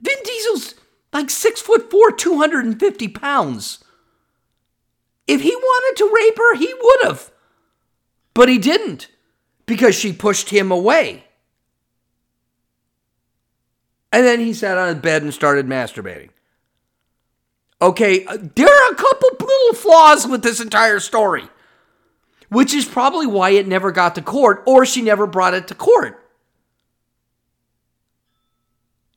Vin 0.00 0.18
Diesel's 0.24 0.74
like 1.12 1.30
six 1.30 1.60
foot 1.60 1.88
four, 1.88 2.10
250 2.10 3.06
pounds. 3.08 3.84
If 5.28 5.42
he 5.42 5.54
wanted 5.54 5.96
to 5.98 6.12
rape 6.12 6.38
her, 6.38 6.56
he 6.56 6.74
would 6.74 7.04
have. 7.04 7.30
But 8.34 8.48
he 8.48 8.58
didn't 8.58 9.06
because 9.64 9.94
she 9.94 10.12
pushed 10.12 10.50
him 10.50 10.72
away. 10.72 11.26
And 14.10 14.26
then 14.26 14.40
he 14.40 14.52
sat 14.52 14.76
on 14.76 14.88
his 14.88 15.02
bed 15.02 15.22
and 15.22 15.32
started 15.32 15.68
masturbating. 15.68 16.30
Okay, 17.80 18.24
uh, 18.26 18.38
there 18.56 18.66
are 18.66 18.92
a 18.92 18.96
couple 18.96 19.28
little 19.38 19.74
flaws 19.74 20.26
with 20.26 20.42
this 20.42 20.60
entire 20.60 20.98
story, 20.98 21.44
which 22.52 22.74
is 22.74 22.84
probably 22.84 23.26
why 23.26 23.48
it 23.50 23.66
never 23.66 23.90
got 23.90 24.14
to 24.14 24.20
court 24.20 24.62
or 24.66 24.84
she 24.84 25.00
never 25.00 25.26
brought 25.26 25.54
it 25.54 25.68
to 25.68 25.74
court. 25.74 26.22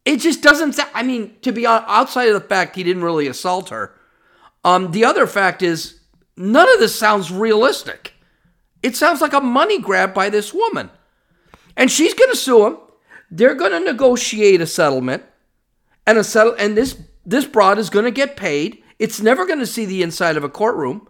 It 0.05 0.17
just 0.17 0.41
doesn't. 0.41 0.73
sound, 0.73 0.89
I 0.93 1.03
mean, 1.03 1.35
to 1.41 1.51
be 1.51 1.67
outside 1.67 2.29
of 2.29 2.33
the 2.33 2.47
fact 2.47 2.77
he 2.77 2.83
didn't 2.83 3.03
really 3.03 3.27
assault 3.27 3.69
her, 3.69 3.93
um, 4.63 4.91
the 4.91 5.03
other 5.03 5.27
fact 5.27 5.61
is 5.61 5.99
none 6.37 6.71
of 6.71 6.79
this 6.79 6.97
sounds 6.97 7.29
realistic. 7.29 8.13
It 8.81 8.95
sounds 8.95 9.19
like 9.19 9.33
a 9.33 9.41
money 9.41 9.81
grab 9.81 10.13
by 10.13 10.29
this 10.29 10.53
woman. 10.53 10.89
And 11.75 11.91
she's 11.91 12.13
going 12.13 12.29
to 12.29 12.37
sue 12.37 12.65
him. 12.65 12.77
They're 13.29 13.55
going 13.55 13.71
to 13.71 13.81
negotiate 13.81 14.61
a 14.61 14.67
settlement. 14.67 15.23
And 16.07 16.17
a 16.17 16.23
settle 16.23 16.55
and 16.57 16.77
this 16.77 16.97
this 17.25 17.45
broad 17.45 17.79
is 17.79 17.89
going 17.89 18.05
to 18.05 18.11
get 18.11 18.37
paid. 18.37 18.81
It's 18.97 19.19
never 19.19 19.45
going 19.45 19.59
to 19.59 19.65
see 19.65 19.85
the 19.85 20.03
inside 20.03 20.37
of 20.37 20.45
a 20.45 20.49
courtroom. 20.49 21.09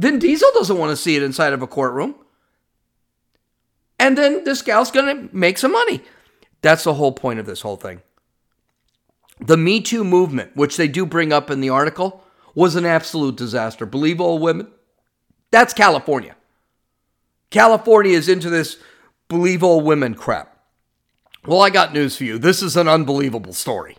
Vin 0.00 0.18
Diesel 0.18 0.50
doesn't 0.54 0.78
want 0.78 0.90
to 0.90 0.96
see 0.96 1.14
it 1.14 1.22
inside 1.22 1.52
of 1.52 1.60
a 1.60 1.66
courtroom. 1.66 2.14
And 3.98 4.16
then 4.16 4.44
this 4.44 4.62
gal's 4.62 4.90
going 4.90 5.28
to 5.28 5.36
make 5.36 5.58
some 5.58 5.72
money. 5.72 6.00
That's 6.62 6.84
the 6.84 6.94
whole 6.94 7.12
point 7.12 7.38
of 7.38 7.44
this 7.44 7.60
whole 7.60 7.76
thing. 7.76 8.00
The 9.40 9.58
Me 9.58 9.82
Too 9.82 10.02
movement, 10.02 10.56
which 10.56 10.78
they 10.78 10.88
do 10.88 11.04
bring 11.04 11.34
up 11.34 11.50
in 11.50 11.60
the 11.60 11.68
article, 11.68 12.24
was 12.54 12.76
an 12.76 12.86
absolute 12.86 13.36
disaster. 13.36 13.84
Believe 13.84 14.22
all 14.22 14.38
women? 14.38 14.68
That's 15.50 15.74
California. 15.74 16.34
California 17.50 18.16
is 18.16 18.28
into 18.28 18.48
this 18.48 18.78
believe 19.28 19.62
all 19.62 19.82
women 19.82 20.14
crap. 20.14 20.56
Well, 21.44 21.60
I 21.60 21.68
got 21.68 21.92
news 21.92 22.16
for 22.16 22.24
you. 22.24 22.38
This 22.38 22.62
is 22.62 22.74
an 22.74 22.88
unbelievable 22.88 23.52
story. 23.52 23.98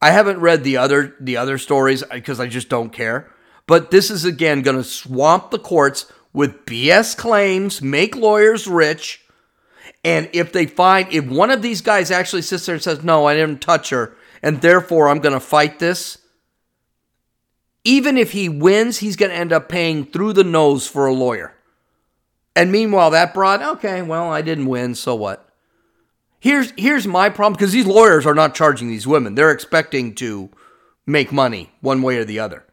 I 0.00 0.10
haven't 0.12 0.38
read 0.38 0.62
the 0.62 0.76
other 0.76 1.16
the 1.18 1.36
other 1.36 1.58
stories 1.58 2.04
because 2.08 2.38
I 2.38 2.46
just 2.46 2.68
don't 2.68 2.90
care. 2.92 3.32
But 3.66 3.90
this 3.90 4.10
is 4.10 4.24
again 4.24 4.62
going 4.62 4.76
to 4.76 4.84
swamp 4.84 5.50
the 5.50 5.58
courts 5.58 6.06
with 6.32 6.66
BS 6.66 7.16
claims, 7.16 7.82
make 7.82 8.14
lawyers 8.14 8.68
rich, 8.68 9.24
and 10.04 10.28
if 10.32 10.52
they 10.52 10.66
find 10.66 11.12
if 11.12 11.26
one 11.26 11.50
of 11.50 11.62
these 11.62 11.80
guys 11.80 12.10
actually 12.10 12.42
sits 12.42 12.66
there 12.66 12.74
and 12.74 12.82
says, 12.82 13.02
"No, 13.02 13.26
I 13.26 13.34
didn't 13.34 13.60
touch 13.60 13.90
her," 13.90 14.14
and 14.42 14.60
therefore 14.60 15.08
I'm 15.08 15.18
going 15.18 15.32
to 15.32 15.40
fight 15.40 15.78
this, 15.78 16.18
even 17.82 18.18
if 18.18 18.32
he 18.32 18.48
wins, 18.48 18.98
he's 18.98 19.16
going 19.16 19.30
to 19.30 19.36
end 19.36 19.52
up 19.52 19.68
paying 19.68 20.04
through 20.04 20.34
the 20.34 20.44
nose 20.44 20.86
for 20.86 21.06
a 21.06 21.12
lawyer. 21.14 21.54
And 22.54 22.72
meanwhile, 22.72 23.10
that 23.10 23.32
broad, 23.32 23.62
okay, 23.62 24.02
well, 24.02 24.30
I 24.30 24.42
didn't 24.42 24.66
win, 24.66 24.94
so 24.94 25.14
what? 25.14 25.48
Here's 26.38 26.72
here's 26.76 27.06
my 27.06 27.30
problem 27.30 27.54
because 27.54 27.72
these 27.72 27.86
lawyers 27.86 28.26
are 28.26 28.34
not 28.34 28.54
charging 28.54 28.88
these 28.88 29.06
women. 29.06 29.34
They're 29.34 29.50
expecting 29.50 30.14
to 30.16 30.50
make 31.06 31.32
money 31.32 31.72
one 31.80 32.02
way 32.02 32.18
or 32.18 32.24
the 32.24 32.38
other. 32.38 32.65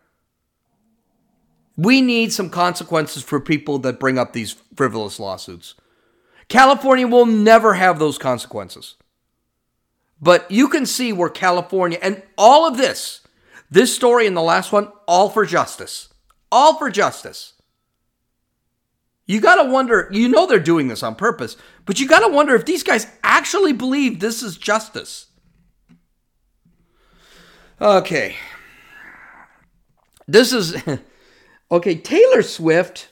We 1.76 2.02
need 2.02 2.32
some 2.32 2.50
consequences 2.50 3.24
for 3.24 3.40
people 3.40 3.80
that 3.80 4.00
bring 4.00 4.20
up 4.20 4.34
these 4.34 4.56
frivolous 4.76 5.20
lawsuits. 5.20 5.76
California 6.48 7.08
will 7.08 7.26
never 7.26 7.74
have 7.74 8.00
those 8.00 8.18
consequences. 8.18 8.96
But 10.22 10.50
you 10.52 10.70
can 10.70 10.86
see 10.86 11.12
where 11.12 11.30
California 11.30 11.98
and 12.02 12.22
all 12.38 12.68
of 12.68 12.78
this 12.78 13.22
this 13.74 13.96
story 13.96 14.28
and 14.28 14.38
the 14.38 14.42
last 14.42 14.72
one, 14.72 14.92
all 15.08 15.30
for 15.30 15.48
justice. 15.48 16.14
All 16.52 16.78
for 16.78 16.92
justice. 16.92 17.54
You 19.26 19.42
got 19.42 19.64
to 19.64 19.70
wonder, 19.70 20.08
you 20.12 20.28
know 20.28 20.46
they're 20.46 20.60
doing 20.60 20.90
this 20.90 21.02
on 21.02 21.16
purpose, 21.16 21.58
but 21.86 22.00
you 22.00 22.08
got 22.08 22.20
to 22.20 22.32
wonder 22.32 22.54
if 22.54 22.66
these 22.66 22.84
guys 22.84 23.08
actually 23.24 23.74
believe 23.74 24.20
this 24.20 24.44
is 24.44 24.58
justice. 24.58 25.28
Okay. 27.82 28.36
This 30.28 30.54
is 30.54 30.76
okay, 31.74 31.96
Taylor 31.96 32.44
Swift 32.44 33.10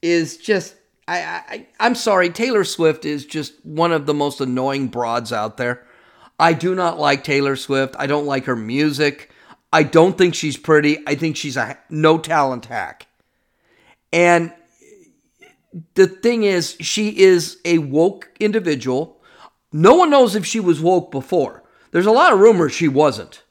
is 0.00 0.38
just 0.38 0.76
I, 1.08 1.18
I 1.18 1.66
I'm 1.80 1.94
sorry, 1.94 2.30
Taylor 2.30 2.64
Swift 2.64 3.04
is 3.04 3.26
just 3.26 3.54
one 3.64 3.92
of 3.92 4.06
the 4.06 4.14
most 4.14 4.40
annoying 4.40 4.86
broads 4.86 5.32
out 5.32 5.56
there. 5.56 5.84
I 6.38 6.54
do 6.54 6.74
not 6.74 6.98
like 6.98 7.24
Taylor 7.24 7.56
Swift. 7.56 7.94
I 7.98 8.06
don't 8.06 8.26
like 8.26 8.46
her 8.46 8.56
music. 8.56 9.30
I 9.72 9.82
don't 9.82 10.16
think 10.16 10.34
she's 10.34 10.56
pretty. 10.56 10.98
I 11.06 11.16
think 11.16 11.36
she's 11.36 11.56
a 11.56 11.76
no 11.90 12.18
talent 12.18 12.66
hack. 12.66 13.06
And 14.12 14.52
the 15.94 16.06
thing 16.06 16.44
is, 16.44 16.76
she 16.80 17.18
is 17.18 17.58
a 17.64 17.78
woke 17.78 18.30
individual. 18.38 19.20
No 19.72 19.94
one 19.94 20.10
knows 20.10 20.36
if 20.36 20.46
she 20.46 20.60
was 20.60 20.80
woke 20.80 21.10
before. 21.10 21.64
There's 21.90 22.06
a 22.06 22.12
lot 22.12 22.32
of 22.32 22.38
rumors 22.38 22.72
she 22.72 22.88
wasn't. 22.88 23.41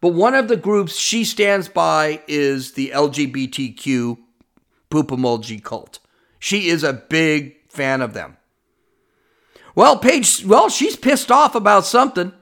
But 0.00 0.14
one 0.14 0.34
of 0.34 0.48
the 0.48 0.56
groups 0.56 0.96
she 0.96 1.24
stands 1.24 1.68
by 1.68 2.22
is 2.26 2.72
the 2.72 2.90
LGBTQ 2.94 4.18
poop 4.88 5.08
emoji 5.08 5.62
cult. 5.62 5.98
She 6.38 6.68
is 6.68 6.82
a 6.82 6.92
big 6.92 7.56
fan 7.68 8.00
of 8.00 8.14
them. 8.14 8.36
Well, 9.74 9.98
Paige, 9.98 10.44
well, 10.44 10.68
she's 10.68 10.96
pissed 10.96 11.30
off 11.30 11.54
about 11.54 11.86
something. 11.86 12.32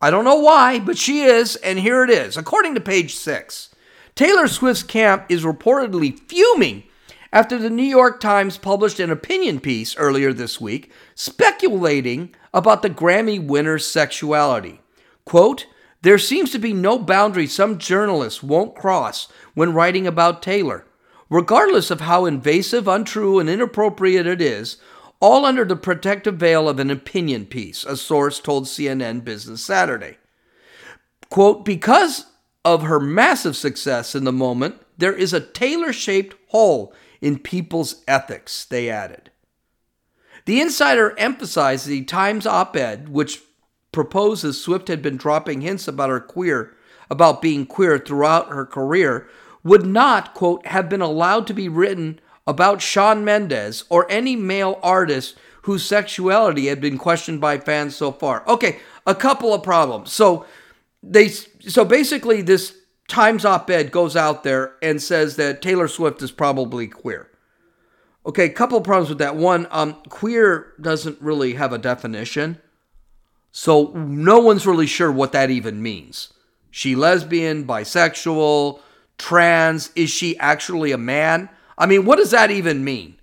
I 0.00 0.10
don't 0.10 0.24
know 0.24 0.40
why, 0.40 0.80
but 0.80 0.98
she 0.98 1.22
is, 1.22 1.56
and 1.56 1.78
here 1.78 2.02
it 2.04 2.10
is. 2.10 2.36
According 2.36 2.74
to 2.74 2.80
page 2.80 3.14
six, 3.14 3.70
Taylor 4.14 4.48
Swift's 4.48 4.82
camp 4.82 5.26
is 5.28 5.44
reportedly 5.44 6.18
fuming 6.28 6.84
after 7.32 7.58
the 7.58 7.70
New 7.70 7.82
York 7.82 8.20
Times 8.20 8.58
published 8.58 8.98
an 8.98 9.10
opinion 9.10 9.60
piece 9.60 9.96
earlier 9.96 10.32
this 10.32 10.60
week 10.60 10.90
speculating 11.14 12.34
about 12.52 12.82
the 12.82 12.90
Grammy 12.90 13.44
winner's 13.44 13.86
sexuality. 13.86 14.80
Quote, 15.24 15.66
there 16.02 16.18
seems 16.18 16.50
to 16.52 16.58
be 16.58 16.72
no 16.72 16.98
boundary 16.98 17.46
some 17.46 17.78
journalists 17.78 18.42
won't 18.42 18.74
cross 18.74 19.28
when 19.54 19.74
writing 19.74 20.06
about 20.06 20.42
Taylor, 20.42 20.86
regardless 21.28 21.90
of 21.90 22.00
how 22.00 22.24
invasive, 22.24 22.88
untrue, 22.88 23.38
and 23.38 23.50
inappropriate 23.50 24.26
it 24.26 24.40
is, 24.40 24.78
all 25.20 25.44
under 25.44 25.64
the 25.64 25.76
protective 25.76 26.36
veil 26.36 26.68
of 26.68 26.78
an 26.78 26.90
opinion 26.90 27.44
piece, 27.44 27.84
a 27.84 27.96
source 27.96 28.40
told 28.40 28.64
CNN 28.64 29.22
Business 29.22 29.62
Saturday. 29.62 30.16
Quote, 31.28 31.64
because 31.64 32.26
of 32.64 32.82
her 32.82 32.98
massive 32.98 33.54
success 33.54 34.14
in 34.14 34.24
the 34.24 34.32
moment, 34.32 34.76
there 34.96 35.12
is 35.12 35.32
a 35.32 35.40
Taylor 35.40 35.92
shaped 35.92 36.34
hole 36.48 36.94
in 37.20 37.38
people's 37.38 38.02
ethics, 38.08 38.64
they 38.64 38.88
added. 38.88 39.30
The 40.46 40.60
insider 40.60 41.16
emphasized 41.18 41.86
the 41.86 42.02
Times 42.04 42.46
op 42.46 42.74
ed, 42.76 43.10
which 43.10 43.42
proposes 43.92 44.62
Swift 44.62 44.88
had 44.88 45.02
been 45.02 45.16
dropping 45.16 45.60
hints 45.60 45.88
about 45.88 46.10
her 46.10 46.20
queer, 46.20 46.76
about 47.10 47.42
being 47.42 47.66
queer 47.66 47.98
throughout 47.98 48.48
her 48.48 48.64
career, 48.64 49.28
would 49.62 49.84
not, 49.84 50.34
quote, 50.34 50.64
have 50.66 50.88
been 50.88 51.00
allowed 51.00 51.46
to 51.46 51.54
be 51.54 51.68
written 51.68 52.20
about 52.46 52.80
Shawn 52.80 53.24
Mendes 53.24 53.84
or 53.88 54.10
any 54.10 54.36
male 54.36 54.78
artist 54.82 55.36
whose 55.62 55.84
sexuality 55.84 56.66
had 56.66 56.80
been 56.80 56.98
questioned 56.98 57.40
by 57.40 57.58
fans 57.58 57.94
so 57.94 58.10
far. 58.10 58.46
Okay, 58.48 58.78
a 59.06 59.14
couple 59.14 59.52
of 59.52 59.62
problems. 59.62 60.12
So 60.12 60.46
they 61.02 61.28
so 61.28 61.84
basically 61.84 62.42
this 62.42 62.76
Times 63.10 63.44
op-ed 63.44 63.90
goes 63.90 64.14
out 64.14 64.44
there 64.44 64.76
and 64.80 65.02
says 65.02 65.34
that 65.34 65.60
Taylor 65.60 65.88
Swift 65.88 66.22
is 66.22 66.30
probably 66.30 66.86
queer. 66.86 67.28
Okay, 68.24 68.48
couple 68.48 68.80
problems 68.82 69.08
with 69.08 69.18
that. 69.18 69.34
One, 69.34 69.66
um, 69.72 70.00
queer 70.08 70.74
doesn't 70.80 71.20
really 71.20 71.54
have 71.54 71.72
a 71.72 71.78
definition. 71.78 72.60
So 73.52 73.88
no 73.94 74.38
one's 74.38 74.66
really 74.66 74.86
sure 74.86 75.10
what 75.10 75.32
that 75.32 75.50
even 75.50 75.82
means. 75.82 76.32
She 76.70 76.94
lesbian, 76.94 77.66
bisexual, 77.66 78.80
trans, 79.18 79.90
is 79.94 80.10
she 80.10 80.38
actually 80.38 80.92
a 80.92 80.98
man? 80.98 81.48
I 81.76 81.86
mean, 81.86 82.04
what 82.04 82.16
does 82.16 82.30
that 82.30 82.50
even 82.50 82.84
mean? 82.84 83.16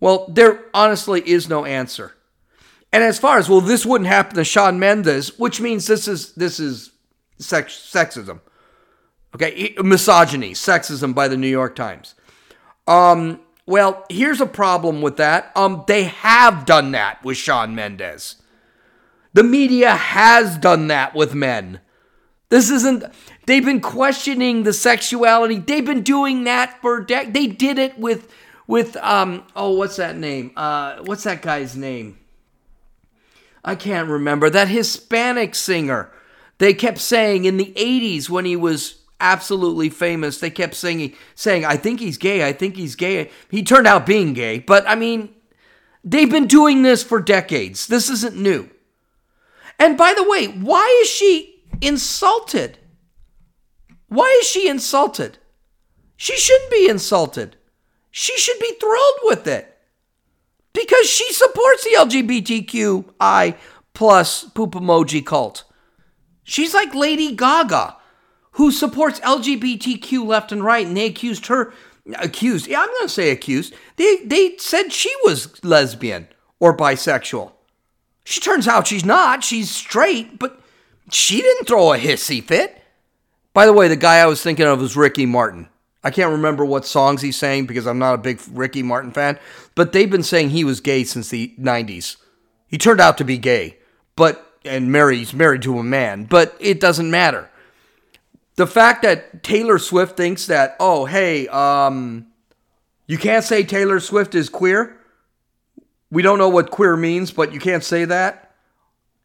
Well, 0.00 0.26
there 0.28 0.64
honestly 0.72 1.22
is 1.28 1.48
no 1.48 1.64
answer. 1.64 2.14
And 2.92 3.02
as 3.02 3.18
far 3.18 3.38
as 3.38 3.48
well, 3.48 3.60
this 3.60 3.84
wouldn't 3.84 4.08
happen 4.08 4.36
to 4.36 4.44
Shawn 4.44 4.78
Mendes, 4.78 5.38
which 5.38 5.60
means 5.60 5.86
this 5.86 6.06
is 6.06 6.32
this 6.34 6.60
is 6.60 6.92
sex, 7.38 7.74
sexism. 7.92 8.40
Okay, 9.34 9.74
misogyny, 9.78 10.52
sexism 10.52 11.12
by 11.14 11.26
the 11.26 11.36
New 11.36 11.48
York 11.48 11.74
Times. 11.74 12.14
Um, 12.86 13.40
well, 13.66 14.04
here's 14.08 14.40
a 14.40 14.46
problem 14.46 15.02
with 15.02 15.16
that. 15.16 15.50
Um, 15.56 15.84
they 15.88 16.04
have 16.04 16.66
done 16.66 16.92
that 16.92 17.24
with 17.24 17.36
Shawn 17.36 17.74
Mendes. 17.74 18.36
The 19.34 19.42
media 19.42 19.90
has 19.90 20.56
done 20.56 20.86
that 20.86 21.14
with 21.14 21.34
men. 21.34 21.80
This 22.48 22.70
isn't. 22.70 23.04
They've 23.46 23.64
been 23.64 23.80
questioning 23.80 24.62
the 24.62 24.72
sexuality. 24.72 25.58
They've 25.58 25.84
been 25.84 26.02
doing 26.02 26.44
that 26.44 26.80
for 26.80 27.00
decades. 27.00 27.34
They 27.34 27.48
did 27.48 27.78
it 27.78 27.98
with 27.98 28.32
with 28.68 28.96
um. 28.98 29.44
Oh, 29.56 29.72
what's 29.72 29.96
that 29.96 30.16
name? 30.16 30.52
Uh, 30.56 30.98
what's 31.04 31.24
that 31.24 31.42
guy's 31.42 31.76
name? 31.76 32.18
I 33.64 33.74
can't 33.74 34.08
remember. 34.08 34.48
That 34.48 34.68
Hispanic 34.68 35.56
singer. 35.56 36.12
They 36.58 36.72
kept 36.72 36.98
saying 36.98 37.44
in 37.44 37.56
the 37.56 37.74
'80s 37.76 38.30
when 38.30 38.44
he 38.44 38.54
was 38.54 39.02
absolutely 39.18 39.90
famous. 39.90 40.38
They 40.38 40.50
kept 40.50 40.76
singing, 40.76 41.14
saying, 41.34 41.64
"I 41.64 41.76
think 41.76 41.98
he's 41.98 42.18
gay. 42.18 42.46
I 42.46 42.52
think 42.52 42.76
he's 42.76 42.94
gay." 42.94 43.32
He 43.50 43.64
turned 43.64 43.88
out 43.88 44.06
being 44.06 44.32
gay, 44.32 44.60
but 44.60 44.88
I 44.88 44.94
mean, 44.94 45.34
they've 46.04 46.30
been 46.30 46.46
doing 46.46 46.82
this 46.82 47.02
for 47.02 47.20
decades. 47.20 47.88
This 47.88 48.08
isn't 48.08 48.36
new. 48.36 48.68
And 49.78 49.98
by 49.98 50.14
the 50.14 50.28
way, 50.28 50.46
why 50.46 50.98
is 51.02 51.08
she 51.08 51.64
insulted? 51.80 52.78
Why 54.08 54.38
is 54.40 54.48
she 54.48 54.68
insulted? 54.68 55.38
She 56.16 56.36
shouldn't 56.36 56.70
be 56.70 56.88
insulted. 56.88 57.56
She 58.10 58.36
should 58.38 58.60
be 58.60 58.76
thrilled 58.80 59.18
with 59.24 59.46
it 59.46 59.76
because 60.72 61.08
she 61.08 61.32
supports 61.32 61.84
the 61.84 61.96
LGBTQI 61.96 63.56
plus 63.92 64.44
poop 64.44 64.72
emoji 64.72 65.24
cult. 65.24 65.64
She's 66.44 66.74
like 66.74 66.94
Lady 66.94 67.34
Gaga, 67.34 67.96
who 68.52 68.70
supports 68.70 69.18
LGBTQ 69.20 70.26
left 70.26 70.52
and 70.52 70.62
right, 70.62 70.86
and 70.86 70.96
they 70.96 71.06
accused 71.06 71.46
her, 71.46 71.72
accused, 72.18 72.66
yeah, 72.68 72.80
I'm 72.80 72.88
going 72.88 73.02
to 73.02 73.08
say 73.08 73.30
accused. 73.30 73.74
They, 73.96 74.18
they 74.24 74.56
said 74.58 74.92
she 74.92 75.12
was 75.24 75.64
lesbian 75.64 76.28
or 76.60 76.76
bisexual. 76.76 77.53
She 78.24 78.40
turns 78.40 78.66
out 78.66 78.86
she's 78.86 79.04
not. 79.04 79.44
She's 79.44 79.70
straight, 79.70 80.38
but 80.38 80.60
she 81.10 81.40
didn't 81.40 81.66
throw 81.66 81.92
a 81.92 81.98
hissy 81.98 82.42
fit. 82.42 82.82
By 83.52 83.66
the 83.66 83.72
way, 83.72 83.86
the 83.86 83.96
guy 83.96 84.16
I 84.16 84.26
was 84.26 84.42
thinking 84.42 84.66
of 84.66 84.80
was 84.80 84.96
Ricky 84.96 85.26
Martin. 85.26 85.68
I 86.02 86.10
can't 86.10 86.32
remember 86.32 86.64
what 86.64 86.84
songs 86.84 87.22
he's 87.22 87.36
saying 87.36 87.66
because 87.66 87.86
I'm 87.86 87.98
not 87.98 88.14
a 88.14 88.18
big 88.18 88.40
Ricky 88.50 88.82
Martin 88.82 89.12
fan, 89.12 89.38
but 89.74 89.92
they've 89.92 90.10
been 90.10 90.22
saying 90.22 90.50
he 90.50 90.64
was 90.64 90.80
gay 90.80 91.04
since 91.04 91.30
the 91.30 91.54
90s. 91.58 92.16
He 92.66 92.76
turned 92.76 93.00
out 93.00 93.16
to 93.18 93.24
be 93.24 93.38
gay, 93.38 93.78
but 94.16 94.54
and 94.64 94.90
Mary's 94.90 95.34
married 95.34 95.62
to 95.62 95.78
a 95.78 95.82
man, 95.82 96.24
but 96.24 96.56
it 96.58 96.80
doesn't 96.80 97.10
matter. 97.10 97.50
The 98.56 98.66
fact 98.66 99.02
that 99.02 99.42
Taylor 99.42 99.78
Swift 99.78 100.16
thinks 100.16 100.46
that, 100.46 100.76
oh, 100.80 101.04
hey, 101.04 101.48
um, 101.48 102.26
you 103.06 103.18
can't 103.18 103.44
say 103.44 103.62
Taylor 103.62 104.00
Swift 104.00 104.34
is 104.34 104.48
queer 104.48 104.96
we 106.14 106.22
don't 106.22 106.38
know 106.38 106.48
what 106.48 106.70
queer 106.70 106.96
means, 106.96 107.32
but 107.32 107.52
you 107.52 107.58
can't 107.58 107.82
say 107.82 108.04
that. 108.04 108.54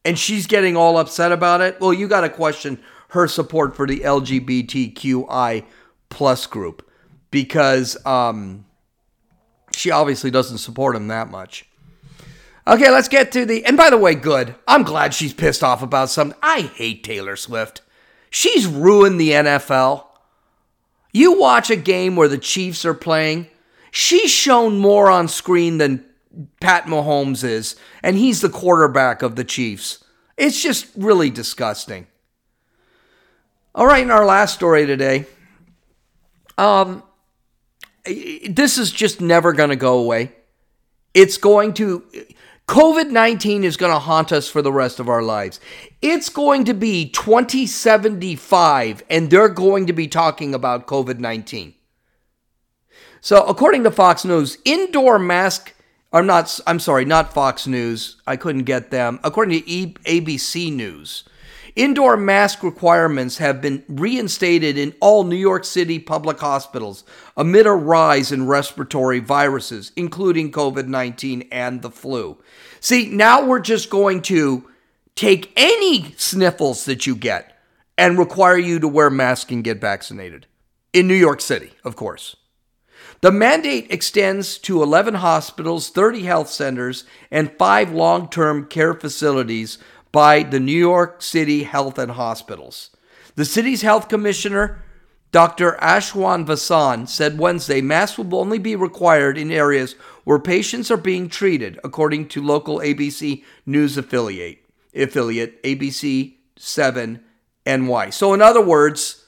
And 0.04 0.18
she's 0.18 0.48
getting 0.48 0.76
all 0.76 0.98
upset 0.98 1.32
about 1.32 1.62
it. 1.62 1.80
Well, 1.80 1.94
you 1.94 2.08
got 2.08 2.22
to 2.22 2.30
question 2.30 2.82
her 3.10 3.28
support 3.28 3.76
for 3.76 3.86
the 3.86 4.00
LGBTQI 4.00 5.66
plus 6.10 6.48
group 6.48 6.90
because 7.30 8.04
um, 8.06 8.66
she 9.76 9.92
obviously 9.92 10.32
doesn't 10.32 10.58
support 10.58 10.96
him 10.96 11.08
that 11.10 11.30
much. 11.30 11.68
Okay, 12.68 12.90
let's 12.90 13.08
get 13.08 13.32
to 13.34 13.46
the. 13.46 13.66
And 13.66 13.78
by 13.78 13.90
the 13.90 13.98
way, 13.98 14.16
good. 14.16 14.56
I'm 14.68 14.84
glad 14.84 15.14
she's 15.14 15.34
pissed 15.34 15.64
off 15.64 15.84
about 15.84 16.10
something. 16.10 16.38
I 16.42 16.62
hate 16.62 17.04
Taylor 17.04 17.36
Swift. 17.36 17.82
She's 18.32 18.66
ruined 18.66 19.20
the 19.20 19.32
NFL. 19.32 20.06
You 21.12 21.40
watch 21.40 21.70
a 21.70 21.76
game 21.76 22.16
where 22.16 22.28
the 22.28 22.38
Chiefs 22.38 22.86
are 22.86 22.94
playing, 22.94 23.48
she's 23.92 24.32
shown 24.32 24.78
more 24.78 25.10
on 25.10 25.28
screen 25.28 25.80
than 25.80 26.06
Pat 26.62 26.86
Mahomes 26.86 27.44
is, 27.44 27.76
and 28.04 28.18
he's 28.18 28.42
the 28.42 28.50
quarterback 28.50 29.22
of 29.22 29.36
the 29.36 29.44
Chiefs. 29.44 30.04
It's 30.38 30.62
just 30.62 30.88
really 30.96 31.30
disgusting. 31.30 32.08
All 33.76 33.88
right, 33.88 34.04
in 34.04 34.12
our 34.12 34.26
last 34.26 34.56
story 34.56 34.86
today, 34.86 35.26
um, 36.58 37.04
this 38.06 38.78
is 38.78 38.92
just 38.92 39.22
never 39.22 39.54
going 39.54 39.70
to 39.70 39.76
go 39.76 40.00
away. 40.00 40.32
It's 41.14 41.38
going 41.38 41.74
to, 41.76 42.04
COVID 42.68 43.10
19 43.10 43.64
is 43.64 43.78
going 43.78 43.92
to 43.92 44.00
haunt 44.00 44.32
us 44.32 44.48
for 44.48 44.62
the 44.62 44.72
rest 44.72 45.00
of 45.00 45.10
our 45.10 45.24
lives. 45.24 45.60
It's 46.02 46.30
going 46.30 46.66
to 46.66 46.74
be 46.74 47.10
2075, 47.10 49.04
and 49.10 49.30
they're 49.30 49.50
going 49.50 49.88
to 49.88 49.94
be 49.94 50.08
talking 50.08 50.54
about 50.54 50.88
COVID 50.88 51.20
19. 51.20 51.74
So, 53.22 53.44
according 53.44 53.84
to 53.84 53.92
Fox 53.92 54.24
News, 54.24 54.60
indoor 54.66 55.20
mask 55.20 55.74
I'm 56.12 56.26
not 56.26 56.60
I'm 56.66 56.80
sorry, 56.80 57.06
not 57.06 57.34
Fox 57.34 57.68
News. 57.68 58.18
I 58.26 58.36
couldn't 58.36 58.64
get 58.64 58.90
them. 58.90 59.20
According 59.24 59.62
to 59.62 59.70
e- 59.70 59.94
ABC 60.06 60.74
News, 60.74 61.24
indoor 61.76 62.18
mask 62.18 62.64
requirements 62.64 63.38
have 63.38 63.62
been 63.62 63.84
reinstated 63.88 64.78
in 64.78 64.96
all 65.00 65.24
New 65.24 65.36
York 65.36 65.64
City 65.66 66.00
public 66.00 66.40
hospitals 66.40 67.04
amid 67.38 67.68
a 67.68 67.72
rise 67.72 68.32
in 68.32 68.48
respiratory 68.48 69.20
viruses, 69.20 69.92
including 69.96 70.52
COVID-19 70.52 71.48
and 71.52 71.84
the 71.84 71.92
flu. 71.92 72.38
See, 72.80 73.10
now 73.10 73.46
we're 73.46 73.60
just 73.60 73.92
going 73.92 74.24
to 74.24 74.68
take 75.16 75.52
any 75.56 76.14
sniffles 76.18 76.86
that 76.86 77.06
you 77.06 77.16
get 77.16 77.56
and 78.00 78.18
require 78.18 78.58
you 78.58 78.80
to 78.80 78.88
wear 78.88 79.10
masks 79.10 79.52
and 79.52 79.64
get 79.64 79.80
vaccinated. 79.80 80.48
In 80.92 81.08
New 81.08 81.14
York 81.14 81.40
City, 81.40 81.72
of 81.84 81.96
course. 81.96 82.36
The 83.22 83.32
mandate 83.32 83.88
extends 83.90 84.58
to 84.60 84.82
11 84.82 85.16
hospitals, 85.16 85.90
30 85.90 86.22
health 86.22 86.50
centers, 86.50 87.04
and 87.30 87.52
five 87.58 87.92
long 87.92 88.30
term 88.30 88.66
care 88.66 88.94
facilities 88.94 89.78
by 90.12 90.44
the 90.44 90.60
New 90.60 90.78
York 90.78 91.22
City 91.22 91.64
Health 91.64 91.98
and 91.98 92.12
Hospitals. 92.12 92.92
The 93.36 93.44
city's 93.44 93.82
health 93.82 94.08
commissioner, 94.08 94.84
Dr. 95.32 95.78
Ashwin 95.82 96.46
Vasan, 96.46 97.10
said 97.10 97.38
Wednesday 97.38 97.82
masks 97.82 98.18
will 98.18 98.40
only 98.40 98.58
be 98.58 98.76
required 98.76 99.38
in 99.38 99.52
areas 99.52 99.94
where 100.24 100.40
patients 100.40 100.90
are 100.90 100.98
being 100.98 101.28
treated, 101.28 101.78
according 101.84 102.30
to 102.30 102.42
local 102.42 102.80
ABC 102.80 103.44
News 103.66 103.98
affiliate, 103.98 104.60
affiliate 104.96 105.62
ABC 105.64 106.36
7 106.58 107.22
NY. 107.66 108.10
So, 108.12 108.34
in 108.34 108.42
other 108.42 108.62
words, 108.62 109.26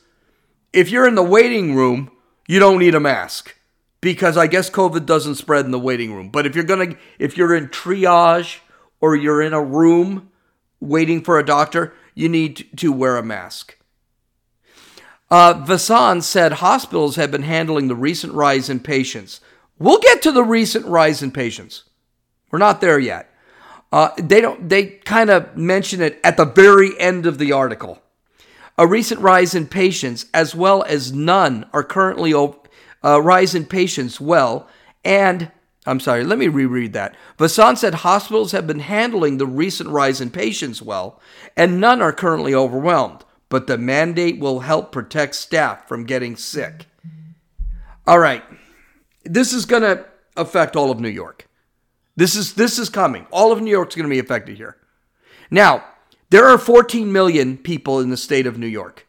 if 0.72 0.90
you're 0.90 1.08
in 1.08 1.16
the 1.16 1.24
waiting 1.24 1.76
room, 1.76 2.10
you 2.48 2.58
don't 2.60 2.80
need 2.80 2.96
a 2.96 3.00
mask 3.00 3.56
because 4.02 4.36
I 4.36 4.48
guess 4.48 4.70
COVID 4.70 5.06
doesn't 5.06 5.36
spread 5.36 5.66
in 5.66 5.72
the 5.72 5.80
waiting 5.80 6.14
room. 6.14 6.30
But 6.30 6.46
if 6.46 6.56
you're 6.56 6.66
gonna, 6.66 6.96
if 7.20 7.38
you're 7.38 7.56
in 7.56 7.70
triage 7.70 8.60
or 9.00 9.16
you're 9.16 9.42
in 9.42 9.54
a 9.54 9.64
room 9.64 10.30
waiting 10.80 11.24
for 11.24 11.40
a 11.40 11.46
doctor, 11.46 11.94
you 12.16 12.28
need 12.28 12.78
to 12.78 12.92
wear 12.92 13.18
a 13.18 13.24
mask. 13.24 13.78
Uh, 15.30 15.54
Vasan 15.54 16.22
said 16.22 16.54
hospitals 16.54 17.16
have 17.16 17.32
been 17.32 17.44
handling 17.44 17.88
the 17.88 17.96
recent 17.96 18.34
rise 18.34 18.70
in 18.70 18.82
patients. 18.82 19.40
We'll 19.80 20.00
get 20.00 20.22
to 20.24 20.32
the 20.32 20.44
recent 20.44 20.86
rise 20.86 21.24
in 21.24 21.32
patients. 21.32 21.86
We're 22.52 22.60
not 22.60 22.82
there 22.82 23.00
yet. 23.00 23.30
Uh, 23.92 24.10
they 24.18 24.42
don't. 24.42 24.68
They 24.68 24.86
kind 24.86 25.30
of 25.30 25.56
mention 25.56 26.02
it 26.02 26.20
at 26.24 26.38
the 26.38 26.46
very 26.46 27.00
end 27.00 27.26
of 27.26 27.38
the 27.38 27.52
article. 27.52 28.02
A 28.78 28.88
recent 28.88 29.22
rise 29.22 29.54
in 29.54 29.68
patients, 29.68 30.26
as 30.34 30.56
well 30.56 30.84
as 30.84 31.14
none, 31.14 31.66
are 31.74 31.84
currently 31.84 32.34
uh, 33.04 33.22
rise 33.22 33.56
in 33.56 33.66
patients 33.66 34.20
well, 34.20 34.68
and 35.04 35.52
I'm 35.86 36.00
sorry, 36.00 36.24
let 36.24 36.38
me 36.38 36.48
reread 36.48 36.94
that. 36.94 37.16
Vasan 37.38 37.78
said 37.78 37.96
hospitals 37.96 38.52
have 38.52 38.68
been 38.68 38.80
handling 38.80 39.38
the 39.38 39.48
recent 39.48 39.90
rise 39.90 40.22
in 40.22 40.30
patients 40.30 40.82
well, 40.82 41.20
and 41.58 41.80
none 41.80 42.02
are 42.02 42.14
currently 42.14 42.54
overwhelmed, 42.54 43.26
but 43.50 43.68
the 43.68 43.78
mandate 43.78 44.40
will 44.40 44.60
help 44.60 44.92
protect 44.92 45.36
staff 45.36 45.88
from 45.88 46.06
getting 46.06 46.36
sick. 46.36 46.86
All 48.06 48.20
right. 48.20 48.44
This 49.24 49.54
is 49.54 49.66
going 49.66 49.84
to 49.84 50.06
affect 50.38 50.76
all 50.76 50.92
of 50.92 51.00
New 51.00 51.10
York. 51.10 51.48
This 52.16 52.36
is 52.36 52.54
this 52.54 52.78
is 52.78 52.90
coming. 52.90 53.26
All 53.32 53.52
of 53.52 53.62
New 53.62 53.72
York's 53.72 53.96
going 53.96 54.08
to 54.08 54.14
be 54.14 54.20
affected 54.20 54.58
here. 54.58 54.78
Now, 55.50 55.84
there 56.30 56.48
are 56.48 56.58
14 56.58 57.12
million 57.12 57.58
people 57.58 58.00
in 58.00 58.10
the 58.10 58.18
state 58.18 58.46
of 58.46 58.58
New 58.58 58.68
York. 58.68 59.08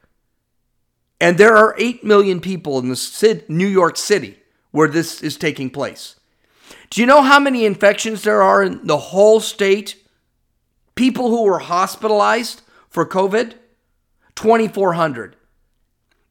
And 1.22 1.38
there 1.38 1.56
are 1.56 1.74
8 1.78 2.02
million 2.02 2.40
people 2.40 2.80
in 2.80 2.88
the 2.88 3.44
New 3.48 3.68
York 3.68 3.96
City 3.96 4.40
where 4.72 4.88
this 4.88 5.22
is 5.22 5.36
taking 5.36 5.70
place. 5.70 6.16
Do 6.90 7.00
you 7.00 7.06
know 7.06 7.22
how 7.22 7.38
many 7.38 7.64
infections 7.64 8.22
there 8.22 8.42
are 8.42 8.60
in 8.60 8.84
the 8.84 8.98
whole 8.98 9.38
state? 9.38 10.02
People 10.96 11.30
who 11.30 11.44
were 11.44 11.60
hospitalized 11.60 12.62
for 12.90 13.06
COVID? 13.06 13.54
2,400. 14.34 15.36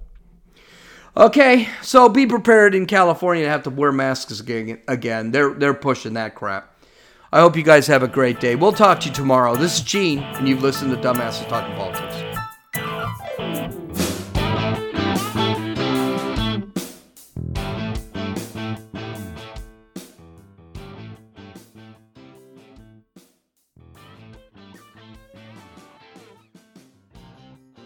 Okay 1.15 1.69
so 1.81 2.09
be 2.09 2.25
prepared 2.25 2.75
in 2.75 2.85
california 2.85 3.45
to 3.45 3.49
have 3.49 3.63
to 3.63 3.69
wear 3.69 3.91
masks 3.91 4.39
again 4.39 4.81
again. 4.87 5.31
They're 5.31 5.53
they're 5.53 5.73
pushing 5.73 6.13
that 6.13 6.35
crap 6.35 6.70
I 7.33 7.39
hope 7.39 7.55
you 7.55 7.63
guys 7.63 7.87
have 7.87 8.03
a 8.03 8.09
great 8.09 8.41
day. 8.41 8.55
We'll 8.55 8.73
talk 8.73 8.99
to 8.99 9.07
you 9.07 9.15
tomorrow. 9.15 9.55
This 9.55 9.75
is 9.75 9.81
Gene, 9.81 10.19
and 10.19 10.49
you've 10.49 10.61
listened 10.61 10.91
to 10.91 10.97
Dumbasses 10.97 11.47
Talking 11.47 11.73
Politics. 11.77 12.10